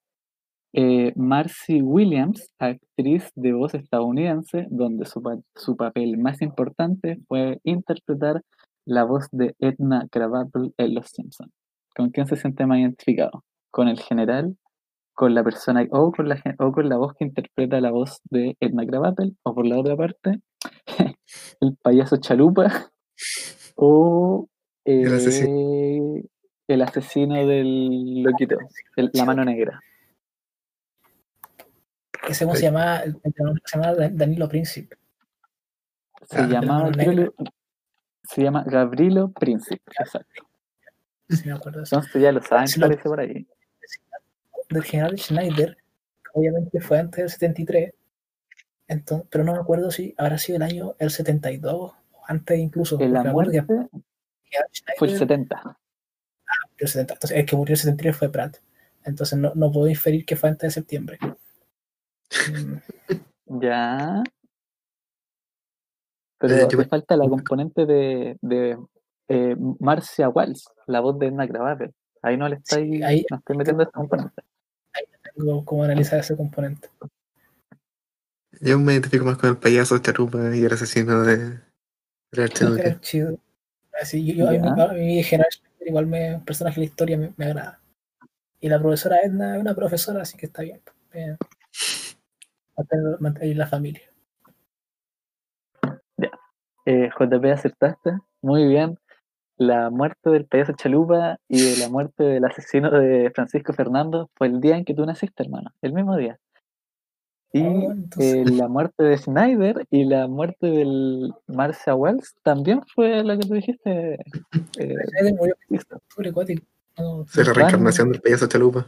eh, 0.74 1.12
Marcy 1.16 1.82
Williams, 1.82 2.52
actriz 2.58 3.32
de 3.36 3.54
voz 3.54 3.74
estadounidense, 3.76 4.68
donde 4.72 5.06
su, 5.06 5.22
pa- 5.22 5.40
su 5.56 5.76
papel 5.76 6.18
más 6.18 6.42
importante 6.42 7.20
fue 7.28 7.60
interpretar 7.64 8.42
la 8.86 9.04
voz 9.04 9.28
de 9.32 9.56
Edna 9.60 10.08
Krabappel 10.10 10.74
en 10.78 10.96
Los 10.96 11.08
Simpsons. 11.10 11.52
¿Con 11.96 12.10
quién 12.10 12.28
se 12.28 12.38
siente 12.38 12.66
más 12.66 12.80
identificado? 12.80 13.44
¿Con 13.72 13.88
el 13.88 14.00
general? 14.00 14.58
¿Con 15.14 15.36
la 15.36 15.44
persona 15.44 15.86
o 15.92 16.12
con 16.12 16.28
la, 16.28 16.42
o 16.58 16.72
con 16.72 16.90
la 16.90 16.98
voz 16.98 17.14
que 17.14 17.26
interpreta 17.26 17.80
la 17.82 17.92
voz 17.92 18.20
de 18.32 18.58
Edna 18.60 18.86
Krabappel? 18.86 19.38
¿O 19.44 19.54
por 19.54 19.68
la 19.68 19.80
otra 19.80 19.96
parte, 19.96 20.40
el 21.62 21.76
payaso 21.84 22.18
Chalupa? 22.18 22.92
¿O 23.76 24.48
eh, 24.86 26.24
el 26.68 26.82
asesino 26.82 27.36
del 27.46 28.24
loquito, 28.24 28.58
la 28.96 29.26
mano 29.26 29.44
negra. 29.44 29.82
Ese 32.28 32.46
se 32.56 32.62
llamaba, 32.62 33.04
se 33.04 33.78
llamaba 33.78 34.10
Danilo 34.10 34.48
Príncipe. 34.48 34.96
Se 36.30 36.38
ah, 36.38 36.48
llamaba, 36.48 36.90
llama 38.38 39.34
Príncipe, 39.34 39.82
exacto. 40.00 40.48
Sí, 41.30 41.48
me 41.48 41.54
acuerdo. 41.54 41.80
Entonces 41.80 42.22
ya 42.22 42.32
lo 42.32 42.42
saben, 42.42 42.68
sí, 42.68 42.80
parece 42.80 43.04
por 43.04 43.20
ahí. 43.20 43.46
Del 44.70 44.84
general 44.84 45.18
Schneider, 45.18 45.78
obviamente 46.34 46.80
fue 46.80 47.00
antes 47.00 47.18
del 47.18 47.30
73, 47.30 47.94
entonces, 48.88 49.28
pero 49.30 49.44
no 49.44 49.54
me 49.54 49.60
acuerdo 49.60 49.92
si 49.92 50.14
habrá 50.18 50.38
sido 50.38 50.58
el 50.58 50.64
año 50.64 50.96
el 51.00 51.10
72 51.10 51.74
o 51.76 51.96
antes 52.28 52.58
incluso. 52.58 52.98
El 53.00 53.14
la 53.14 53.24
muerte 53.24 53.66
fue 54.98 55.08
el 55.10 55.18
70 55.18 55.78
el 56.86 56.92
70. 56.92 57.14
Entonces, 57.14 57.38
el 57.38 57.46
que 57.46 57.56
murió 57.56 57.74
el 57.74 57.80
73 57.80 58.16
fue 58.16 58.32
Pratt. 58.32 58.58
Entonces 59.06 59.38
no, 59.38 59.52
no 59.56 59.72
puedo 59.72 59.88
inferir 59.88 60.26
que 60.26 60.36
fue 60.36 60.50
antes 60.50 60.68
de 60.70 60.72
septiembre. 60.72 61.18
ya. 63.46 64.24
Pero 66.38 66.56
eh, 66.56 66.86
falta 66.90 67.16
la 67.16 67.28
componente 67.28 67.86
de, 67.86 68.38
de 68.42 68.78
eh, 69.30 69.56
Marcia 69.80 70.30
Walsh, 70.30 70.66
la 70.88 71.00
voz 71.00 71.18
de 71.20 71.28
Edna 71.28 71.46
Gravater. 71.46 71.94
Ahí 72.22 72.38
no 72.38 72.48
le 72.48 72.56
estáis, 72.56 72.90
sí, 72.90 73.04
ahí, 73.04 73.26
estoy 73.30 73.58
metiendo 73.58 73.84
esta 73.84 73.94
componente. 73.94 74.44
Ahí 74.94 75.04
tengo 75.36 75.64
cómo 75.66 75.84
analizar 75.84 76.20
ese 76.20 76.36
componente. 76.36 76.90
Yo 78.62 78.80
me 78.80 78.94
identifico 78.94 79.26
más 79.26 79.38
con 79.38 79.50
el 79.50 79.58
payaso 79.58 79.98
Charupa 80.00 80.56
y 80.56 80.64
el 80.64 80.74
asesino 80.74 81.24
de, 81.24 81.60
de 82.32 82.44
Archiduque. 82.44 82.98
Así, 84.02 84.26
yo, 84.34 84.52
yo 84.52 84.60
general, 85.24 85.48
igual 85.86 86.08
me, 86.08 86.36
un 86.36 86.46
personaje 86.46 86.76
de 86.76 86.82
la 86.82 86.90
historia 86.90 87.18
me, 87.18 87.34
me 87.38 87.46
agrada. 87.46 87.80
Y 88.60 88.70
la 88.70 88.80
profesora 88.80 89.18
Edna 89.22 89.56
es 89.56 89.62
una 89.62 89.76
profesora, 89.76 90.22
así 90.22 90.38
que 90.38 90.46
está 90.46 90.62
bien. 90.64 90.82
bien. 91.12 91.38
Mantener, 92.78 93.20
mantener 93.20 93.58
la 93.58 93.68
familia. 93.68 94.02
Eh, 96.86 97.10
JP, 97.18 97.46
acertaste. 97.52 98.12
Muy 98.42 98.68
bien. 98.68 98.98
La 99.58 99.90
muerte 99.90 100.30
del 100.30 100.46
payaso 100.46 100.74
Chalupa 100.74 101.38
y 101.48 101.62
de 101.62 101.78
la 101.78 101.90
muerte 101.90 102.24
del 102.24 102.44
asesino 102.46 102.90
de 102.92 103.32
Francisco 103.36 103.74
Fernando 103.74 104.30
fue 104.36 104.48
el 104.48 104.60
día 104.60 104.78
en 104.78 104.86
que 104.86 104.94
tú 104.94 105.06
naciste, 105.06 105.44
hermano. 105.44 105.72
El 105.82 105.94
mismo 105.94 106.18
día. 106.18 106.40
Y 107.56 107.62
Oh, 107.62 107.92
entonces- 107.92 108.34
eh, 108.34 108.46
la 108.52 108.68
muerte 108.68 109.04
de 109.04 109.18
Schneider 109.18 109.86
y 109.92 110.06
la 110.06 110.28
muerte 110.28 110.66
del 110.68 111.32
Marcia 111.48 111.94
Wells 111.94 112.36
también 112.42 112.82
fue 112.96 113.24
lo 113.24 113.38
que 113.38 113.48
tú 113.48 113.54
dijiste. 113.54 114.14
eh, 114.80 114.96
Soy 117.28 117.44
la 117.46 117.54
reencarnación 117.54 118.12
del 118.12 118.22
payaso 118.22 118.48
Chalupa. 118.48 118.88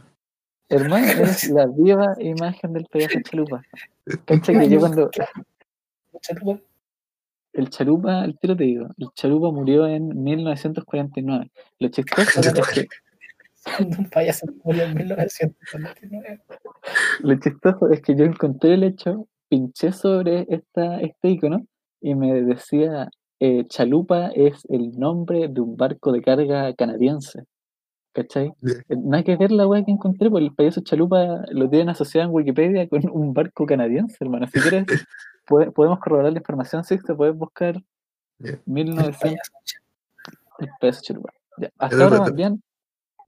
Hermano, 0.68 1.06
es 1.44 1.48
la 1.50 1.66
viva 1.66 2.16
imagen 2.18 2.72
del 2.72 2.86
payaso 2.86 3.18
Chalupa. 3.22 3.62
Cacha 4.24 4.52
que 4.52 4.68
yo 4.68 4.80
cuando 4.80 5.10
Chalupa, 6.20 6.60
el 7.52 7.70
Chalupa, 7.70 8.24
el 8.24 8.38
tiro 8.38 8.56
te 8.56 8.64
digo, 8.64 8.88
el 8.98 9.08
Chalupa 9.14 9.50
murió 9.50 9.86
en 9.86 10.08
1949. 10.22 11.50
Lo 11.78 11.88
chistoso 11.88 12.40
es 12.40 12.68
que 12.74 12.88
cuando 13.76 13.98
un 13.98 14.10
payaso 14.10 14.46
murió 14.64 14.84
en 14.84 14.94
1949. 14.94 16.40
Lo 17.20 17.34
chistoso 17.38 17.90
es 17.90 18.00
que 18.02 18.14
yo 18.14 18.24
encontré 18.24 18.74
el 18.74 18.84
hecho, 18.84 19.26
pinché 19.48 19.92
sobre 19.92 20.46
esta, 20.48 21.00
este 21.00 21.30
icono 21.30 21.66
y 22.00 22.14
me 22.14 22.42
decía 22.42 23.08
eh, 23.40 23.64
Chalupa 23.68 24.28
es 24.28 24.64
el 24.68 24.92
nombre 24.98 25.48
de 25.48 25.60
un 25.60 25.76
barco 25.76 26.12
de 26.12 26.22
carga 26.22 26.72
canadiense. 26.74 27.44
¿Cachai? 28.12 28.52
Ya. 28.62 28.72
Eh, 28.88 28.96
Nada 28.96 29.24
que 29.24 29.36
ver 29.36 29.52
la 29.52 29.66
weá 29.66 29.84
que 29.84 29.90
encontré, 29.90 30.30
porque 30.30 30.46
el 30.46 30.54
payaso 30.54 30.80
Chalupa 30.80 31.42
lo 31.50 31.68
tienen 31.68 31.90
asociado 31.90 32.28
en 32.28 32.34
Wikipedia 32.34 32.88
con 32.88 33.02
un 33.10 33.34
barco 33.34 33.66
canadiense, 33.66 34.16
hermano. 34.20 34.46
Si 34.46 34.58
quieres, 34.60 34.86
pode- 35.46 35.70
podemos 35.72 35.98
corroborar 35.98 36.32
la 36.32 36.38
información, 36.38 36.82
si 36.84 36.96
te 36.98 37.14
puedes 37.14 37.36
buscar 37.36 37.76
Ya. 38.38 38.58
1900 38.64 39.20
Payaso. 39.20 39.52
el 40.60 40.68
payaso 40.80 41.00
Chalupa. 41.02 41.32
Ya, 41.58 41.70
Hasta 41.78 42.04
ahora 42.04 42.18
más 42.20 42.34
bien. 42.34 42.62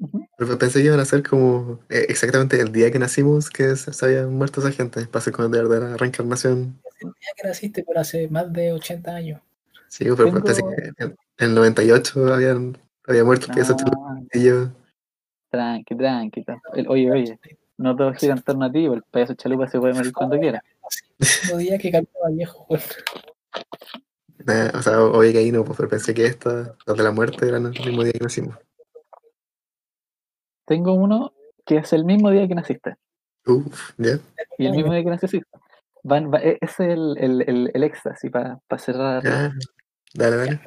Ujú. 0.00 0.26
Pero 0.36 0.58
pensé 0.58 0.80
que 0.80 0.86
iban 0.86 1.00
a 1.00 1.04
ser 1.04 1.22
como 1.22 1.80
eh, 1.88 2.06
exactamente 2.08 2.60
el 2.60 2.70
día 2.72 2.90
que 2.92 2.98
nacimos 2.98 3.50
que 3.50 3.74
se, 3.76 3.92
se 3.92 4.04
había 4.04 4.26
muerto 4.26 4.60
esa 4.60 4.70
gente. 4.72 5.06
Pasa 5.06 5.32
con 5.32 5.50
de 5.50 5.62
verdad 5.62 5.90
la 5.90 5.96
reencarnación. 5.96 6.80
El 7.00 7.08
día 7.08 7.30
que 7.36 7.48
naciste, 7.48 7.84
pero 7.84 8.00
hace 8.00 8.28
más 8.28 8.52
de 8.52 8.72
80 8.72 9.14
años. 9.14 9.40
Sí, 9.88 10.04
pero 10.04 10.16
Tengo- 10.26 10.42
pensé 10.42 10.62
que 10.62 11.04
en, 11.04 11.16
el 11.38 11.54
98 11.54 12.32
habían, 12.32 12.78
había 13.06 13.24
muerto 13.24 13.46
el 13.46 13.52
payaso 13.52 13.76
Chalupa. 13.76 13.98
Ah, 14.00 14.20
Y 14.34 14.44
yo, 14.44 14.68
tranqui, 15.50 15.96
tranqui. 15.96 16.44
Oye, 16.88 17.10
oye, 17.10 17.38
no 17.78 17.96
todo 17.96 18.12
gira 18.12 18.34
en 18.34 18.42
torno 18.42 18.66
a 18.66 18.72
ti, 18.72 18.84
el 18.84 19.02
payaso 19.02 19.34
Chalupa 19.34 19.66
se 19.66 19.78
puede 19.80 19.94
morir 19.94 20.12
cuando 20.12 20.38
quiera. 20.38 20.62
El 21.18 21.26
mismo 21.26 21.56
día 21.58 21.78
que 21.78 21.90
cambiaba 21.90 22.28
viejo, 22.30 22.66
o 24.74 24.82
sea, 24.82 25.02
obvio 25.02 25.32
que 25.32 25.38
ahí 25.38 25.52
no, 25.52 25.64
pues, 25.64 25.76
pero 25.76 25.88
pensé 25.88 26.14
que 26.14 26.26
esta, 26.26 26.74
las 26.86 26.96
de 26.96 27.02
la 27.02 27.10
muerte 27.10 27.46
eran 27.48 27.66
el 27.66 27.72
mismo 27.72 28.02
día 28.02 28.12
que 28.12 28.20
nacimos. 28.20 28.56
Tengo 30.68 30.92
uno 30.94 31.32
que 31.66 31.78
es 31.78 31.92
el 31.92 32.04
mismo 32.04 32.30
día 32.30 32.46
que 32.46 32.54
naciste. 32.54 32.94
Uf, 33.46 33.92
ya. 33.98 34.18
Y 34.58 34.66
el 34.66 34.72
mismo 34.76 34.92
día 34.92 35.02
que 35.02 35.10
naciste. 35.10 35.42
Van, 36.04 36.30
va- 36.32 36.38
e- 36.40 36.58
es 36.60 36.78
el, 36.78 37.16
el, 37.18 37.42
el, 37.42 37.70
el 37.74 37.82
éxtasis 37.82 38.30
para 38.30 38.60
cerrar. 38.78 39.24
Ya. 39.24 39.52
Dale, 40.14 40.36
dale. 40.36 40.60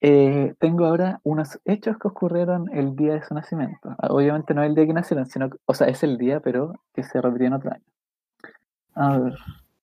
Eh, 0.00 0.54
tengo 0.60 0.86
ahora 0.86 1.20
unos 1.24 1.58
hechos 1.64 1.98
que 1.98 2.06
ocurrieron 2.08 2.68
el 2.72 2.94
día 2.94 3.14
de 3.14 3.22
su 3.22 3.34
nacimiento. 3.34 3.96
Ah, 3.98 4.08
Obviamente 4.10 4.54
no 4.54 4.62
es 4.62 4.68
el 4.68 4.76
día 4.76 4.86
que 4.86 4.92
nacieron, 4.92 5.26
sino, 5.26 5.50
o 5.66 5.74
sea, 5.74 5.88
es 5.88 6.02
el 6.04 6.16
día, 6.18 6.38
pero 6.40 6.72
que 6.94 7.02
se 7.02 7.20
repitió 7.20 7.48
en 7.48 7.52
otro 7.54 7.72
año. 7.72 7.84
A 8.94 9.18
ver, 9.18 9.34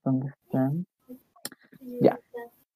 ¿dónde 0.05 0.27
están? 0.29 0.85
Ya. 2.01 2.17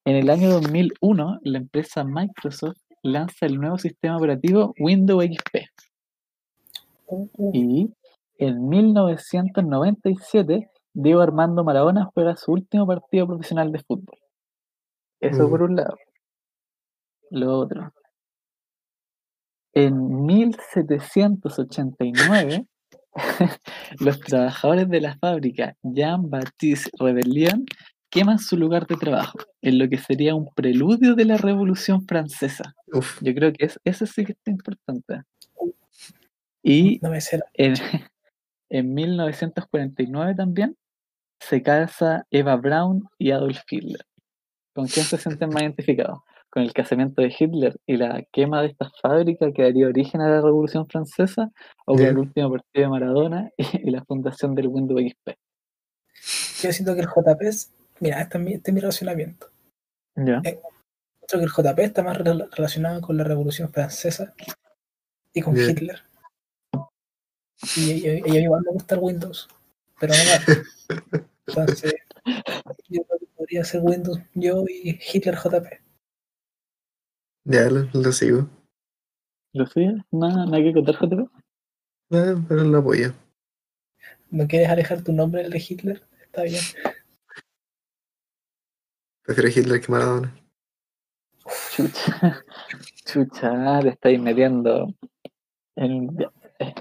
En 0.03 0.15
el 0.17 0.29
año 0.29 0.49
2001, 0.49 1.39
la 1.43 1.57
empresa 1.59 2.03
Microsoft 2.03 2.77
lanza 3.03 3.45
el 3.45 3.59
nuevo 3.59 3.77
sistema 3.77 4.17
operativo 4.17 4.73
Windows 4.79 5.23
XP. 5.25 5.57
Y 7.53 7.89
en 8.37 8.67
1997, 8.69 10.69
Diego 10.93 11.21
Armando 11.21 11.63
Maradona 11.63 12.09
juega 12.13 12.35
su 12.35 12.51
último 12.51 12.85
partido 12.87 13.25
profesional 13.27 13.71
de 13.71 13.79
fútbol. 13.79 14.17
Eso 15.21 15.47
Mm. 15.47 15.49
por 15.49 15.61
un 15.63 15.75
lado. 15.75 15.95
Lo 17.31 17.57
otro. 17.59 17.91
En 19.73 20.25
1789, 20.25 22.65
los 23.99 24.19
trabajadores 24.19 24.89
de 24.89 25.01
la 25.01 25.15
fábrica 25.17 25.75
Jean-Baptiste 25.83 26.89
Rebellion 26.99 27.65
queman 28.09 28.39
su 28.39 28.57
lugar 28.57 28.87
de 28.87 28.95
trabajo, 28.95 29.39
en 29.61 29.77
lo 29.79 29.87
que 29.89 29.97
sería 29.97 30.35
un 30.35 30.49
preludio 30.53 31.15
de 31.15 31.25
la 31.25 31.37
Revolución 31.37 32.05
Francesa. 32.05 32.75
Uf, 32.91 33.21
Yo 33.21 33.33
creo 33.33 33.53
que 33.53 33.65
es, 33.65 33.79
eso 33.83 34.05
sí 34.05 34.25
que 34.25 34.33
está 34.33 34.51
importante. 34.51 35.21
Y 36.63 36.99
no 37.01 37.11
en, 37.53 37.73
en 38.69 38.93
1949 38.93 40.35
también 40.35 40.75
se 41.39 41.63
casa 41.63 42.25
Eva 42.31 42.55
Braun 42.57 43.07
y 43.17 43.31
Adolf 43.31 43.61
Hitler. 43.69 44.05
¿Con 44.73 44.87
quién 44.87 45.05
se 45.05 45.17
sienten 45.17 45.49
más 45.49 45.63
identificados? 45.63 46.19
¿Con 46.49 46.63
el 46.63 46.73
casamiento 46.73 47.21
de 47.21 47.33
Hitler 47.37 47.79
y 47.85 47.97
la 47.97 48.23
quema 48.31 48.61
de 48.61 48.69
esta 48.69 48.89
fábrica 49.01 49.51
que 49.51 49.63
daría 49.63 49.87
origen 49.87 50.21
a 50.21 50.29
la 50.29 50.41
Revolución 50.41 50.87
Francesa? 50.87 51.51
¿O 51.85 51.95
con 51.95 52.05
el 52.05 52.17
último 52.17 52.51
partido 52.51 52.85
de 52.85 52.89
Maradona 52.89 53.49
y, 53.55 53.63
y 53.87 53.91
la 53.91 54.03
fundación 54.03 54.55
del 54.55 54.67
Windows 54.67 55.01
XP? 55.01 55.37
Yo 56.61 56.73
siento 56.73 56.95
que 56.95 57.01
el 57.01 57.07
JP 57.07 57.41
es. 57.41 57.71
Mira, 57.99 58.21
este 58.21 58.37
es 58.37 58.43
mi, 58.43 58.53
este 58.53 58.71
es 58.71 58.75
mi 58.75 58.81
razonamiento. 58.81 59.51
¿Ya? 60.15 60.41
Creo 60.41 60.61
que 61.41 61.45
el 61.45 61.51
JP 61.51 61.79
está 61.83 62.01
más 62.03 62.17
rela- 62.17 62.49
relacionado 62.51 63.01
con 63.01 63.17
la 63.17 63.23
Revolución 63.23 63.71
Francesa 63.71 64.33
y 65.33 65.41
con. 65.41 65.55
Hitler. 65.57 66.01
Y, 67.75 67.91
y- 67.91 68.05
y 68.25 68.29
a 68.29 68.33
mí 68.33 68.37
igual 68.39 68.63
me 68.65 68.71
gusta 68.71 68.95
el 68.95 69.01
Windows, 69.01 69.47
pero 69.99 70.13
no 70.13 70.19
más. 70.19 70.45
Entonces, 71.47 71.93
yo 72.87 73.03
creo 73.03 73.19
que 73.19 73.25
podría 73.35 73.63
ser 73.63 73.81
Windows 73.81 74.19
yo 74.33 74.63
y 74.67 74.99
Hitler 75.13 75.35
JP. 75.35 75.67
ya 77.45 77.69
lo, 77.69 77.83
lo 77.93 78.11
sigo. 78.11 78.47
¿Lo 79.53 79.65
sigue? 79.65 79.95
¿Nada, 80.11 80.45
nada 80.45 80.57
que 80.63 80.73
contar, 80.73 80.95
JP? 80.95 81.27
Ah, 82.11 82.35
pero 82.47 82.63
lo 82.63 82.77
apoyo. 82.79 83.13
¿No 84.31 84.47
quieres 84.47 84.69
alejar 84.69 85.03
tu 85.03 85.11
nombre 85.11 85.41
del 85.43 85.51
de 85.51 85.65
Hitler? 85.67 86.03
Está 86.23 86.43
bien. 86.43 86.61
Prefiero 89.29 89.49
Hitler 89.49 89.79
que 89.79 89.91
Maradona. 89.91 90.35
Chucha, 91.75 92.43
chucha, 93.05 93.79
te 93.83 93.89
estáis 93.89 94.19
metiendo. 94.19 94.87
En, 95.75 96.17
ya, 96.17 96.31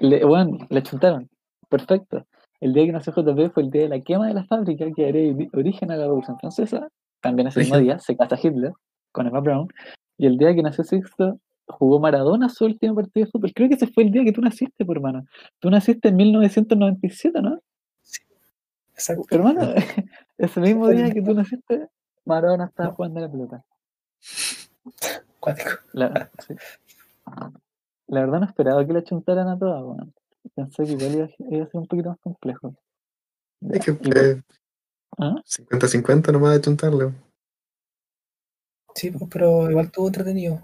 le, 0.01 0.25
bueno, 0.25 0.57
le 0.71 0.83
chuntaron. 0.83 1.29
Perfecto. 1.69 2.27
El 2.61 2.73
día 2.73 2.87
que 2.87 2.93
nació 2.93 3.13
JP 3.13 3.53
fue 3.53 3.65
el 3.65 3.71
día 3.71 3.83
de 3.83 3.89
la 3.91 4.01
quema 4.01 4.29
de 4.29 4.33
la 4.33 4.45
fábrica 4.45 4.87
que 4.97 5.03
daría 5.03 5.31
ori- 5.31 5.51
origen 5.53 5.91
a 5.91 5.97
la 5.97 6.05
Revolución 6.05 6.39
Francesa. 6.39 6.89
También 7.21 7.49
ese 7.49 7.61
mismo 7.61 7.77
día 7.77 7.99
se 7.99 8.17
casa 8.17 8.39
Hitler 8.43 8.73
con 9.13 9.27
Eva 9.27 9.41
Braun. 9.41 9.69
Y 10.17 10.25
el 10.27 10.39
día 10.39 10.55
que 10.55 10.63
nació 10.63 10.85
Sixto 10.85 11.39
jugó 11.67 12.01
Maradona 12.01 12.49
su 12.49 12.65
último 12.65 12.95
partido 12.95 13.27
de 13.27 13.31
fútbol. 13.31 13.53
Creo 13.55 13.69
que 13.69 13.75
ese 13.75 13.89
fue 13.89 14.05
el 14.05 14.11
día 14.11 14.25
que 14.25 14.33
tú 14.33 14.41
naciste, 14.41 14.87
por 14.87 14.97
hermano. 14.97 15.27
Tú 15.59 15.69
naciste 15.69 16.09
en 16.09 16.17
1997, 16.17 17.43
¿no? 17.43 17.61
Exacto. 18.95 19.25
Hermano, 19.31 19.61
ese 20.39 20.61
mismo 20.61 20.89
día. 20.89 21.11
que 21.13 21.21
tú 21.21 21.35
naciste, 21.35 21.89
Maradona 22.29 22.67
estaba 22.67 22.91
No. 22.91 22.95
jugando 22.95 23.19
a 23.19 23.23
la 23.23 23.31
pelota. 23.31 23.65
Cuático. 25.41 25.71
La, 25.93 26.31
sí. 26.47 26.55
La 28.07 28.21
verdad 28.21 28.41
no 28.41 28.47
esperaba 28.47 28.87
que 28.87 28.93
la 28.93 29.03
chuntaran 29.05 29.49
a 29.49 29.59
todas, 29.59 29.83
weón. 29.83 30.15
Pensé 30.55 30.85
que 30.85 30.93
igual 30.93 31.15
iba, 31.15 31.25
a- 31.27 31.55
iba 31.55 31.65
a 31.65 31.69
ser 31.69 31.81
un 31.81 31.87
poquito 31.87 32.09
más 32.11 32.19
complejo. 32.21 32.75
Es 33.71 33.85
que 33.85 33.91
y 33.93 33.95
por- 33.95 34.19
eh, 34.19 34.43
¿Ah? 35.19 35.35
50-50 35.45 36.33
nomás 36.33 36.55
de 36.55 36.61
chuntarle. 36.61 37.13
Sí, 38.95 39.11
pues, 39.11 39.25
pero 39.31 39.71
igual 39.71 39.87
estuvo 39.87 40.07
entretenido. 40.07 40.61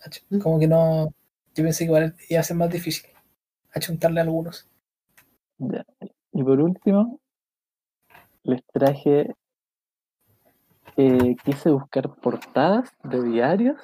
¿cachai? 0.00 0.22
Como 0.40 0.58
que 0.58 0.66
no. 0.66 1.08
Yo 1.54 1.64
pensé 1.64 1.80
que 1.80 1.84
igual 1.86 2.14
iba 2.28 2.40
a 2.40 2.44
ser 2.44 2.56
más 2.56 2.70
difícil 2.70 3.08
achuntarle 3.74 4.20
a 4.20 4.22
algunos. 4.24 4.66
Ya. 5.58 5.84
Y 6.32 6.42
por 6.42 6.60
último, 6.60 7.18
les 8.44 8.64
traje. 8.66 9.34
Eh, 10.98 11.36
quise 11.44 11.70
buscar 11.70 12.12
portadas 12.16 12.90
de 13.04 13.22
diarios 13.22 13.80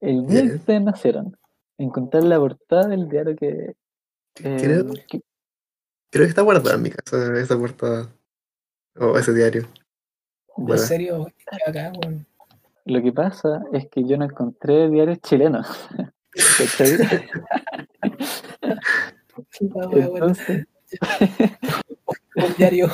el 0.00 0.26
día 0.26 0.42
que 0.42 0.54
ustedes 0.56 0.82
nacieron. 0.82 1.36
Encontrar 1.78 2.24
la 2.24 2.38
portada 2.38 2.88
del 2.88 3.08
diario 3.08 3.34
que. 3.36 3.74
eh, 4.44 4.56
Creo- 4.60 4.84
que- 5.08 5.22
Creo 6.10 6.24
que 6.24 6.30
está 6.30 6.42
guardada 6.42 6.76
en 6.76 6.82
mi 6.82 6.90
casa 6.90 7.38
esa 7.38 7.56
portada. 7.58 8.08
O 8.98 9.16
ese 9.18 9.32
diario. 9.34 9.62
En 10.56 10.64
Bueno. 10.66 10.82
serio, 10.82 11.26
lo 12.84 13.02
que 13.02 13.12
pasa 13.12 13.62
es 13.72 13.88
que 13.90 14.04
yo 14.04 14.16
no 14.16 14.24
encontré 14.24 14.88
diarios 14.90 15.18
chilenos. 15.20 15.66
Entonces, 19.60 20.66
Un 22.36 22.54
diario 22.56 22.88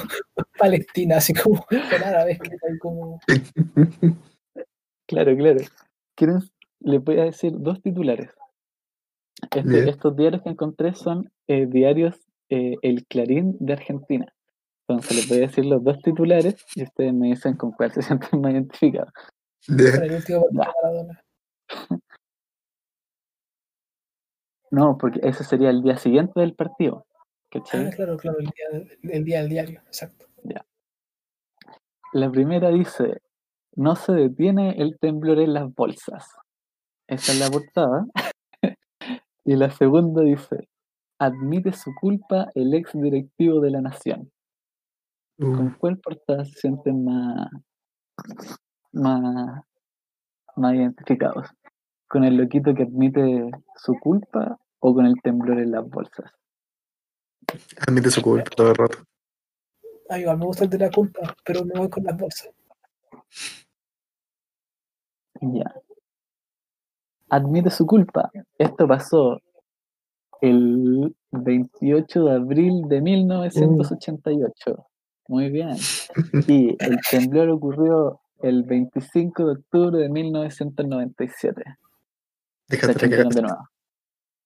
Palestina, 0.58 1.18
así 1.18 1.34
como 1.34 1.64
en 1.70 2.02
árabe, 2.02 2.38
que 2.38 2.56
tal 2.56 2.78
como. 2.78 3.20
claro, 5.06 5.36
claro. 5.36 5.60
Quiero, 6.16 6.38
les 6.80 7.02
voy 7.02 7.18
a 7.18 7.24
decir 7.24 7.52
dos 7.56 7.82
titulares. 7.82 8.30
Este- 9.54 9.88
estos 9.88 10.16
diarios 10.16 10.42
que 10.42 10.48
encontré 10.50 10.94
son 10.94 11.30
eh, 11.46 11.66
diarios 11.66 12.18
eh, 12.48 12.76
El 12.82 13.06
Clarín 13.06 13.56
de 13.60 13.74
Argentina. 13.74 14.32
Entonces 14.86 15.16
les 15.16 15.28
voy 15.28 15.38
a 15.38 15.46
decir 15.48 15.64
los 15.64 15.82
dos 15.82 15.98
titulares 16.02 16.56
y 16.74 16.82
ustedes 16.82 17.12
me 17.14 17.28
dicen 17.28 17.56
con 17.56 17.72
cuál 17.72 17.92
se 17.92 18.02
sienten 18.02 18.40
más 18.40 18.52
identificados. 18.52 19.12
No, 24.70 24.98
porque 24.98 25.20
ese 25.22 25.44
sería 25.44 25.70
el 25.70 25.82
día 25.82 25.96
siguiente 25.96 26.40
del 26.40 26.54
partido. 26.54 27.06
Ah, 27.54 27.90
claro, 27.94 28.16
claro, 28.16 28.38
el 28.38 28.46
día, 28.46 28.68
del- 28.72 28.98
el 29.10 29.24
día 29.24 29.40
del 29.40 29.48
diario, 29.48 29.80
exacto. 29.86 30.26
La 32.12 32.30
primera 32.30 32.70
dice, 32.70 33.20
no 33.76 33.96
se 33.96 34.12
detiene 34.12 34.80
el 34.80 34.98
temblor 34.98 35.38
en 35.40 35.52
las 35.52 35.74
bolsas. 35.74 36.28
Esa 37.08 37.32
es 37.32 37.40
la 37.40 37.50
portada. 37.50 38.06
y 39.44 39.56
la 39.56 39.70
segunda 39.70 40.22
dice, 40.22 40.68
admite 41.18 41.72
su 41.72 41.92
culpa 42.00 42.50
el 42.54 42.74
ex 42.74 42.92
directivo 42.94 43.60
de 43.60 43.70
la 43.70 43.80
nación. 43.80 44.30
¿Con 45.38 45.74
cuál 45.80 45.98
portada 45.98 46.44
se 46.44 46.52
sienten 46.60 47.04
más, 47.04 47.48
más, 48.92 49.64
más 50.56 50.74
identificados? 50.74 51.48
¿Con 52.08 52.24
el 52.24 52.36
loquito 52.36 52.74
que 52.74 52.84
admite 52.84 53.50
su 53.76 53.94
culpa 54.00 54.58
o 54.80 54.94
con 54.94 55.06
el 55.06 55.20
temblor 55.22 55.58
en 55.60 55.72
las 55.72 55.88
bolsas? 55.88 56.32
Admite 57.78 58.10
su 58.10 58.22
culpa 58.22 58.50
todo 58.50 58.70
el 58.70 58.76
rato. 58.76 58.98
Ah, 60.08 60.18
igual 60.18 60.38
me 60.38 60.46
gusta 60.46 60.64
el 60.64 60.70
de 60.70 60.78
la 60.78 60.90
culpa, 60.90 61.34
pero 61.44 61.64
me 61.64 61.78
voy 61.78 61.88
con 61.88 62.04
las 62.04 62.16
bolsas. 62.16 62.50
Ya. 65.40 65.74
Admite 67.30 67.70
su 67.70 67.86
culpa. 67.86 68.30
Esto 68.58 68.86
pasó 68.86 69.40
el 70.40 71.14
28 71.30 72.24
de 72.24 72.32
abril 72.32 72.88
de 72.88 73.00
1988. 73.00 74.86
Muy 75.28 75.50
bien. 75.50 75.76
Y 76.46 76.76
el 76.78 76.98
temblor 77.10 77.48
ocurrió 77.48 78.20
el 78.42 78.62
25 78.62 79.46
de 79.46 79.52
octubre 79.52 79.98
de 79.98 80.08
1997. 80.10 81.62
Se 81.64 81.76
Déjate 82.68 82.92
achuntaron 82.92 83.28
de 83.30 83.42
nuevo. 83.42 83.68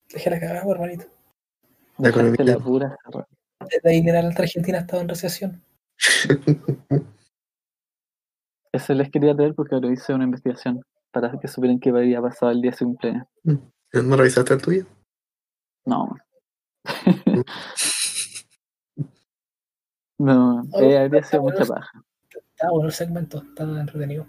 Dejé 0.09 0.31
la 0.31 0.41
cagada, 0.41 0.71
hermanito. 0.71 1.18
La 1.99 2.09
Dejaste 2.11 2.45
la 2.45 2.53
economía. 2.53 2.59
pura. 2.59 2.97
Desde 3.71 3.91
ahí 3.91 4.03
la 4.03 4.21
alta 4.21 4.43
Argentina 4.43 4.79
estaba 4.79 5.03
en 5.03 5.09
recesión. 5.09 5.63
Eso 8.73 8.95
les 8.95 9.11
quería 9.11 9.35
traer 9.35 9.55
porque 9.55 9.75
ahora 9.75 9.91
hice 9.93 10.13
una 10.15 10.25
investigación 10.25 10.81
para 11.11 11.33
que 11.41 11.49
supieran 11.49 11.81
qué 11.81 11.89
había 11.91 12.21
pasado 12.21 12.53
el 12.53 12.61
día 12.61 12.71
de 12.71 12.77
su 12.77 12.85
cumpleaños. 12.85 13.27
¿No 13.93 14.17
revisaste 14.17 14.55
el 14.55 14.63
tuyo? 14.63 14.87
No. 15.87 16.15
no, 20.19 20.63
eh, 20.81 20.99
habría 20.99 21.21
está 21.21 21.31
sido 21.31 21.43
mucha 21.43 21.65
paja. 21.65 22.03
Estaba 22.31 22.73
bueno 22.73 22.87
el 22.89 22.93
segmento, 22.95 23.43
estaba 23.43 23.81
entretenido. 23.81 24.27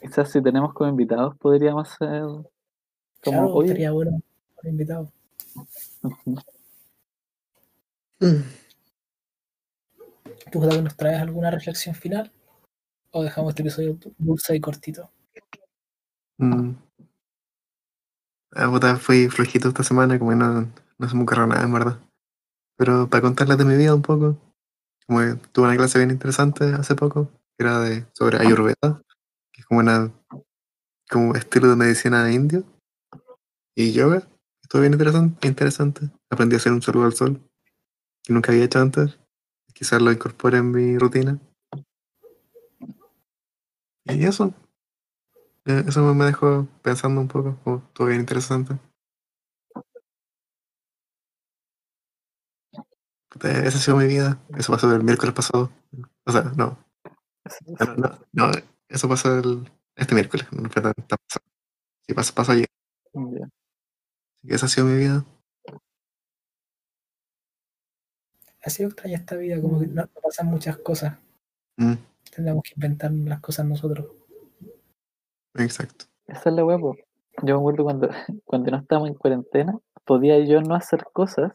Quizás 0.00 0.30
si 0.30 0.42
tenemos 0.42 0.74
como 0.74 0.90
invitados 0.90 1.36
podríamos 1.38 1.90
hacer 1.90 2.20
como, 2.22 2.42
Claro, 3.22 3.54
oye, 3.54 3.68
estaría 3.68 3.90
bueno 3.92 4.20
un 4.62 4.68
invitado. 4.68 5.10
ujú, 6.02 6.30
Mm. 6.30 6.36
¿Tú, 10.50 10.60
Jota, 10.60 10.80
nos 10.80 10.96
traes 10.96 11.20
alguna 11.20 11.50
reflexión 11.50 11.94
final? 11.94 12.32
¿O 13.10 13.22
dejamos 13.22 13.50
este 13.50 13.62
episodio 13.62 13.98
dulce 14.18 14.56
y 14.56 14.60
cortito? 14.60 15.10
Mm. 16.38 16.72
Ah, 18.52 18.96
fui 18.96 19.28
flojito 19.28 19.68
esta 19.68 19.82
semana, 19.82 20.18
como 20.18 20.30
que 20.30 20.36
no, 20.36 20.72
no 20.98 21.08
se 21.08 21.16
me 21.16 21.22
ocurrió 21.22 21.46
nada, 21.46 21.64
en 21.64 21.72
verdad. 21.72 22.00
Pero 22.76 23.08
para 23.08 23.20
contarles 23.20 23.58
de 23.58 23.64
mi 23.64 23.76
vida 23.76 23.94
un 23.94 24.02
poco, 24.02 24.38
como 25.06 25.20
que 25.20 25.34
tuve 25.52 25.66
una 25.66 25.76
clase 25.76 25.98
bien 25.98 26.10
interesante 26.10 26.64
hace 26.72 26.94
poco, 26.94 27.30
que 27.56 27.64
era 27.64 27.80
de, 27.80 28.06
sobre 28.12 28.38
Ayurveda, 28.38 29.02
que 29.52 29.60
es 29.60 29.66
como 29.66 29.80
una 29.80 30.10
como 31.10 31.34
estilo 31.34 31.68
de 31.68 31.76
medicina 31.76 32.32
indio, 32.32 32.64
y 33.76 33.92
yoga. 33.92 34.26
Estuvo 34.62 34.80
bien 34.80 34.94
interesante, 34.94 35.46
interesante. 35.46 36.10
Aprendí 36.30 36.54
a 36.54 36.58
hacer 36.58 36.72
un 36.72 36.80
saludo 36.80 37.04
al 37.04 37.12
sol, 37.12 37.40
que 38.24 38.32
nunca 38.32 38.52
había 38.52 38.64
hecho 38.64 38.80
antes. 38.80 39.18
Quizás 39.74 40.02
lo 40.02 40.12
incorpore 40.12 40.58
en 40.58 40.70
mi 40.72 40.98
rutina. 40.98 41.38
Y 44.06 44.24
eso. 44.24 44.54
Eso 45.66 46.14
me- 46.14 46.24
dejó 46.24 46.66
pensando 46.80 47.20
un 47.20 47.28
poco, 47.28 47.58
como 47.64 47.76
estuvo 47.86 48.06
bien 48.06 48.20
interesante. 48.20 48.78
Esa 53.42 53.78
ha 53.78 53.80
sido 53.80 53.96
mi 53.96 54.06
vida. 54.06 54.38
Eso 54.56 54.72
pasó 54.72 54.92
el 54.94 55.02
miércoles 55.04 55.34
pasado. 55.34 55.70
O 56.24 56.32
sea, 56.32 56.42
no. 56.56 56.78
No, 57.80 57.94
no, 57.96 58.18
no, 58.32 58.52
eso 58.88 59.08
pasó 59.08 59.38
el, 59.38 59.70
este 59.96 60.14
miércoles. 60.14 60.46
No 60.52 60.68
tan 60.70 60.92
pasado. 60.94 61.44
Sí, 62.06 62.14
pasó, 62.14 62.34
pasó 62.34 62.52
ayer. 62.52 62.68
Así 64.36 64.48
que 64.48 64.54
esa 64.54 64.66
ha 64.66 64.68
sido 64.68 64.86
mi 64.86 64.96
vida. 64.96 65.24
Ha 68.64 68.70
sido 68.70 68.88
extraña 68.88 69.16
esta 69.18 69.36
vida, 69.36 69.60
como 69.60 69.80
que 69.80 69.86
no, 69.86 70.02
no 70.02 70.20
pasan 70.22 70.46
muchas 70.46 70.78
cosas. 70.78 71.18
Mm, 71.76 71.94
Tendríamos 72.34 72.62
que 72.64 72.72
inventar 72.76 73.12
las 73.12 73.40
cosas 73.40 73.66
nosotros. 73.66 74.06
exacto. 75.54 76.06
Esa 76.26 76.48
es 76.50 76.56
la 76.56 76.64
huevo. 76.64 76.96
Yo 77.42 77.54
me 77.56 77.60
acuerdo 77.60 77.84
cuando, 77.84 78.08
cuando 78.44 78.70
no 78.70 78.78
estábamos 78.78 79.10
en 79.10 79.14
cuarentena, 79.14 79.78
podía 80.04 80.38
yo 80.40 80.60
no 80.62 80.74
hacer 80.74 81.04
cosas, 81.12 81.52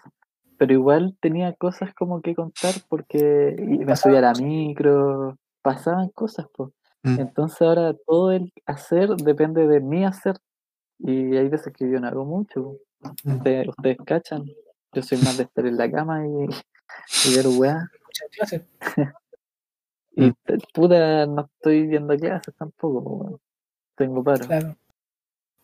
pero 0.58 0.74
igual 0.74 1.18
tenía 1.22 1.54
cosas 1.54 1.94
como 1.94 2.22
que 2.22 2.36
contar 2.36 2.74
porque 2.90 3.56
y 3.58 3.80
me 3.86 3.96
subía 3.96 4.20
a 4.20 4.22
la 4.22 4.34
micro, 4.34 5.38
pasaban 5.62 6.10
cosas, 6.10 6.48
pues. 6.54 6.72
Mm, 7.04 7.20
Entonces 7.22 7.62
ahora 7.62 7.94
todo 8.06 8.32
el 8.32 8.52
hacer 8.66 9.10
depende 9.16 9.68
de 9.68 9.80
mi 9.80 10.06
hacer. 10.06 10.36
Y 11.00 11.38
hay 11.38 11.48
veces 11.48 11.74
que 11.74 11.90
yo 11.90 12.00
no 12.00 12.08
hago 12.08 12.26
mucho. 12.26 12.76
mm. 13.24 13.38
Ustedes, 13.38 13.68
ustedes 13.70 13.98
cachan. 14.06 14.44
Yo 14.94 15.04
soy 15.04 15.18
más 15.20 15.38
de 15.38 15.44
estar 15.44 15.66
en 15.66 15.78
la 15.78 15.90
cama 15.92 16.26
y, 16.26 17.30
y 17.30 17.36
ver 17.36 17.48
weá. 17.48 17.90
Muchas 18.06 18.30
clases. 18.36 18.62
Y 20.12 20.24
Mm. 20.26 20.34
puta, 20.74 21.26
no 21.28 21.46
estoy 21.56 21.88
viendo 21.88 22.18
clases 22.18 22.54
tampoco. 22.56 23.04
po, 23.04 23.10
weón. 23.18 23.42
Tengo 23.96 24.22
paro. 24.24 24.46
Claro. 24.48 24.76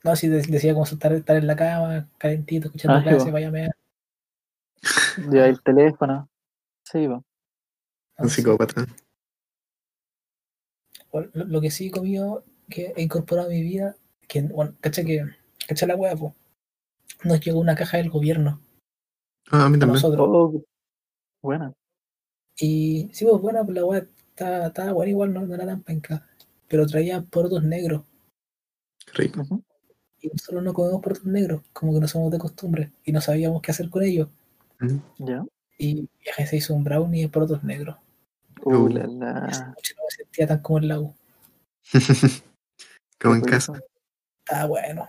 No, 0.04 0.16
si 0.16 0.30
de- 0.30 0.44
decía 0.44 0.72
como 0.74 0.86
estar, 0.86 1.12
estar 1.12 1.36
en 1.36 1.48
la 1.48 1.56
cama, 1.58 2.08
calentito, 2.18 2.68
escuchando 2.68 3.00
Ah, 3.00 3.04
clases, 3.04 3.34
vaya 3.34 3.48
a 3.50 3.52
mear. 3.52 3.76
Lleva 5.30 5.48
el 5.48 5.62
teléfono. 5.62 6.30
Sí, 6.84 7.06
po. 7.08 7.16
Un 7.16 7.24
No, 8.20 8.30
sí. 8.30 8.36
psicópata. 8.36 8.86
Bueno, 11.12 11.30
Lo, 11.34 11.46
lo 11.46 11.62
que 11.62 11.72
sí 11.72 11.88
he 11.88 11.92
comido, 11.92 12.46
que 12.70 12.94
he 12.96 13.02
incorporado 13.02 13.48
a 13.50 13.52
mi 13.52 13.62
vida, 13.62 13.96
que, 14.28 14.42
bueno, 14.44 14.76
cacha 14.80 15.04
que, 15.04 15.26
cacha 15.68 15.88
la 15.88 15.96
hueá, 15.96 16.16
po. 16.16 16.34
Nos 17.24 17.40
llegó 17.42 17.60
una 17.60 17.76
caja 17.76 17.98
del 17.98 18.10
gobierno 18.10 18.62
Ah, 19.52 19.66
a 19.66 19.70
mí 19.70 19.78
también. 19.80 19.94
nosotros. 20.02 20.28
Oh, 20.30 20.64
bueno. 21.42 21.74
Y 22.58 23.10
sí, 23.14 23.26
pues 23.26 23.42
bueno, 23.42 23.64
pues 23.66 23.76
la 23.76 23.86
weá 23.86 24.00
estaba, 24.30 24.68
estaba 24.68 24.94
buena 24.94 25.10
igual, 25.12 25.34
no, 25.34 25.42
no 25.46 25.54
era 25.56 25.66
tan 25.66 25.84
penca. 25.84 26.26
Pero 26.68 26.86
traía 26.88 27.22
porotos 27.22 27.64
negros. 27.64 28.04
Rico. 29.14 29.44
Y 30.20 30.30
nosotros 30.30 30.64
no 30.64 30.74
comemos 30.74 31.02
porotos 31.02 31.26
negros, 31.26 31.62
como 31.74 31.94
que 31.94 32.00
no 32.00 32.08
somos 32.08 32.32
de 32.32 32.40
costumbre. 32.40 32.92
Y 33.04 33.12
no 33.12 33.22
sabíamos 33.22 33.62
qué 33.62 33.72
hacer 33.72 33.90
con 33.90 34.04
ellos. 34.04 34.30
Mm. 34.80 34.98
Ya. 35.20 35.46
Y 35.78 36.10
viaje 36.24 36.48
se 36.48 36.58
hizo 36.58 36.74
un 36.74 36.84
brownie 36.84 37.24
de 37.24 37.30
porotos 37.30 37.64
negros. 37.64 37.98
Uh, 38.64 38.74
Uh. 38.76 38.90
la, 38.90 39.04
Esa 39.50 39.62
la. 39.62 39.68
noche 39.68 39.94
no 39.98 40.04
me 40.06 40.12
sentía 40.12 40.48
tan 40.48 40.60
como 40.62 40.80
en 40.80 40.88
la 40.88 41.00
U. 41.00 41.14
Como 43.22 43.36
en 43.36 43.42
casa. 43.42 43.74
Estaba 44.40 44.66
bueno. 44.68 45.08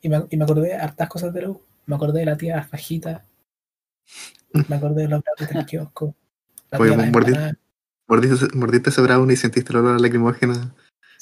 Y 0.00 0.08
me, 0.08 0.26
y 0.30 0.36
me 0.36 0.44
acordé 0.44 0.68
de 0.68 0.74
hartas 0.74 1.08
cosas 1.08 1.32
de 1.34 1.42
la 1.42 1.50
U. 1.50 1.60
Me 1.90 1.96
acordé 1.96 2.20
de 2.20 2.26
la 2.26 2.36
tía 2.36 2.62
Fajita. 2.62 3.26
Me 4.68 4.76
acordé 4.76 5.02
de 5.02 5.08
los 5.08 5.24
brazos 5.24 5.48
del 5.52 5.66
kiosco. 5.66 6.14
La 6.70 6.78
Oye, 6.78 6.92
empanadas. 6.92 7.56
Mordiste, 8.06 8.56
mordiste 8.56 8.90
ese 8.90 9.02
brownie 9.02 9.34
y 9.34 9.36
sentiste 9.36 9.72
el 9.72 9.78
olor 9.80 9.96
a 9.96 9.98
lacrimógena 9.98 10.72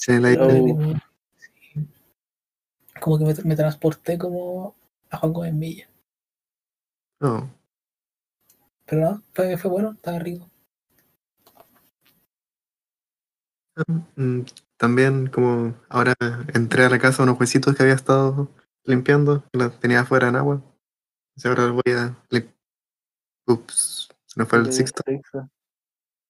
en 0.08 0.14
el 0.14 0.24
aire. 0.26 0.42
Oh. 0.42 0.94
Sí. 1.38 1.88
Como 3.00 3.18
que 3.18 3.24
me, 3.24 3.34
me 3.44 3.56
transporté 3.56 4.18
como 4.18 4.76
a 5.08 5.16
Juan 5.16 5.32
Gómez 5.32 5.54
Milla. 5.54 5.88
No. 7.20 7.50
Pero 8.84 9.00
no, 9.00 9.22
fue, 9.32 9.56
fue 9.56 9.70
bueno, 9.70 9.92
estaba 9.92 10.18
rico. 10.18 10.50
Mm, 14.16 14.42
También 14.76 15.28
como 15.28 15.74
ahora 15.88 16.14
entré 16.52 16.84
a 16.84 16.90
la 16.90 16.98
casa 16.98 17.22
unos 17.22 17.40
huesitos 17.40 17.74
que 17.74 17.84
había 17.84 17.94
estado 17.94 18.50
limpiando, 18.88 19.44
los 19.52 19.78
tenía 19.80 20.00
afuera 20.00 20.28
en 20.28 20.36
agua. 20.36 20.62
Y 21.36 21.46
ahora 21.46 21.70
voy 21.70 21.82
a 21.94 22.16
lim- 22.30 22.52
Ups, 23.46 24.08
se 24.26 24.40
nos 24.40 24.48
fue 24.48 24.58
el 24.58 24.72
sexto. 24.72 25.02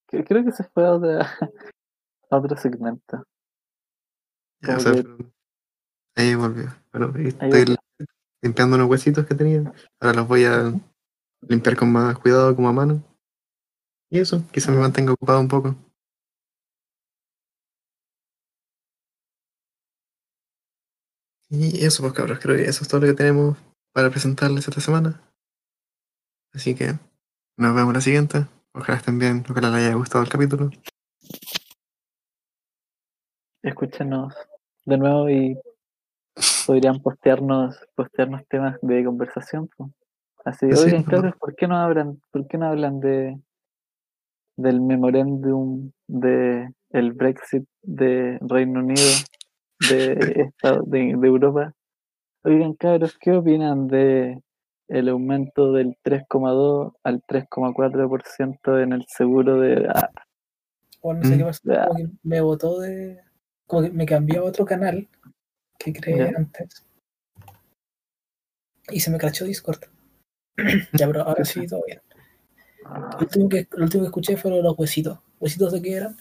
Creo 0.07 0.45
que 0.45 0.53
se 0.53 0.65
fue 0.65 0.87
a, 0.87 0.93
otra, 0.93 1.21
a 2.31 2.37
otro 2.37 2.57
segmento. 2.57 3.25
Ya, 4.61 4.77
como 4.77 4.77
o 4.77 4.81
sea, 4.81 4.93
que- 4.95 5.03
pero- 5.03 5.33
ahí 6.17 6.35
volvió. 6.35 6.75
Bueno, 6.93 7.13
Ahí 7.17 7.29
estoy 7.29 7.49
volvió. 7.51 7.77
limpiando 8.43 8.77
unos 8.77 8.89
huesitos 8.91 9.27
que 9.27 9.35
tenía. 9.35 9.73
Ahora 10.01 10.17
los 10.19 10.29
voy 10.29 10.45
a 10.45 10.73
limpiar 11.43 11.77
con 11.77 11.91
más 11.93 12.19
cuidado, 12.19 12.55
como 12.55 12.69
a 12.69 12.73
mano. 12.73 13.03
Y 14.11 14.21
eso, 14.21 14.43
quizá 14.53 14.71
me 14.73 14.79
mantenga 14.79 15.13
ocupado 15.13 15.41
un 15.41 15.49
poco. 15.49 15.75
Y 21.51 21.85
eso, 21.85 22.03
pues 22.03 22.13
cabros, 22.13 22.39
creo 22.41 22.57
que 22.57 22.65
eso 22.65 22.83
es 22.83 22.89
todo 22.89 23.01
lo 23.01 23.07
que 23.07 23.15
tenemos 23.15 23.57
para 23.93 24.11
presentarles 24.11 24.69
esta 24.69 24.81
semana. 24.81 25.21
Así 26.53 26.75
que 26.75 26.95
nos 27.57 27.75
vemos 27.75 27.95
la 27.95 28.01
siguiente. 28.01 28.47
Ojalá 28.75 28.99
estén 28.99 29.19
bien, 29.19 29.45
ojalá 29.49 29.71
les 29.71 29.87
haya 29.87 29.95
gustado 29.95 30.23
el 30.23 30.31
capítulo. 30.31 30.71
Escúchenos 33.63 34.35
de 34.85 34.99
nuevo 34.99 35.29
y 35.29 35.59
podrían 36.67 37.01
postearnos, 37.01 37.77
postearnos 37.95 38.47
temas 38.49 38.79
de 38.83 39.05
conversación. 39.05 39.69
Así, 40.45 40.71
Sí, 40.73 40.85
oigan, 40.85 41.05
no. 41.05 41.11
cabros, 41.11 41.37
¿por 41.37 41.55
qué 41.55 41.67
no 41.67 41.77
hablan, 41.77 42.21
por 42.31 42.47
qué 42.47 42.59
no 42.59 42.67
hablan 42.67 43.01
de 43.01 43.39
del 44.57 44.81
memorándum 44.81 45.93
de 46.09 46.73
el 46.91 47.13
Brexit 47.13 47.65
de 47.83 48.39
Reino 48.41 48.81
Unido, 48.81 49.03
de, 49.89 50.43
esta- 50.47 50.81
de, 50.85 51.15
de 51.17 51.27
Europa? 51.29 51.75
Oigan, 52.45 52.75
cabros, 52.75 53.17
¿qué 53.19 53.33
opinan 53.33 53.89
de 53.89 54.43
el 54.89 55.09
aumento 55.11 55.73
del 55.73 55.97
3,2 56.03 56.95
al 57.03 57.23
3,4% 57.23 58.83
en 58.83 58.93
el 58.95 59.05
seguro 59.07 59.61
de... 59.61 59.87
ah, 59.95 60.11
O 61.03 61.13
no 61.13 61.23
sé 61.25 61.35
Mm. 61.35 61.39
qué 61.39 61.45
pasó, 61.45 61.61
Ya. 61.65 61.87
como 61.87 61.97
que 61.99 62.09
me 62.23 62.41
botó 62.41 62.81
de. 62.81 63.21
Como 63.67 63.83
que 63.83 63.91
me 63.91 64.07
cambió 64.07 64.41
a 64.41 64.45
otro 64.45 64.65
canal 64.65 65.09
que 65.79 65.93
creé 65.93 66.31
Ya. 66.31 66.33
antes. 66.37 66.85
Y 68.91 69.01
se 69.01 69.11
me 69.11 69.19
crachó 69.19 69.45
Discord. 69.45 69.81
ya, 70.95 71.07
pero 71.07 71.23
ahora 71.23 71.45
sí, 71.45 71.67
todo 71.67 71.83
bien. 71.87 72.01
Lo 72.83 73.19
último 73.21 73.49
que, 73.51 73.69
lo 73.73 73.85
último 73.85 74.03
que 74.05 74.07
escuché 74.09 74.37
fueron 74.39 74.63
los 74.63 74.79
huesitos. 74.79 75.19
¿Huesitos 75.39 75.73
de 75.73 75.83
qué 75.83 75.93
eran? 75.97 76.17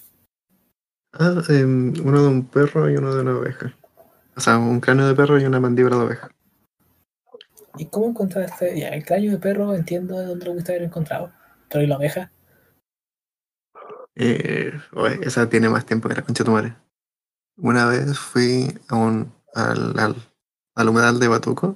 Ah, 1.14 1.42
em, 1.50 1.94
uno 2.06 2.22
de 2.22 2.28
un 2.28 2.46
perro 2.48 2.90
y 2.90 2.98
uno 2.98 3.14
de 3.14 3.22
una 3.22 3.38
oveja. 3.38 3.76
O 4.36 4.40
sea, 4.40 4.58
un 4.58 4.80
cráneo 4.80 5.08
de 5.08 5.16
perro 5.16 5.40
y 5.40 5.46
una 5.46 5.60
mandíbula 5.60 5.96
de 5.98 6.04
oveja. 6.04 6.30
¿Y 7.78 7.86
cómo 7.88 8.08
encontraste? 8.08 8.80
Ya, 8.80 8.90
el 8.90 9.06
cráneo 9.06 9.32
de 9.32 9.38
perro 9.38 9.74
entiendo 9.74 10.18
de 10.20 10.26
dónde 10.26 10.46
lo 10.46 10.52
pudiste 10.52 10.74
haber 10.74 10.84
encontrado. 10.84 11.32
Pero 11.70 11.84
¿y 11.84 11.88
la 11.88 11.98
oveja? 11.98 12.32
Eh, 14.16 14.74
oye, 14.94 15.20
esa 15.22 15.48
tiene 15.48 15.70
más 15.70 15.86
tiempo 15.86 16.10
que 16.10 16.16
la 16.16 16.24
concha 16.24 16.44
de 16.44 16.46
tu 16.46 16.52
madre. 16.52 16.76
Una 17.58 17.86
vez 17.86 18.18
fui 18.18 18.68
a 18.88 18.96
un, 18.96 19.32
al, 19.54 19.98
al, 20.00 20.16
al 20.76 20.90
humedal 20.90 21.20
de 21.20 21.28
Batuco 21.28 21.76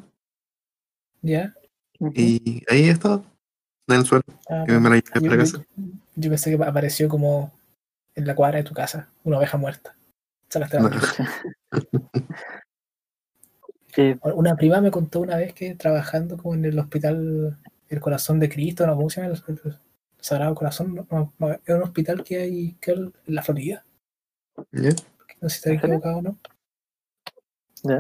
¿Ya? 1.21 1.53
y 1.99 2.63
ahí 2.67 2.89
estaba, 2.89 3.21
en 3.87 3.95
el 3.95 4.05
suelo, 4.05 4.23
Ah, 4.49 4.65
y 4.67 4.71
me 4.71 4.89
la 4.89 4.95
llevé 4.95 5.01
yo, 5.13 5.21
para 5.21 5.35
yo- 5.35 5.37
casa. 5.37 5.63
yo 6.15 6.29
pensé 6.29 6.55
que 6.57 6.63
apareció 6.63 7.07
como 7.09 7.51
en 8.15 8.27
la 8.27 8.35
cuadra 8.35 8.57
de 8.57 8.63
tu 8.63 8.73
casa, 8.73 9.09
una 9.23 9.37
oveja 9.37 9.57
muerta. 9.57 9.95
Sacaste 10.49 10.79
la 10.79 10.89
Una 14.35 14.55
prima 14.55 14.81
me 14.81 14.91
contó 14.91 15.19
una 15.19 15.37
vez 15.37 15.53
que 15.53 15.75
trabajando 15.75 16.37
como 16.37 16.55
en 16.55 16.65
el 16.65 16.79
hospital 16.79 17.59
El 17.89 17.99
Corazón 17.99 18.39
de 18.39 18.49
Cristo, 18.49 18.87
¿no? 18.87 18.95
¿Cómo 18.95 19.09
se 19.09 19.21
llama? 19.21 19.33
El, 19.33 19.59
el 19.65 19.79
Sagrado 20.19 20.55
Corazón, 20.55 20.95
¿no? 20.95 21.07
No, 21.09 21.33
no, 21.39 21.51
es 21.51 21.59
un 21.67 21.83
hospital 21.83 22.23
que 22.23 22.37
hay 22.37 22.73
que 22.79 22.91
en 22.91 23.13
la 23.25 23.41
Florida. 23.41 23.85
¿Ya? 24.71 24.91
No 25.41 25.49
sé 25.49 25.49
si 25.49 25.55
estoy 25.55 25.73
¿En 25.73 25.81
serio? 25.81 25.95
equivocado 25.95 26.17
o 26.17 26.21
no. 26.21 26.39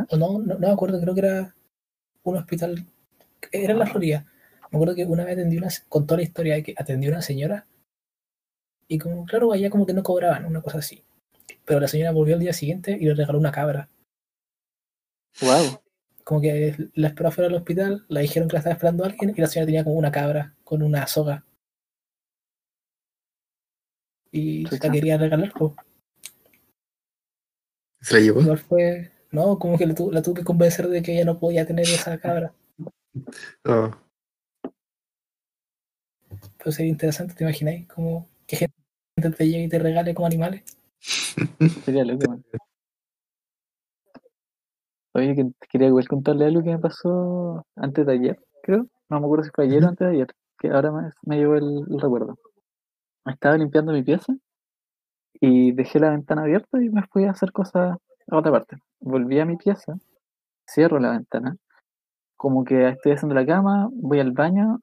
O 0.09 0.17
no, 0.17 0.39
no, 0.39 0.53
no 0.53 0.59
me 0.59 0.69
acuerdo, 0.69 1.01
creo 1.01 1.13
que 1.13 1.21
era 1.21 1.55
un 2.23 2.37
hospital. 2.37 2.85
Era 3.51 3.73
en 3.73 3.79
la 3.79 3.87
Florida. 3.87 4.25
Me 4.71 4.77
acuerdo 4.77 4.95
que 4.95 5.05
una 5.05 5.25
vez 5.25 5.33
atendí 5.33 5.57
una, 5.57 5.67
contó 5.89 6.15
la 6.15 6.23
historia 6.23 6.55
de 6.55 6.63
que 6.63 6.75
atendió 6.77 7.11
una 7.11 7.21
señora 7.21 7.65
y 8.91 8.99
como, 8.99 9.25
claro, 9.25 9.53
allá 9.53 9.69
como 9.69 9.85
que 9.85 9.93
no 9.93 10.03
cobraban, 10.03 10.43
una 10.43 10.61
cosa 10.61 10.79
así. 10.79 11.01
Pero 11.63 11.79
la 11.79 11.87
señora 11.87 12.11
volvió 12.11 12.33
al 12.33 12.41
día 12.41 12.51
siguiente 12.51 12.91
y 12.99 13.05
le 13.05 13.15
regaló 13.15 13.39
una 13.39 13.49
cabra. 13.53 13.87
Wow. 15.39 15.81
Como 16.25 16.41
que 16.41 16.75
la 16.95 17.07
esperó 17.07 17.29
afuera 17.29 17.47
del 17.47 17.57
hospital, 17.57 18.05
la 18.09 18.19
dijeron 18.19 18.49
que 18.49 18.53
la 18.55 18.59
estaba 18.59 18.73
esperando 18.73 19.05
alguien 19.05 19.33
y 19.33 19.39
la 19.39 19.47
señora 19.47 19.65
tenía 19.67 19.83
como 19.85 19.95
una 19.95 20.11
cabra 20.11 20.57
con 20.65 20.83
una 20.83 21.07
soga. 21.07 21.45
Y 24.29 24.65
la 24.65 24.77
quería 24.91 25.17
regalar, 25.17 25.53
pues. 25.57 25.71
¿Se 28.01 28.15
la 28.15 28.19
llevó? 28.19 28.41
Igual 28.41 28.57
fue. 28.57 29.11
No, 29.31 29.57
como 29.57 29.77
que 29.77 29.85
la, 29.85 29.95
tu- 29.95 30.11
la 30.11 30.21
tuve 30.21 30.41
que 30.41 30.45
convencer 30.45 30.89
de 30.89 31.01
que 31.01 31.13
ella 31.13 31.23
no 31.23 31.39
podía 31.39 31.65
tener 31.65 31.85
esa 31.85 32.17
cabra. 32.19 32.53
Oh, 33.63 33.91
Pero 36.57 36.71
sería 36.73 36.91
interesante, 36.91 37.35
¿te 37.35 37.45
imagináis? 37.45 37.87
Como 37.87 38.27
que 38.45 38.57
gente 38.57 38.80
te 39.15 39.45
llegue 39.45 39.63
y 39.63 39.69
te 39.69 39.79
regale 39.79 40.13
como 40.13 40.27
animales. 40.27 40.63
Sería 41.85 42.05
loco. 42.05 42.29
man. 42.29 42.43
Oye, 45.13 45.35
que 45.35 45.51
quería 45.69 45.87
igual 45.87 46.07
contarle 46.07 46.45
algo 46.45 46.63
que 46.63 46.69
me 46.69 46.79
pasó 46.79 47.65
antes 47.75 48.05
de 48.05 48.13
ayer, 48.13 48.39
creo. 48.63 48.87
No 49.09 49.19
me 49.19 49.25
acuerdo 49.25 49.43
si 49.43 49.51
fue 49.53 49.65
ayer 49.65 49.83
o 49.83 49.89
antes 49.89 50.07
de 50.07 50.13
ayer, 50.13 50.27
que 50.57 50.69
ahora 50.69 50.91
me, 50.91 51.09
me 51.23 51.37
llegó 51.37 51.55
el, 51.55 51.83
el 51.89 51.99
recuerdo. 51.99 52.37
Estaba 53.25 53.57
limpiando 53.57 53.91
mi 53.91 54.03
pieza 54.03 54.33
y 55.33 55.73
dejé 55.73 55.99
la 55.99 56.11
ventana 56.11 56.43
abierta 56.43 56.81
y 56.81 56.89
me 56.89 57.03
fui 57.07 57.25
a 57.25 57.31
hacer 57.31 57.51
cosas 57.51 57.97
a 58.29 58.37
otra 58.37 58.51
parte. 58.51 58.77
Volví 59.01 59.39
a 59.39 59.45
mi 59.45 59.57
pieza, 59.57 59.97
cierro 60.65 60.99
la 60.99 61.11
ventana, 61.11 61.57
como 62.37 62.63
que 62.63 62.87
estoy 62.89 63.11
haciendo 63.11 63.35
la 63.35 63.45
cama, 63.45 63.89
voy 63.91 64.19
al 64.19 64.31
baño 64.31 64.79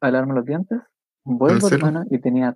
a 0.00 0.10
lavarme 0.10 0.34
los 0.34 0.44
dientes, 0.44 0.78
vuelvo 1.24 1.68
hermano 1.68 2.04
y 2.10 2.18
tenía 2.18 2.54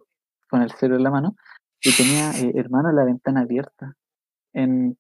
con 0.49 0.63
el 0.63 0.73
cero 0.73 0.97
en 0.97 1.03
la 1.03 1.11
mano 1.11 1.37
y 1.83 1.93
tenía 1.93 2.31
eh, 2.41 2.53
hermano 2.57 2.91
la 2.93 3.05
ventana 3.05 3.41
abierta. 3.41 3.95
En 4.53 4.97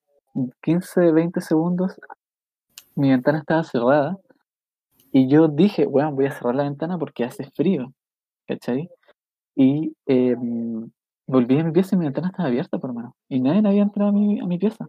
15, 0.62 1.10
20 1.12 1.40
segundos 1.40 1.98
mi 2.94 3.10
ventana 3.10 3.38
estaba 3.38 3.64
cerrada 3.64 4.16
y 5.12 5.28
yo 5.28 5.48
dije, 5.48 5.86
bueno, 5.86 6.12
voy 6.12 6.26
a 6.26 6.32
cerrar 6.32 6.54
la 6.54 6.64
ventana 6.64 6.98
porque 6.98 7.24
hace 7.24 7.50
frío, 7.50 7.92
¿cachai? 8.46 8.90
Y 9.56 9.94
eh, 10.06 10.36
volví 11.26 11.58
a 11.58 11.64
mi 11.64 11.72
pieza 11.72 11.96
y 11.96 11.98
mi 11.98 12.04
ventana 12.04 12.28
estaba 12.28 12.48
abierta, 12.48 12.78
por 12.78 12.90
hermano. 12.90 13.16
Y 13.28 13.40
nadie 13.40 13.62
había 13.66 13.82
entrado 13.82 14.10
a 14.10 14.12
mi, 14.12 14.38
a 14.40 14.44
mi 14.46 14.58
pieza, 14.58 14.86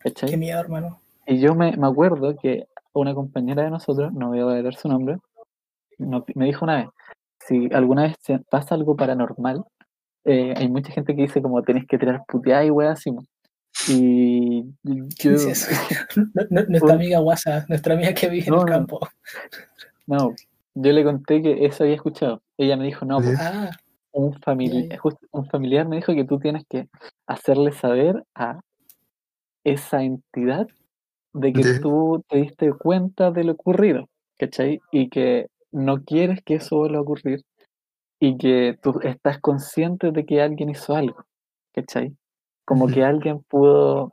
Qué 0.00 0.10
¿cachai? 0.10 0.36
miedo, 0.36 0.60
hermano. 0.60 1.00
Y 1.26 1.40
yo 1.40 1.54
me, 1.54 1.76
me 1.76 1.86
acuerdo 1.86 2.36
que 2.36 2.66
una 2.92 3.14
compañera 3.14 3.62
de 3.64 3.70
nosotros, 3.70 4.12
no 4.12 4.28
voy 4.28 4.40
a 4.40 4.46
revelar 4.46 4.74
su 4.74 4.88
nombre, 4.88 5.18
no- 5.98 6.24
me 6.34 6.46
dijo 6.46 6.64
una 6.64 6.76
vez, 6.76 6.88
si 7.50 7.68
alguna 7.74 8.02
vez 8.04 8.16
pasa 8.48 8.76
algo 8.76 8.94
paranormal, 8.94 9.64
eh, 10.24 10.54
hay 10.56 10.68
mucha 10.68 10.92
gente 10.92 11.16
que 11.16 11.22
dice 11.22 11.42
como 11.42 11.60
tenés 11.62 11.84
que 11.86 11.98
tirar 11.98 12.22
puteada 12.28 12.64
y 12.64 12.70
weas 12.70 12.92
así. 13.00 13.10
mo". 13.10 13.24
Y 13.88 14.62
¿Qué 15.18 15.28
yo, 15.28 15.36
Nuestra 16.68 16.94
amiga 16.94 17.18
Guasa, 17.18 17.66
nuestra 17.68 17.94
amiga 17.94 18.14
que 18.14 18.28
vive 18.28 18.46
en 18.46 18.54
el 18.54 18.64
campo. 18.66 19.00
no, 20.06 20.36
yo 20.74 20.92
le 20.92 21.02
conté 21.02 21.42
que 21.42 21.66
eso 21.66 21.82
había 21.84 21.96
escuchado. 21.96 22.40
Ella 22.56 22.76
me 22.76 22.84
dijo, 22.84 23.04
no, 23.04 23.20
pues, 23.20 23.38
Ah, 23.40 23.70
un, 24.12 24.32
famili- 24.34 24.84
Ya, 24.88 24.94
ya. 24.94 24.98
justo 25.00 25.26
un 25.32 25.46
familiar 25.46 25.88
me 25.88 25.96
dijo 25.96 26.14
que 26.14 26.24
tú 26.24 26.38
tienes 26.38 26.64
que 26.68 26.88
hacerle 27.26 27.72
saber 27.72 28.22
a 28.34 28.60
esa 29.64 30.02
entidad 30.02 30.66
de 31.32 31.52
que 31.52 31.62
tú 31.80 32.24
te 32.28 32.38
diste 32.38 32.72
cuenta 32.72 33.30
de 33.30 33.44
lo 33.44 33.52
ocurrido, 33.52 34.08
¿cachai? 34.38 34.80
Y 34.92 35.08
que 35.08 35.46
no 35.72 36.02
quieres 36.04 36.40
que 36.44 36.56
eso 36.56 36.76
vuelva 36.76 36.98
a 36.98 37.02
ocurrir 37.02 37.42
y 38.20 38.36
que 38.36 38.78
tú 38.82 39.00
estás 39.02 39.38
consciente 39.40 40.10
de 40.12 40.24
que 40.26 40.42
alguien 40.42 40.68
hizo 40.70 40.94
algo, 40.94 41.24
¿cachai? 41.74 42.14
Como 42.64 42.86
que 42.86 43.04
alguien 43.04 43.42
pudo 43.48 44.12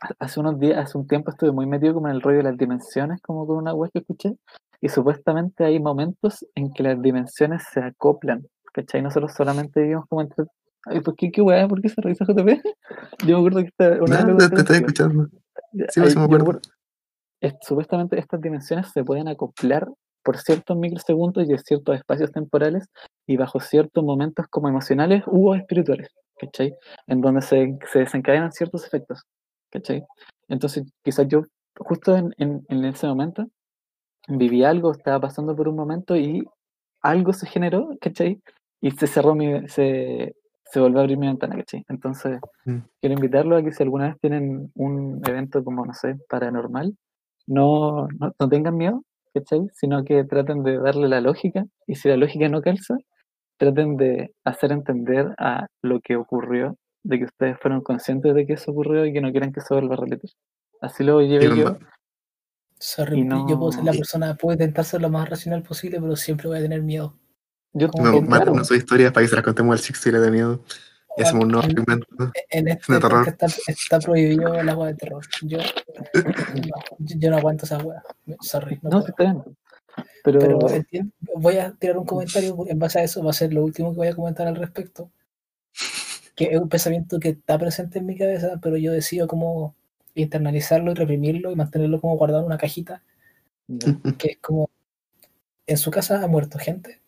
ha- 0.00 0.10
hace 0.18 0.40
unos 0.40 0.58
días, 0.58 0.78
hace 0.78 0.98
un 0.98 1.06
tiempo 1.06 1.30
estuve 1.30 1.52
muy 1.52 1.66
metido 1.66 1.94
como 1.94 2.08
en 2.08 2.14
el 2.16 2.20
rollo 2.22 2.38
de 2.38 2.42
las 2.44 2.56
dimensiones, 2.58 3.20
como 3.22 3.46
con 3.46 3.56
una 3.56 3.72
web 3.74 3.90
que 3.92 4.00
escuché, 4.00 4.36
y 4.80 4.88
supuestamente 4.88 5.64
hay 5.64 5.80
momentos 5.80 6.44
en 6.54 6.72
que 6.72 6.82
las 6.82 7.00
dimensiones 7.00 7.62
se 7.72 7.80
acoplan, 7.80 8.46
¿cachai? 8.72 9.00
Nosotros 9.02 9.32
solamente 9.34 9.80
vivimos 9.80 10.04
como 10.08 10.20
entre... 10.22 10.44
Ay, 10.86 11.00
¿por 11.00 11.16
qué, 11.16 11.30
qué 11.30 11.40
weá? 11.40 11.66
¿Por 11.66 11.80
qué 11.80 11.88
se 11.88 12.02
revisa 12.02 12.26
JP? 12.26 12.60
Yo 13.26 13.36
me 13.40 13.48
acuerdo 13.48 13.60
que 13.60 13.68
esta, 13.68 14.02
una 14.04 14.20
No, 14.22 14.32
lo 14.32 14.48
te, 14.50 14.56
estoy 14.56 14.76
escuchando. 14.76 15.28
Sí, 15.88 16.06
sí 16.10 16.18
me 16.18 16.28
yo 16.28 16.36
acuerdo. 16.36 16.60
es- 17.40 17.54
supuestamente 17.62 18.18
estas 18.18 18.40
dimensiones 18.42 18.90
se 18.92 19.02
pueden 19.02 19.28
acoplar 19.28 19.88
por 20.24 20.38
ciertos 20.38 20.76
microsegundos 20.76 21.48
y 21.48 21.52
en 21.52 21.58
ciertos 21.58 21.96
espacios 21.96 22.32
temporales 22.32 22.88
y 23.26 23.36
bajo 23.36 23.60
ciertos 23.60 24.02
momentos 24.02 24.46
como 24.48 24.68
emocionales 24.68 25.22
u 25.26 25.54
espirituales, 25.54 26.08
¿cachai? 26.38 26.74
En 27.06 27.20
donde 27.20 27.42
se, 27.42 27.78
se 27.92 28.00
desencadenan 28.00 28.52
ciertos 28.52 28.86
efectos, 28.86 29.22
¿cachai? 29.70 30.04
Entonces, 30.48 30.84
quizás 31.02 31.28
yo 31.28 31.42
justo 31.78 32.16
en, 32.16 32.34
en, 32.38 32.64
en 32.68 32.84
ese 32.84 33.06
momento 33.06 33.46
viví 34.28 34.64
algo, 34.64 34.92
estaba 34.92 35.20
pasando 35.20 35.54
por 35.54 35.68
un 35.68 35.76
momento 35.76 36.16
y 36.16 36.44
algo 37.02 37.32
se 37.32 37.46
generó, 37.46 37.90
¿cachai? 38.00 38.40
Y 38.80 38.90
se 38.92 39.06
cerró 39.06 39.34
mi, 39.34 39.68
se, 39.68 40.34
se 40.64 40.80
volvió 40.80 40.98
a 40.98 41.02
abrir 41.02 41.18
mi 41.18 41.26
ventana, 41.26 41.56
¿cachai? 41.56 41.84
Entonces, 41.88 42.38
Mm. 42.66 42.78
quiero 42.98 43.14
invitarlos 43.14 43.60
a 43.60 43.62
que 43.62 43.72
si 43.72 43.82
alguna 43.82 44.06
vez 44.08 44.18
tienen 44.20 44.72
un 44.74 45.20
evento 45.28 45.62
como, 45.62 45.84
no 45.84 45.92
sé, 45.92 46.16
paranormal, 46.30 46.96
no, 47.46 48.08
no, 48.18 48.32
no 48.38 48.48
tengan 48.48 48.74
miedo, 48.78 49.02
¿cachai? 49.34 49.60
Sino 49.74 50.04
que 50.04 50.24
traten 50.24 50.62
de 50.62 50.78
darle 50.78 51.08
la 51.08 51.20
lógica 51.20 51.64
y 51.86 51.96
si 51.96 52.08
la 52.08 52.16
lógica 52.16 52.48
no 52.48 52.62
calza, 52.62 52.96
traten 53.58 53.96
de 53.96 54.32
hacer 54.44 54.72
entender 54.72 55.34
a 55.38 55.66
lo 55.82 56.00
que 56.00 56.16
ocurrió, 56.16 56.76
de 57.02 57.18
que 57.18 57.24
ustedes 57.24 57.58
fueron 57.60 57.82
conscientes 57.82 58.34
de 58.34 58.46
que 58.46 58.54
eso 58.54 58.70
ocurrió 58.70 59.04
y 59.04 59.12
que 59.12 59.20
no 59.20 59.30
quieren 59.30 59.52
que 59.52 59.60
se 59.60 59.74
vuelva 59.74 59.94
a 59.94 59.98
repetir. 59.98 60.30
Así 60.80 61.04
lo 61.04 61.20
llevé 61.20 61.48
con- 61.48 61.56
yo. 61.58 61.78
Sorry, 62.78 63.20
Y 63.20 63.28
yo 63.48 63.58
puedo 63.58 63.72
ser 63.72 63.84
la 63.84 63.92
no- 63.92 63.98
persona, 63.98 64.34
puedo 64.34 64.54
intentar 64.54 64.84
ser 64.84 65.00
lo 65.00 65.08
más 65.08 65.28
racional 65.28 65.62
posible, 65.62 66.00
pero 66.00 66.16
siempre 66.16 66.48
voy 66.48 66.58
a 66.58 66.62
tener 66.62 66.82
miedo. 66.82 67.14
Yo 67.72 67.88
Como 67.90 68.04
No, 68.04 68.12
que, 68.12 68.18
claro, 68.26 68.44
mándanos 68.44 68.68
sus 68.68 68.76
historias 68.76 69.12
para 69.12 69.24
que 69.24 69.28
se 69.28 69.34
las 69.36 69.44
contemos 69.44 69.72
al 69.72 69.78
Six 69.78 70.06
y 70.06 70.12
le 70.12 70.18
dé 70.20 70.30
miedo. 70.30 70.60
Hacemos 71.16 71.44
un 71.44 71.50
nuevo 71.50 71.66
en, 71.66 71.76
segmento. 71.76 72.06
en 72.50 72.64
de 72.64 72.70
este 72.72 72.92
terror. 73.00 73.24
podcast 73.24 73.58
está, 73.58 73.72
está 73.72 73.98
prohibido 74.00 74.54
el 74.54 74.68
agua 74.68 74.88
de 74.88 74.94
terror. 74.94 75.24
Yo 75.42 75.58
no, 75.58 75.64
yo 76.98 77.16
yo 77.18 77.30
no 77.30 77.36
aguanto 77.36 77.66
esa 77.66 77.78
hueá. 77.78 78.02
Sorry, 78.40 78.78
no 78.82 78.90
no, 78.90 79.06
está 79.06 79.22
bien. 79.22 79.42
Pero, 80.24 80.40
Pero 80.40 80.58
voy 81.36 81.58
a 81.58 81.72
tirar 81.72 81.98
un 81.98 82.06
comentario 82.06 82.56
en 82.66 82.78
base 82.78 82.98
a 82.98 83.04
eso, 83.04 83.22
va 83.22 83.30
a 83.30 83.34
ser 83.34 83.52
lo 83.52 83.62
último 83.62 83.92
que 83.92 83.98
voy 83.98 84.08
a 84.08 84.14
comentar 84.14 84.46
al 84.46 84.56
respecto. 84.56 85.10
Que 86.34 86.46
es 86.46 86.60
un 86.60 86.68
pensamiento 86.68 87.20
que 87.20 87.28
está 87.30 87.58
presente 87.58 88.00
en 88.00 88.06
mi 88.06 88.16
cabeza, 88.16 88.58
pero 88.60 88.76
yo 88.76 88.90
decido 88.90 89.28
cómo 89.28 89.76
internalizarlo 90.14 90.92
y 90.92 90.94
reprimirlo 90.94 91.52
y 91.52 91.56
mantenerlo 91.56 92.00
como 92.00 92.16
guardado 92.16 92.40
en 92.40 92.46
una 92.46 92.58
cajita, 92.58 93.02
que 94.18 94.28
es 94.32 94.38
como, 94.38 94.70
en 95.66 95.76
su 95.76 95.90
casa 95.90 96.22
ha 96.22 96.26
muerto 96.26 96.58
gente. 96.58 97.00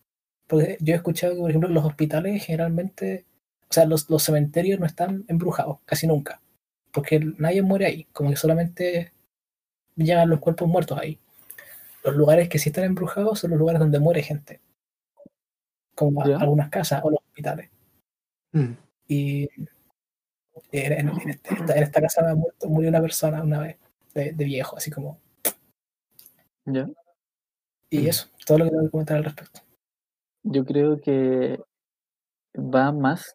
Porque 0.46 0.76
yo 0.80 0.94
he 0.94 0.96
escuchado 0.96 1.34
que, 1.34 1.40
por 1.40 1.50
ejemplo, 1.50 1.68
los 1.68 1.84
hospitales 1.84 2.44
generalmente, 2.44 3.24
o 3.69 3.73
sea, 3.73 3.85
los, 3.87 4.09
los 4.11 4.23
cementerios 4.23 4.79
no 4.81 4.87
están 4.87 5.25
embrujados, 5.29 5.79
casi 5.85 6.07
nunca. 6.07 6.41
Porque 6.93 7.21
nadie 7.39 7.62
muere 7.62 7.87
ahí, 7.87 8.05
como 8.12 8.31
que 8.31 8.37
solamente 8.37 9.12
llegan 9.97 10.31
los 10.31 10.41
cuerpos 10.41 10.69
muertos 10.69 10.99
ahí. 10.99 11.19
Los 12.05 12.14
lugares 12.17 12.49
que 12.49 12.59
sí 12.59 12.69
están 12.71 12.85
embrujados 12.85 13.41
son 13.41 13.51
los 13.51 13.59
lugares 13.59 13.81
donde 13.81 13.99
muere 13.99 14.23
gente. 14.23 14.61
Como 15.95 16.23
algunas 16.23 16.69
casas 16.71 17.01
o 17.05 17.11
los 17.11 17.21
hospitales. 17.21 17.71
Mm. 18.53 18.73
Y 19.09 19.49
en, 20.73 20.93
en- 20.93 21.09
en 21.09 21.31
este- 21.31 21.55
esta, 21.55 21.77
en 21.77 21.83
esta 21.83 22.01
casa 22.01 22.35
muerto- 22.35 22.69
murió 22.69 22.89
una 22.91 23.01
persona 23.01 23.43
una 23.43 23.61
vez, 23.61 23.77
de, 24.14 24.33
de 24.33 24.45
viejo, 24.45 24.77
así 24.77 24.91
como. 24.91 25.19
ya. 26.64 26.89
Y 27.91 28.01
Mm. 28.01 28.07
eso, 28.09 28.29
todo 28.47 28.59
lo 28.59 28.64
que 28.64 28.71
tengo 28.71 28.85
que 28.85 28.91
comentar 28.91 29.17
al 29.19 29.25
respecto. 29.25 29.61
Yo 30.45 30.64
creo 30.64 31.01
que 31.01 31.59
va 32.57 32.93
más. 32.93 33.35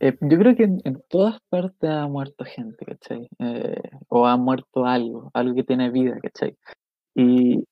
Eh, 0.00 0.16
yo 0.20 0.38
creo 0.38 0.56
que 0.56 0.64
en, 0.64 0.80
en 0.84 1.02
todas 1.08 1.38
partes 1.48 1.90
ha 1.90 2.06
muerto 2.08 2.44
gente, 2.44 2.84
¿cachai? 2.86 3.28
Eh, 3.38 3.80
o 4.08 4.26
ha 4.26 4.36
muerto 4.36 4.86
algo, 4.86 5.30
algo 5.34 5.54
que 5.54 5.64
tiene 5.64 5.90
vida, 5.90 6.18
¿cachai? 6.22 6.56
Y, 7.14 7.64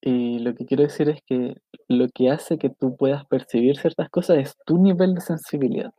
y 0.00 0.38
lo 0.40 0.54
que 0.54 0.66
quiero 0.66 0.82
decir 0.84 1.08
es 1.08 1.20
que 1.26 1.54
lo 1.88 2.08
que 2.08 2.30
hace 2.30 2.58
que 2.58 2.70
tú 2.70 2.96
puedas 2.96 3.24
percibir 3.26 3.76
ciertas 3.76 4.08
cosas 4.10 4.38
es 4.38 4.56
tu 4.66 4.78
nivel 4.78 5.14
de 5.14 5.20
sensibilidad. 5.20 5.92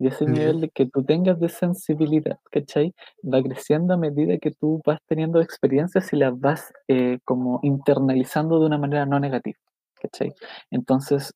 Y 0.00 0.08
ese 0.08 0.26
Ya. 0.26 0.32
nivel 0.32 0.60
de 0.62 0.70
que 0.70 0.86
tú 0.86 1.04
tengas 1.04 1.40
de 1.40 1.48
sensibilidad, 1.50 2.38
¿cachai? 2.52 2.94
Va 3.22 3.42
creciendo 3.42 3.94
a 3.94 3.98
medida 3.98 4.38
que 4.38 4.52
tú 4.52 4.80
vas 4.86 5.00
teniendo 5.08 5.40
experiencias 5.42 6.12
y 6.12 6.16
las 6.16 6.38
vas 6.40 6.72
eh, 6.88 7.18
como 7.24 7.60
internalizando 7.64 8.60
de 8.60 8.66
una 8.66 8.78
manera 8.78 9.06
no 9.06 9.20
negativa, 9.20 9.58
¿cachai? 10.00 10.32
Entonces, 10.70 11.34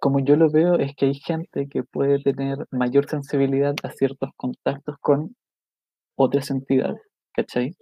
como 0.00 0.20
yo 0.20 0.36
lo 0.36 0.50
veo, 0.50 0.76
es 0.78 0.94
que 0.96 1.06
hay 1.06 1.14
gente 1.14 1.68
que 1.68 1.82
puede 1.84 2.20
tener 2.22 2.58
mayor 2.70 3.08
sensibilidad 3.08 3.74
a 3.82 3.90
ciertos 3.90 4.30
contactos 4.36 4.96
con 5.00 5.34
otras 6.16 6.50
entidades, 6.50 7.00
¿cachai? 7.34 7.76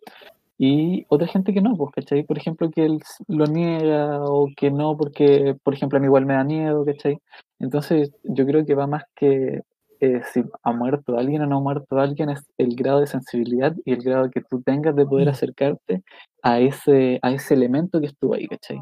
Y 0.58 1.04
otra 1.08 1.26
gente 1.28 1.52
que 1.54 1.62
no, 1.62 1.76
pues, 1.76 1.90
¿cachai? 1.92 2.24
Por 2.24 2.38
ejemplo, 2.38 2.70
que 2.70 2.84
él 2.86 3.00
lo 3.28 3.46
niega 3.46 4.20
o 4.24 4.48
que 4.56 4.70
no, 4.70 4.96
porque, 4.96 5.56
por 5.64 5.74
ejemplo, 5.74 5.98
a 5.98 6.00
mí 6.00 6.06
igual 6.06 6.26
me 6.26 6.34
da 6.34 6.44
miedo, 6.44 6.84
¿cachai? 6.84 7.18
Entonces, 7.60 8.12
yo 8.24 8.46
creo 8.46 8.64
que 8.66 8.74
va 8.74 8.86
más 8.86 9.04
que 9.16 9.60
eh, 10.00 10.20
si 10.32 10.44
ha 10.62 10.72
muerto 10.72 11.18
alguien 11.18 11.42
o 11.42 11.46
no 11.46 11.58
ha 11.58 11.60
muerto 11.60 11.98
alguien, 11.98 12.30
es 12.30 12.42
el 12.58 12.76
grado 12.76 13.00
de 13.00 13.06
sensibilidad 13.08 13.74
y 13.84 13.92
el 13.92 14.02
grado 14.02 14.30
que 14.30 14.42
tú 14.42 14.62
tengas 14.62 14.94
de 14.96 15.06
poder 15.06 15.28
Mm. 15.28 15.30
acercarte 15.30 16.02
a 16.42 16.60
ese, 16.60 17.18
a 17.22 17.30
ese 17.32 17.54
elemento 17.54 18.00
que 18.00 18.06
estuvo 18.06 18.34
ahí, 18.34 18.46
¿cachai? 18.48 18.78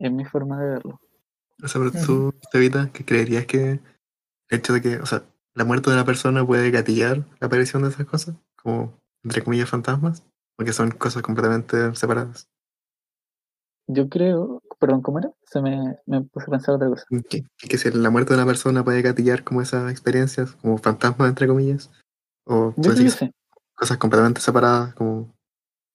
Es 0.00 0.10
mi 0.10 0.24
forma 0.24 0.58
de 0.58 0.70
verlo. 0.70 1.00
O 1.62 1.68
sea, 1.68 1.80
pero 1.80 1.92
tú, 2.04 2.34
Tevita, 2.50 2.90
que 2.90 3.04
creerías 3.04 3.44
que 3.44 3.72
el 3.72 3.80
hecho 4.48 4.72
de 4.72 4.80
que, 4.80 4.96
o 4.96 5.06
sea, 5.06 5.22
la 5.54 5.64
muerte 5.64 5.90
de 5.90 5.96
una 5.96 6.06
persona 6.06 6.44
puede 6.44 6.70
gatillar 6.70 7.18
la 7.38 7.46
aparición 7.46 7.82
de 7.82 7.90
esas 7.90 8.06
cosas, 8.06 8.34
como, 8.56 8.98
entre 9.22 9.44
comillas, 9.44 9.68
fantasmas, 9.68 10.24
o 10.58 10.64
que 10.64 10.72
son 10.72 10.90
cosas 10.90 11.22
completamente 11.22 11.94
separadas. 11.94 12.48
Yo 13.88 14.08
creo, 14.08 14.62
perdón, 14.78 15.02
¿cómo 15.02 15.18
era? 15.18 15.30
Se 15.44 15.60
me, 15.60 15.98
me 16.06 16.22
puse 16.22 16.46
a 16.46 16.50
pensar 16.50 16.76
otra 16.76 16.88
cosa. 16.88 17.04
Que, 17.28 17.44
que 17.58 17.76
si 17.78 17.90
la 17.90 18.08
muerte 18.08 18.32
de 18.32 18.38
una 18.38 18.46
persona 18.46 18.82
puede 18.82 19.02
gatillar 19.02 19.44
como 19.44 19.60
esas 19.60 19.90
experiencias, 19.90 20.52
como 20.62 20.78
fantasmas, 20.78 21.28
entre 21.28 21.46
comillas, 21.46 21.90
o 22.46 22.72
Yo 22.78 22.92
sí. 22.92 23.30
cosas 23.74 23.98
completamente 23.98 24.40
separadas, 24.40 24.94
como, 24.94 25.34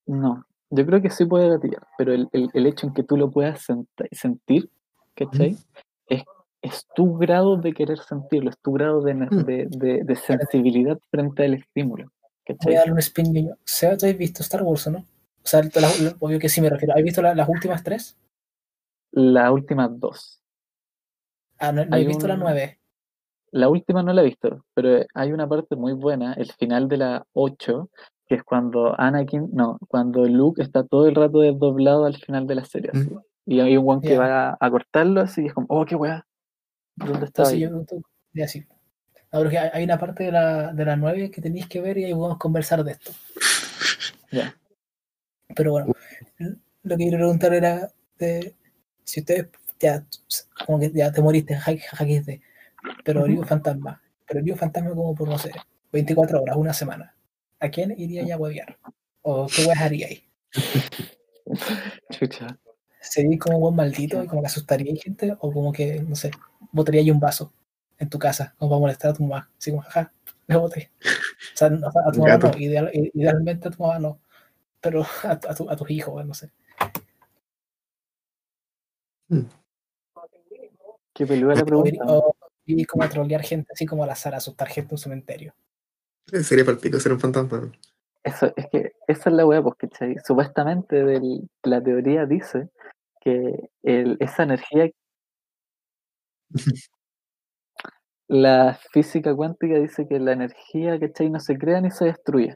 No, 0.06 0.45
yo 0.76 0.86
creo 0.86 1.01
que 1.01 1.09
sí 1.09 1.26
puede 1.26 1.49
gatillar, 1.49 1.88
pero 1.97 2.13
el, 2.13 2.28
el- 2.32 2.49
el 2.53 2.65
hecho 2.67 2.88
en 2.88 2.93
que 2.93 3.03
tú 3.03 3.17
lo 3.17 3.32
puedas 3.32 3.67
sent- 3.67 3.88
sentir, 4.11 4.69
¿cachai? 5.15 5.57
Es, 6.07 6.23
es 6.61 6.86
tu 6.95 7.17
grado 7.17 7.57
de 7.57 7.73
querer 7.73 7.99
sentirlo, 7.99 8.49
es 8.49 8.57
tu 8.59 8.73
grado 8.73 9.01
de, 9.01 9.13
Mm. 9.13 9.30
de, 9.45 9.67
de- 9.69 10.03
de 10.03 10.15
sensibilidad 10.15 10.97
frente 11.11 11.45
al 11.45 11.53
estímulo, 11.55 12.05
Voy 12.05 12.55
¿cachai? 12.57 12.76
a 12.76 12.80
darle 12.80 12.93
un 12.93 12.99
spin 12.99 13.34
yo. 13.47 13.55
Seba, 13.63 13.97
¿tú 13.97 14.05
has 14.05 14.17
visto 14.17 14.41
Star 14.43 14.63
Wars 14.63 14.88
o 14.88 14.91
no? 14.91 14.99
O 14.99 15.47
sea, 15.47 15.61
la- 15.61 15.82
la- 16.01 16.15
obvio 16.19 16.39
que 16.39 16.49
sí 16.49 16.59
me 16.61 16.69
refiero. 16.69 16.93
¿Has 16.95 17.03
visto 17.03 17.21
la- 17.21 17.36
las 17.36 17.47
últimas 17.49 17.84
tres? 17.84 18.17
Las 19.11 19.51
últimas 19.51 19.89
dos. 19.99 20.41
Ah, 21.59 21.71
no, 21.71 21.86
no 21.86 21.95
he 21.95 22.05
visto 22.05 22.28
la 22.28 22.34
un- 22.34 22.41
nueve. 22.41 22.80
La 23.51 23.69
última 23.69 24.03
no 24.03 24.11
la 24.11 24.21
he 24.21 24.26
visto, 24.26 24.65
pero 24.73 25.05
hay 25.13 25.32
una 25.32 25.47
parte 25.47 25.76
muy 25.78 25.93
buena, 25.93 26.34
el 26.34 26.51
final 26.51 26.89
de 26.89 26.97
la 26.97 27.26
8, 27.34 27.89
que 28.28 28.36
es 28.36 28.43
cuando 28.43 28.99
Anakin, 28.99 29.49
no, 29.53 29.78
cuando 29.88 30.26
Luke 30.26 30.61
está 30.61 30.84
todo 30.84 31.07
el 31.07 31.15
rato 31.15 31.39
desdoblado 31.41 32.05
al 32.05 32.15
final 32.17 32.47
de 32.47 32.55
la 32.55 32.65
serie. 32.65 32.91
así. 32.93 33.09
Mm. 33.09 33.19
Y 33.47 33.59
hay 33.59 33.78
un 33.78 33.86
guan 33.86 34.01
que 34.01 34.17
va 34.17 34.49
a, 34.49 34.57
a 34.59 34.71
cortarlo 34.71 35.21
así 35.21 35.43
y 35.43 35.47
es 35.47 35.53
como, 35.53 35.67
oh, 35.69 35.86
qué 35.86 35.95
weá. 35.95 36.26
¿Dónde 36.95 37.26
está 37.26 37.43
Entonces 37.43 37.53
ahí? 37.53 37.59
yo 37.61 37.86
tú- 37.86 38.03
ya 38.34 38.47
sí. 38.47 38.61
No, 39.32 39.39
pero 39.41 39.45
es 39.45 39.51
que 39.51 39.57
hay 39.59 39.84
una 39.84 39.99
parte 39.99 40.23
de 40.23 40.32
la, 40.32 40.73
de 40.73 40.86
la 40.86 40.95
9 40.95 41.30
que 41.30 41.41
tenéis 41.41 41.67
que 41.67 41.82
ver 41.82 41.97
y 41.97 42.05
ahí 42.05 42.13
podemos 42.13 42.38
conversar 42.38 42.84
de 42.84 42.93
esto. 42.93 43.11
Ya. 44.32 44.55
Pero 45.55 45.71
bueno, 45.71 45.93
lo 46.84 46.97
que 46.97 47.03
quería 47.03 47.17
preguntar 47.19 47.53
era 47.53 47.89
de, 48.17 48.55
si 49.03 49.19
ustedes 49.19 49.49
ya, 49.80 50.03
como 50.65 50.80
que 50.80 50.91
ya 50.91 51.11
te 51.11 51.21
moriste, 51.21 51.55
jaquiste, 51.55 52.41
pero 53.03 53.19
Ujú. 53.21 53.28
eres 53.30 53.39
un 53.41 53.47
fantasma, 53.47 54.01
pero 54.28 54.41
un 54.43 54.57
fantasma 54.57 54.89
como 54.91 55.13
por, 55.13 55.28
no 55.30 55.38
sé, 55.38 55.51
24 55.91 56.41
horas, 56.41 56.55
una 56.55 56.73
semana. 56.73 57.14
¿A 57.60 57.70
quién 57.70 57.93
iría 57.97 58.36
a 58.36 58.38
huevear? 58.38 58.78
¿O 59.22 59.47
qué 59.47 59.66
weas 59.66 59.80
haría 59.82 60.08
ahí? 60.08 60.24
Chucha. 62.12 62.60
¿Sería 63.01 63.38
como 63.38 63.58
un 63.58 63.62
buen 63.62 63.76
maldito 63.76 64.24
y 64.24 64.28
como 64.28 64.41
que 64.41 64.47
asustaría 64.47 64.93
a 64.93 64.97
gente? 64.97 65.36
¿O 65.39 65.51
como 65.51 65.72
que, 65.72 66.01
no 66.01 66.16
sé, 66.16 66.32
botaría 66.72 67.01
ahí 67.01 67.12
un 67.12 67.20
vaso 67.20 67.53
en 67.97 68.10
tu 68.10 68.18
casa, 68.20 68.56
como 68.58 68.72
para 68.72 68.80
molestar 68.82 69.12
a 69.12 69.14
tu 69.14 69.24
mamá? 69.24 69.49
Así 69.58 69.72
como, 69.72 69.84
jaja, 69.84 70.12
me 70.47 70.58
boté. 70.58 70.91
O 71.03 71.58
sea, 71.58 71.70
no, 71.70 71.88
a 71.88 72.12
tu 72.12 72.20
mamá 72.22 72.38
no, 72.38 72.51
ideal- 72.58 72.91
idealmente 72.93 73.68
a 73.68 73.72
tu 73.72 73.82
mamá 73.84 73.99
no, 73.99 74.20
pero 74.82 75.03
a, 75.24 75.32
a, 75.32 75.56
tu- 75.56 75.70
a 75.70 75.76
tus 75.76 75.89
hijos, 75.91 76.26
no 76.26 76.34
sé. 76.34 76.49
Qué 81.14 81.26
peluda 81.26 81.56
la 81.56 81.62
O, 81.62 81.66
pregunta. 81.66 82.03
o 82.08 82.36
ir 82.66 82.88
como 82.88 83.03
a 83.03 83.10
trolear 83.10 83.43
gente 83.43 83.72
así 83.74 83.86
como 83.86 84.03
al 84.03 84.10
azar, 84.10 84.34
a 84.34 84.38
asustar 84.38 84.68
gente 84.68 84.89
en 84.89 84.93
un 84.95 84.97
cementerio. 84.97 85.56
Sería 86.43 86.65
para 86.65 86.75
el 86.75 86.81
pico 86.81 86.99
ser 86.99 87.13
un 87.13 87.19
fantasma. 87.19 87.71
Eso, 88.23 88.51
es 88.55 88.65
que 88.71 88.93
esa 89.07 89.29
es 89.29 89.36
la 89.36 89.45
weá, 89.45 89.61
pues, 89.61 89.75
¿cachai? 89.77 90.15
Supuestamente 90.25 91.03
del- 91.03 91.47
la 91.63 91.81
teoría 91.83 92.25
dice 92.25 92.69
que 93.21 93.69
el- 93.83 94.17
esa 94.19 94.43
energía, 94.43 94.89
la 98.27 98.77
física 98.91 99.36
cuántica 99.36 99.75
dice 99.75 100.07
que 100.07 100.19
la 100.19 100.31
energía, 100.33 100.99
¿cachai? 100.99 101.29
No 101.29 101.39
se 101.39 101.57
crea 101.57 101.81
ni 101.81 101.91
se 101.91 102.05
destruye, 102.05 102.55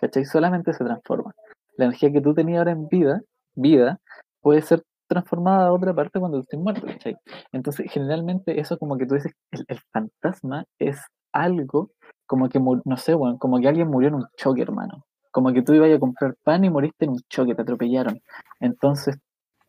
¿cachai? 0.00 0.24
Solamente 0.24 0.72
se 0.72 0.84
transforma. 0.84 1.32
La 1.76 1.86
energía 1.86 2.12
que 2.12 2.20
tú 2.20 2.34
tenías 2.34 2.58
ahora 2.58 2.72
en 2.72 2.86
vida, 2.88 3.20
vida, 3.54 3.98
puede 4.40 4.62
ser 4.62 4.82
transformada 5.08 5.66
a 5.66 5.72
otra 5.72 5.92
parte 5.94 6.20
cuando 6.20 6.38
estés 6.38 6.60
muerto, 6.60 6.86
¿cachai? 6.86 7.16
Entonces, 7.50 7.90
generalmente 7.90 8.60
eso 8.60 8.78
como 8.78 8.96
que 8.96 9.06
tú 9.06 9.16
dices, 9.16 9.32
el, 9.50 9.64
el 9.68 9.80
fantasma 9.92 10.64
es 10.78 11.00
algo 11.32 11.90
como 12.26 12.48
que, 12.48 12.58
no 12.60 12.96
sé, 12.96 13.14
weón, 13.14 13.38
como 13.38 13.60
que 13.60 13.68
alguien 13.68 13.88
murió 13.88 14.08
en 14.08 14.14
un 14.14 14.26
choque, 14.36 14.62
hermano. 14.62 15.04
Como 15.30 15.52
que 15.52 15.62
tú 15.62 15.74
ibas 15.74 15.90
a 15.94 15.98
comprar 15.98 16.34
pan 16.42 16.64
y 16.64 16.70
moriste 16.70 17.04
en 17.04 17.12
un 17.12 17.20
choque, 17.28 17.54
te 17.54 17.62
atropellaron. 17.62 18.20
Entonces, 18.60 19.18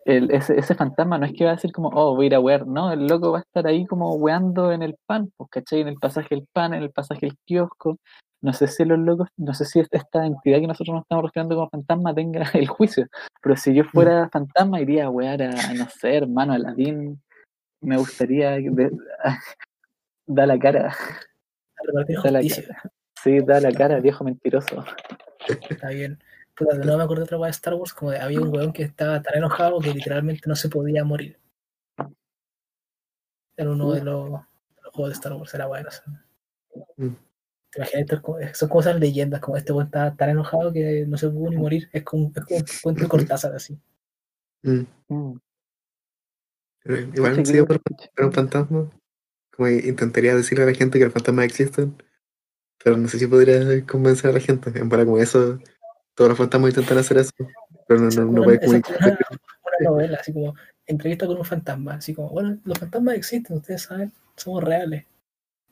el, 0.05 0.31
ese, 0.31 0.57
ese 0.59 0.75
fantasma 0.75 1.17
no 1.17 1.25
es 1.25 1.33
que 1.33 1.45
va 1.45 1.51
a 1.51 1.55
decir 1.55 1.71
como, 1.71 1.89
oh, 1.89 2.15
voy 2.15 2.25
a 2.25 2.27
ir 2.27 2.35
a 2.35 2.39
wear, 2.39 2.67
no, 2.67 2.91
el 2.91 3.07
loco 3.07 3.31
va 3.31 3.39
a 3.39 3.41
estar 3.41 3.65
ahí 3.67 3.85
como 3.85 4.15
weando 4.15 4.71
en 4.71 4.81
el 4.81 4.95
pan, 5.05 5.31
pues, 5.37 5.49
¿cachai? 5.49 5.81
En 5.81 5.87
el 5.87 5.95
pasaje 5.95 6.35
del 6.35 6.47
pan, 6.51 6.73
en 6.73 6.83
el 6.83 6.91
pasaje 6.91 7.25
del 7.25 7.37
kiosco. 7.45 7.97
No 8.41 8.51
sé 8.51 8.67
si 8.67 8.83
los 8.83 8.99
locos, 8.99 9.29
no 9.37 9.53
sé 9.53 9.63
si 9.63 9.79
esta 9.79 10.25
entidad 10.25 10.59
que 10.59 10.67
nosotros 10.67 10.93
nos 10.93 11.03
estamos 11.03 11.23
refiriendo 11.23 11.55
como 11.55 11.69
fantasma 11.69 12.13
tenga 12.13 12.43
el 12.53 12.67
juicio, 12.67 13.07
pero 13.41 13.55
si 13.55 13.73
yo 13.73 13.85
fuera 13.85 14.29
fantasma 14.29 14.81
iría 14.81 15.05
a 15.05 15.09
wear 15.09 15.41
a, 15.43 15.49
a, 15.49 15.73
no 15.73 15.87
sé, 15.89 16.15
hermano, 16.15 16.51
Aladín, 16.51 17.21
me 17.81 17.97
gustaría 17.97 18.51
de- 18.51 18.91
da 20.27 20.45
la 20.45 20.59
cara, 20.59 20.93
repartir 21.87 22.17
da 22.21 22.31
la 22.31 22.39
justicia. 22.39 22.67
cara. 22.67 22.93
Sí, 23.23 23.39
da 23.39 23.59
la 23.59 23.71
cara, 23.71 23.99
viejo 23.99 24.23
mentiroso. 24.23 24.83
Está 25.69 25.89
bien. 25.89 26.19
Puta, 26.55 26.75
nuevo 26.75 26.97
me 26.97 27.03
acuerdo 27.03 27.21
de 27.21 27.25
otra 27.25 27.37
weá 27.37 27.47
de 27.47 27.51
Star 27.51 27.73
Wars, 27.73 27.93
como 27.93 28.11
de, 28.11 28.19
había 28.19 28.41
un 28.41 28.55
weón 28.55 28.73
que 28.73 28.83
estaba 28.83 29.21
tan 29.21 29.37
enojado 29.37 29.79
que 29.79 29.93
literalmente 29.93 30.43
no 30.45 30.55
se 30.55 30.69
podía 30.69 31.03
morir. 31.03 31.39
En 33.55 33.67
uno 33.67 33.91
de 33.91 34.03
los, 34.03 34.29
de 34.31 34.81
los 34.83 34.93
juegos 34.93 35.09
de 35.09 35.13
Star 35.13 35.33
Wars, 35.33 35.53
era 35.53 35.67
bueno. 35.67 35.89
Mm. 36.97 37.15
¿Te 37.71 37.79
imaginas? 37.79 38.57
Son 38.57 38.69
cosas 38.69 38.99
leyendas, 38.99 39.41
como 39.41 39.57
este 39.57 39.73
weón 39.73 39.87
estaba 39.87 40.15
tan 40.15 40.29
enojado 40.29 40.71
que 40.71 41.05
no 41.07 41.17
se 41.17 41.29
pudo 41.29 41.49
ni 41.49 41.57
morir. 41.57 41.89
Es 41.91 42.03
como, 42.03 42.31
es 42.35 42.43
como 42.43 42.59
un 42.59 42.65
cuento 42.81 43.03
de 43.03 43.09
Cortázar 43.09 43.55
así. 43.55 43.79
Mm. 44.61 44.83
Mm. 45.07 45.39
Igual 46.85 47.45
fuera 47.45 48.27
un 48.27 48.33
fantasma, 48.33 48.89
como 49.55 49.67
que 49.69 49.87
intentaría 49.87 50.35
decirle 50.35 50.63
a 50.63 50.67
la 50.67 50.73
gente 50.73 50.97
que 50.99 51.05
los 51.05 51.13
fantasmas 51.13 51.45
existen, 51.45 51.95
pero 52.83 52.97
no 52.97 53.07
sé 53.07 53.19
si 53.19 53.27
podría 53.27 53.85
convencer 53.85 54.31
a 54.31 54.33
la 54.33 54.39
gente. 54.39 54.71
En 54.77 54.89
para 54.89 55.05
como 55.05 55.17
eso, 55.19 55.59
todos 56.15 56.29
los 56.29 56.37
fantasmas 56.37 56.71
intentan 56.71 56.97
hacer 56.97 57.17
eso, 57.17 57.31
pero 57.87 57.99
no, 58.01 58.09
no, 58.09 58.21
no 58.25 58.29
una- 58.31 58.43
puede 58.43 58.59
comunicar. 58.59 58.97
una 59.01 59.89
novela, 59.91 60.17
así 60.19 60.33
como 60.33 60.53
entrevista 60.85 61.25
con 61.27 61.37
un 61.37 61.45
fantasma, 61.45 61.93
así 61.95 62.13
como, 62.13 62.29
bueno, 62.29 62.57
los 62.65 62.77
fantasmas 62.77 63.15
existen, 63.15 63.57
ustedes 63.57 63.83
saben, 63.83 64.11
somos 64.35 64.63
reales. 64.63 65.05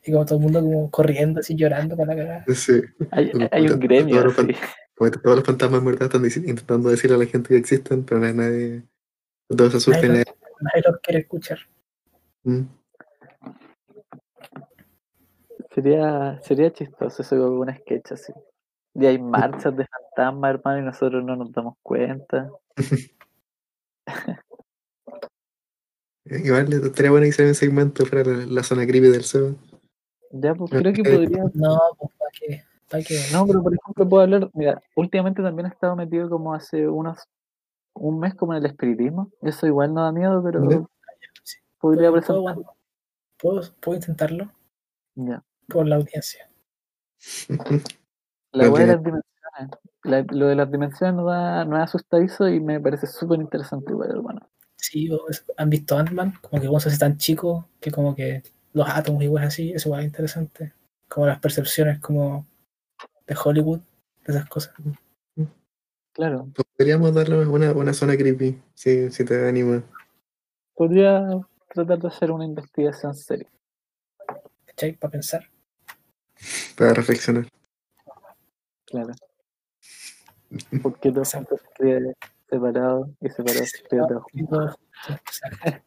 Y 0.03 0.11
como 0.11 0.25
todo 0.25 0.37
el 0.39 0.43
mundo 0.43 0.61
como 0.61 0.89
corriendo, 0.89 1.41
así 1.41 1.55
llorando 1.55 1.95
para 1.95 2.15
la 2.15 2.21
cagada. 2.23 2.45
Sí, 2.55 2.81
Hay, 3.11 3.31
hay 3.51 3.61
un 3.63 3.67
todos 3.67 3.79
gremio 3.79 4.23
los 4.23 4.39
así. 4.39 4.53
como 4.95 5.11
todos 5.11 5.35
los 5.35 5.45
fantasmas 5.45 5.79
en 5.79 5.85
verdad 5.85 6.03
están 6.03 6.25
intentando 6.47 6.89
decirle 6.89 7.15
a 7.17 7.19
la 7.19 7.25
gente 7.27 7.49
que 7.49 7.57
existen, 7.57 8.03
pero 8.03 8.19
nadie, 8.19 8.33
nadie 8.33 8.83
todos 9.49 9.71
se 9.73 9.77
asustan. 9.77 10.07
Nadie, 10.07 10.23
nadie- 10.25 10.35
nadie 10.61 10.83
los 10.87 10.99
quiere 11.01 11.19
escuchar. 11.19 11.59
Mm. 12.43 12.61
Sería, 15.73 16.39
sería 16.41 16.71
chistoso 16.71 17.21
eso 17.21 17.37
como 17.37 17.61
un 17.61 17.73
sketch 17.73 18.11
así. 18.11 18.33
Y 18.93 19.05
hay 19.05 19.17
marchas 19.19 19.75
de 19.75 19.85
fantasmas, 19.87 20.55
hermano, 20.55 20.79
y 20.79 20.83
nosotros 20.83 21.23
no 21.23 21.35
nos 21.37 21.51
damos 21.53 21.75
cuenta. 21.81 22.49
Igual 26.25 26.69
le- 26.69 26.75
estaría 26.77 27.09
bueno 27.11 27.25
que 27.35 27.43
un 27.43 27.55
segmento 27.55 28.03
para 28.05 28.23
la, 28.23 28.45
la 28.45 28.63
zona 28.63 28.85
creepy 28.85 29.07
del 29.07 29.23
zoo. 29.23 29.55
Ya, 30.31 30.53
pues 30.53 30.71
No, 30.71 30.79
creo 30.79 30.93
que 30.93 31.01
eh, 31.01 31.03
podría. 31.15 31.43
No, 31.53 31.79
pues 31.97 32.11
para 32.17 32.31
qué, 32.39 32.63
para 32.89 33.03
qué. 33.03 33.15
No, 33.33 33.45
pero 33.47 33.63
por 33.63 33.73
ejemplo 33.73 34.07
puedo 34.07 34.23
hablar. 34.23 34.49
Mira, 34.53 34.81
últimamente 34.95 35.41
también 35.41 35.65
he 35.65 35.69
estado 35.69 35.95
metido 35.95 36.29
como 36.29 36.53
hace 36.53 36.87
unos. 36.87 37.23
Un 37.93 38.19
mes 38.19 38.35
como 38.35 38.53
en 38.53 38.59
el 38.59 38.65
espiritismo. 38.67 39.29
Eso 39.41 39.67
igual 39.67 39.93
no 39.93 40.03
da 40.03 40.11
miedo, 40.11 40.41
pero 40.43 40.61
Ya. 40.69 40.85
podría 41.79 42.09
¿Puedo, 42.09 42.13
presentar. 42.21 42.55
puedo, 42.55 42.75
puedo- 43.61 43.73
puedo 43.81 43.95
intentarlo 43.97 44.51
Ya. 45.15 45.43
Por 45.71 45.87
la 45.87 45.95
audiencia. 45.97 46.49
La 48.51 48.67
Ok. 48.67 48.73
weá 48.73 48.85
de 48.85 48.93
las 48.93 49.03
dimensiones. 49.03 49.23
La- 50.03 50.25
lo 50.31 50.47
de 50.47 50.55
las 50.55 50.71
dimensiones 50.71 51.15
no 51.15 51.25
da, 51.25 51.63
no 51.65 51.77
es 51.77 51.83
asustadizo 51.83 52.47
y 52.49 52.59
me 52.59 52.79
parece 52.79 53.07
súper 53.07 53.39
interesante 53.39 53.91
igual, 53.91 54.09
hermano. 54.11 54.49
Sí, 54.75 55.09
han 55.57 55.69
visto 55.69 55.97
Ant-Man, 55.97 56.33
como 56.41 56.59
que 56.61 56.67
vos 56.67 56.85
hace 56.87 56.97
tan 56.97 57.17
chico 57.17 57.69
que 57.79 57.91
como 57.91 58.15
que 58.15 58.41
los 58.73 58.89
átomos 58.89 59.23
y 59.23 59.27
weas 59.27 59.47
así, 59.47 59.71
eso 59.73 59.89
igual 59.89 60.01
es 60.01 60.07
interesante. 60.07 60.73
Como 61.07 61.27
las 61.27 61.39
percepciones 61.39 61.99
como 61.99 62.47
de 63.27 63.35
Hollywood, 63.43 63.79
de 64.25 64.33
esas 64.33 64.49
cosas. 64.49 64.73
Claro. 66.13 66.49
Podríamos 66.77 67.13
darle 67.13 67.45
una, 67.45 67.71
una 67.73 67.93
zona 67.93 68.17
creepy, 68.17 68.59
si, 68.73 69.11
si 69.11 69.23
te 69.23 69.47
anima. 69.47 69.83
Podría 70.73 71.27
tratar 71.73 71.99
de 71.99 72.07
hacer 72.07 72.31
una 72.31 72.43
investigación 72.45 73.13
seria. 73.13 73.47
¿Cachai? 74.65 74.93
Para 74.93 75.11
pensar. 75.11 75.49
Para 76.77 76.93
reflexionar. 76.93 77.47
Claro. 78.85 79.13
Porque 80.81 81.09
Exacto. 81.09 81.55
juntos 81.55 81.61
se 81.61 81.67
escribe 81.67 82.15
separados 82.49 83.09
y 83.21 83.29
separados 83.29 83.69
se 83.69 83.77
exacto. 85.25 85.83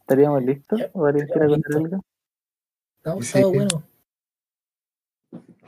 ¿Estaríamos 0.00 0.42
listos? 0.42 0.80
¿O 0.92 1.06
alguien 1.06 1.26
quiere 1.28 1.48
contar 1.48 1.76
algo? 1.76 2.04
No, 3.04 3.22
Sí. 3.22 3.40
todo 3.40 3.52
bueno. 3.52 3.82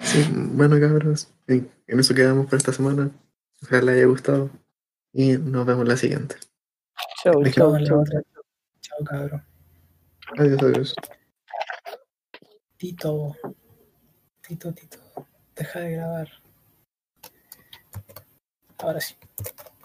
Sí, 0.01 0.25
bueno, 0.33 0.79
cabros, 0.81 1.33
en, 1.47 1.71
en 1.87 2.01
eso 2.01 2.15
quedamos 2.15 2.47
por 2.47 2.57
esta 2.57 2.73
semana. 2.73 3.11
Ojalá 3.63 3.83
les 3.83 3.97
haya 3.97 4.07
gustado. 4.07 4.51
Y 5.13 5.39
nos 5.39 5.65
vemos 5.67 5.87
la 5.89 5.97
siguiente. 5.97 6.37
La 7.25 7.51
chau. 7.53 7.69
otra. 7.75 8.23
Chao, 8.81 9.05
cabrón. 9.05 9.43
Adiós, 10.39 10.63
adiós. 10.63 10.95
Tito. 12.77 13.35
Tito, 14.43 14.73
Tito. 14.73 14.99
Deja 15.55 15.81
de 15.81 15.91
grabar. 15.93 16.29
Ahora 18.79 19.01
sí. 19.01 19.15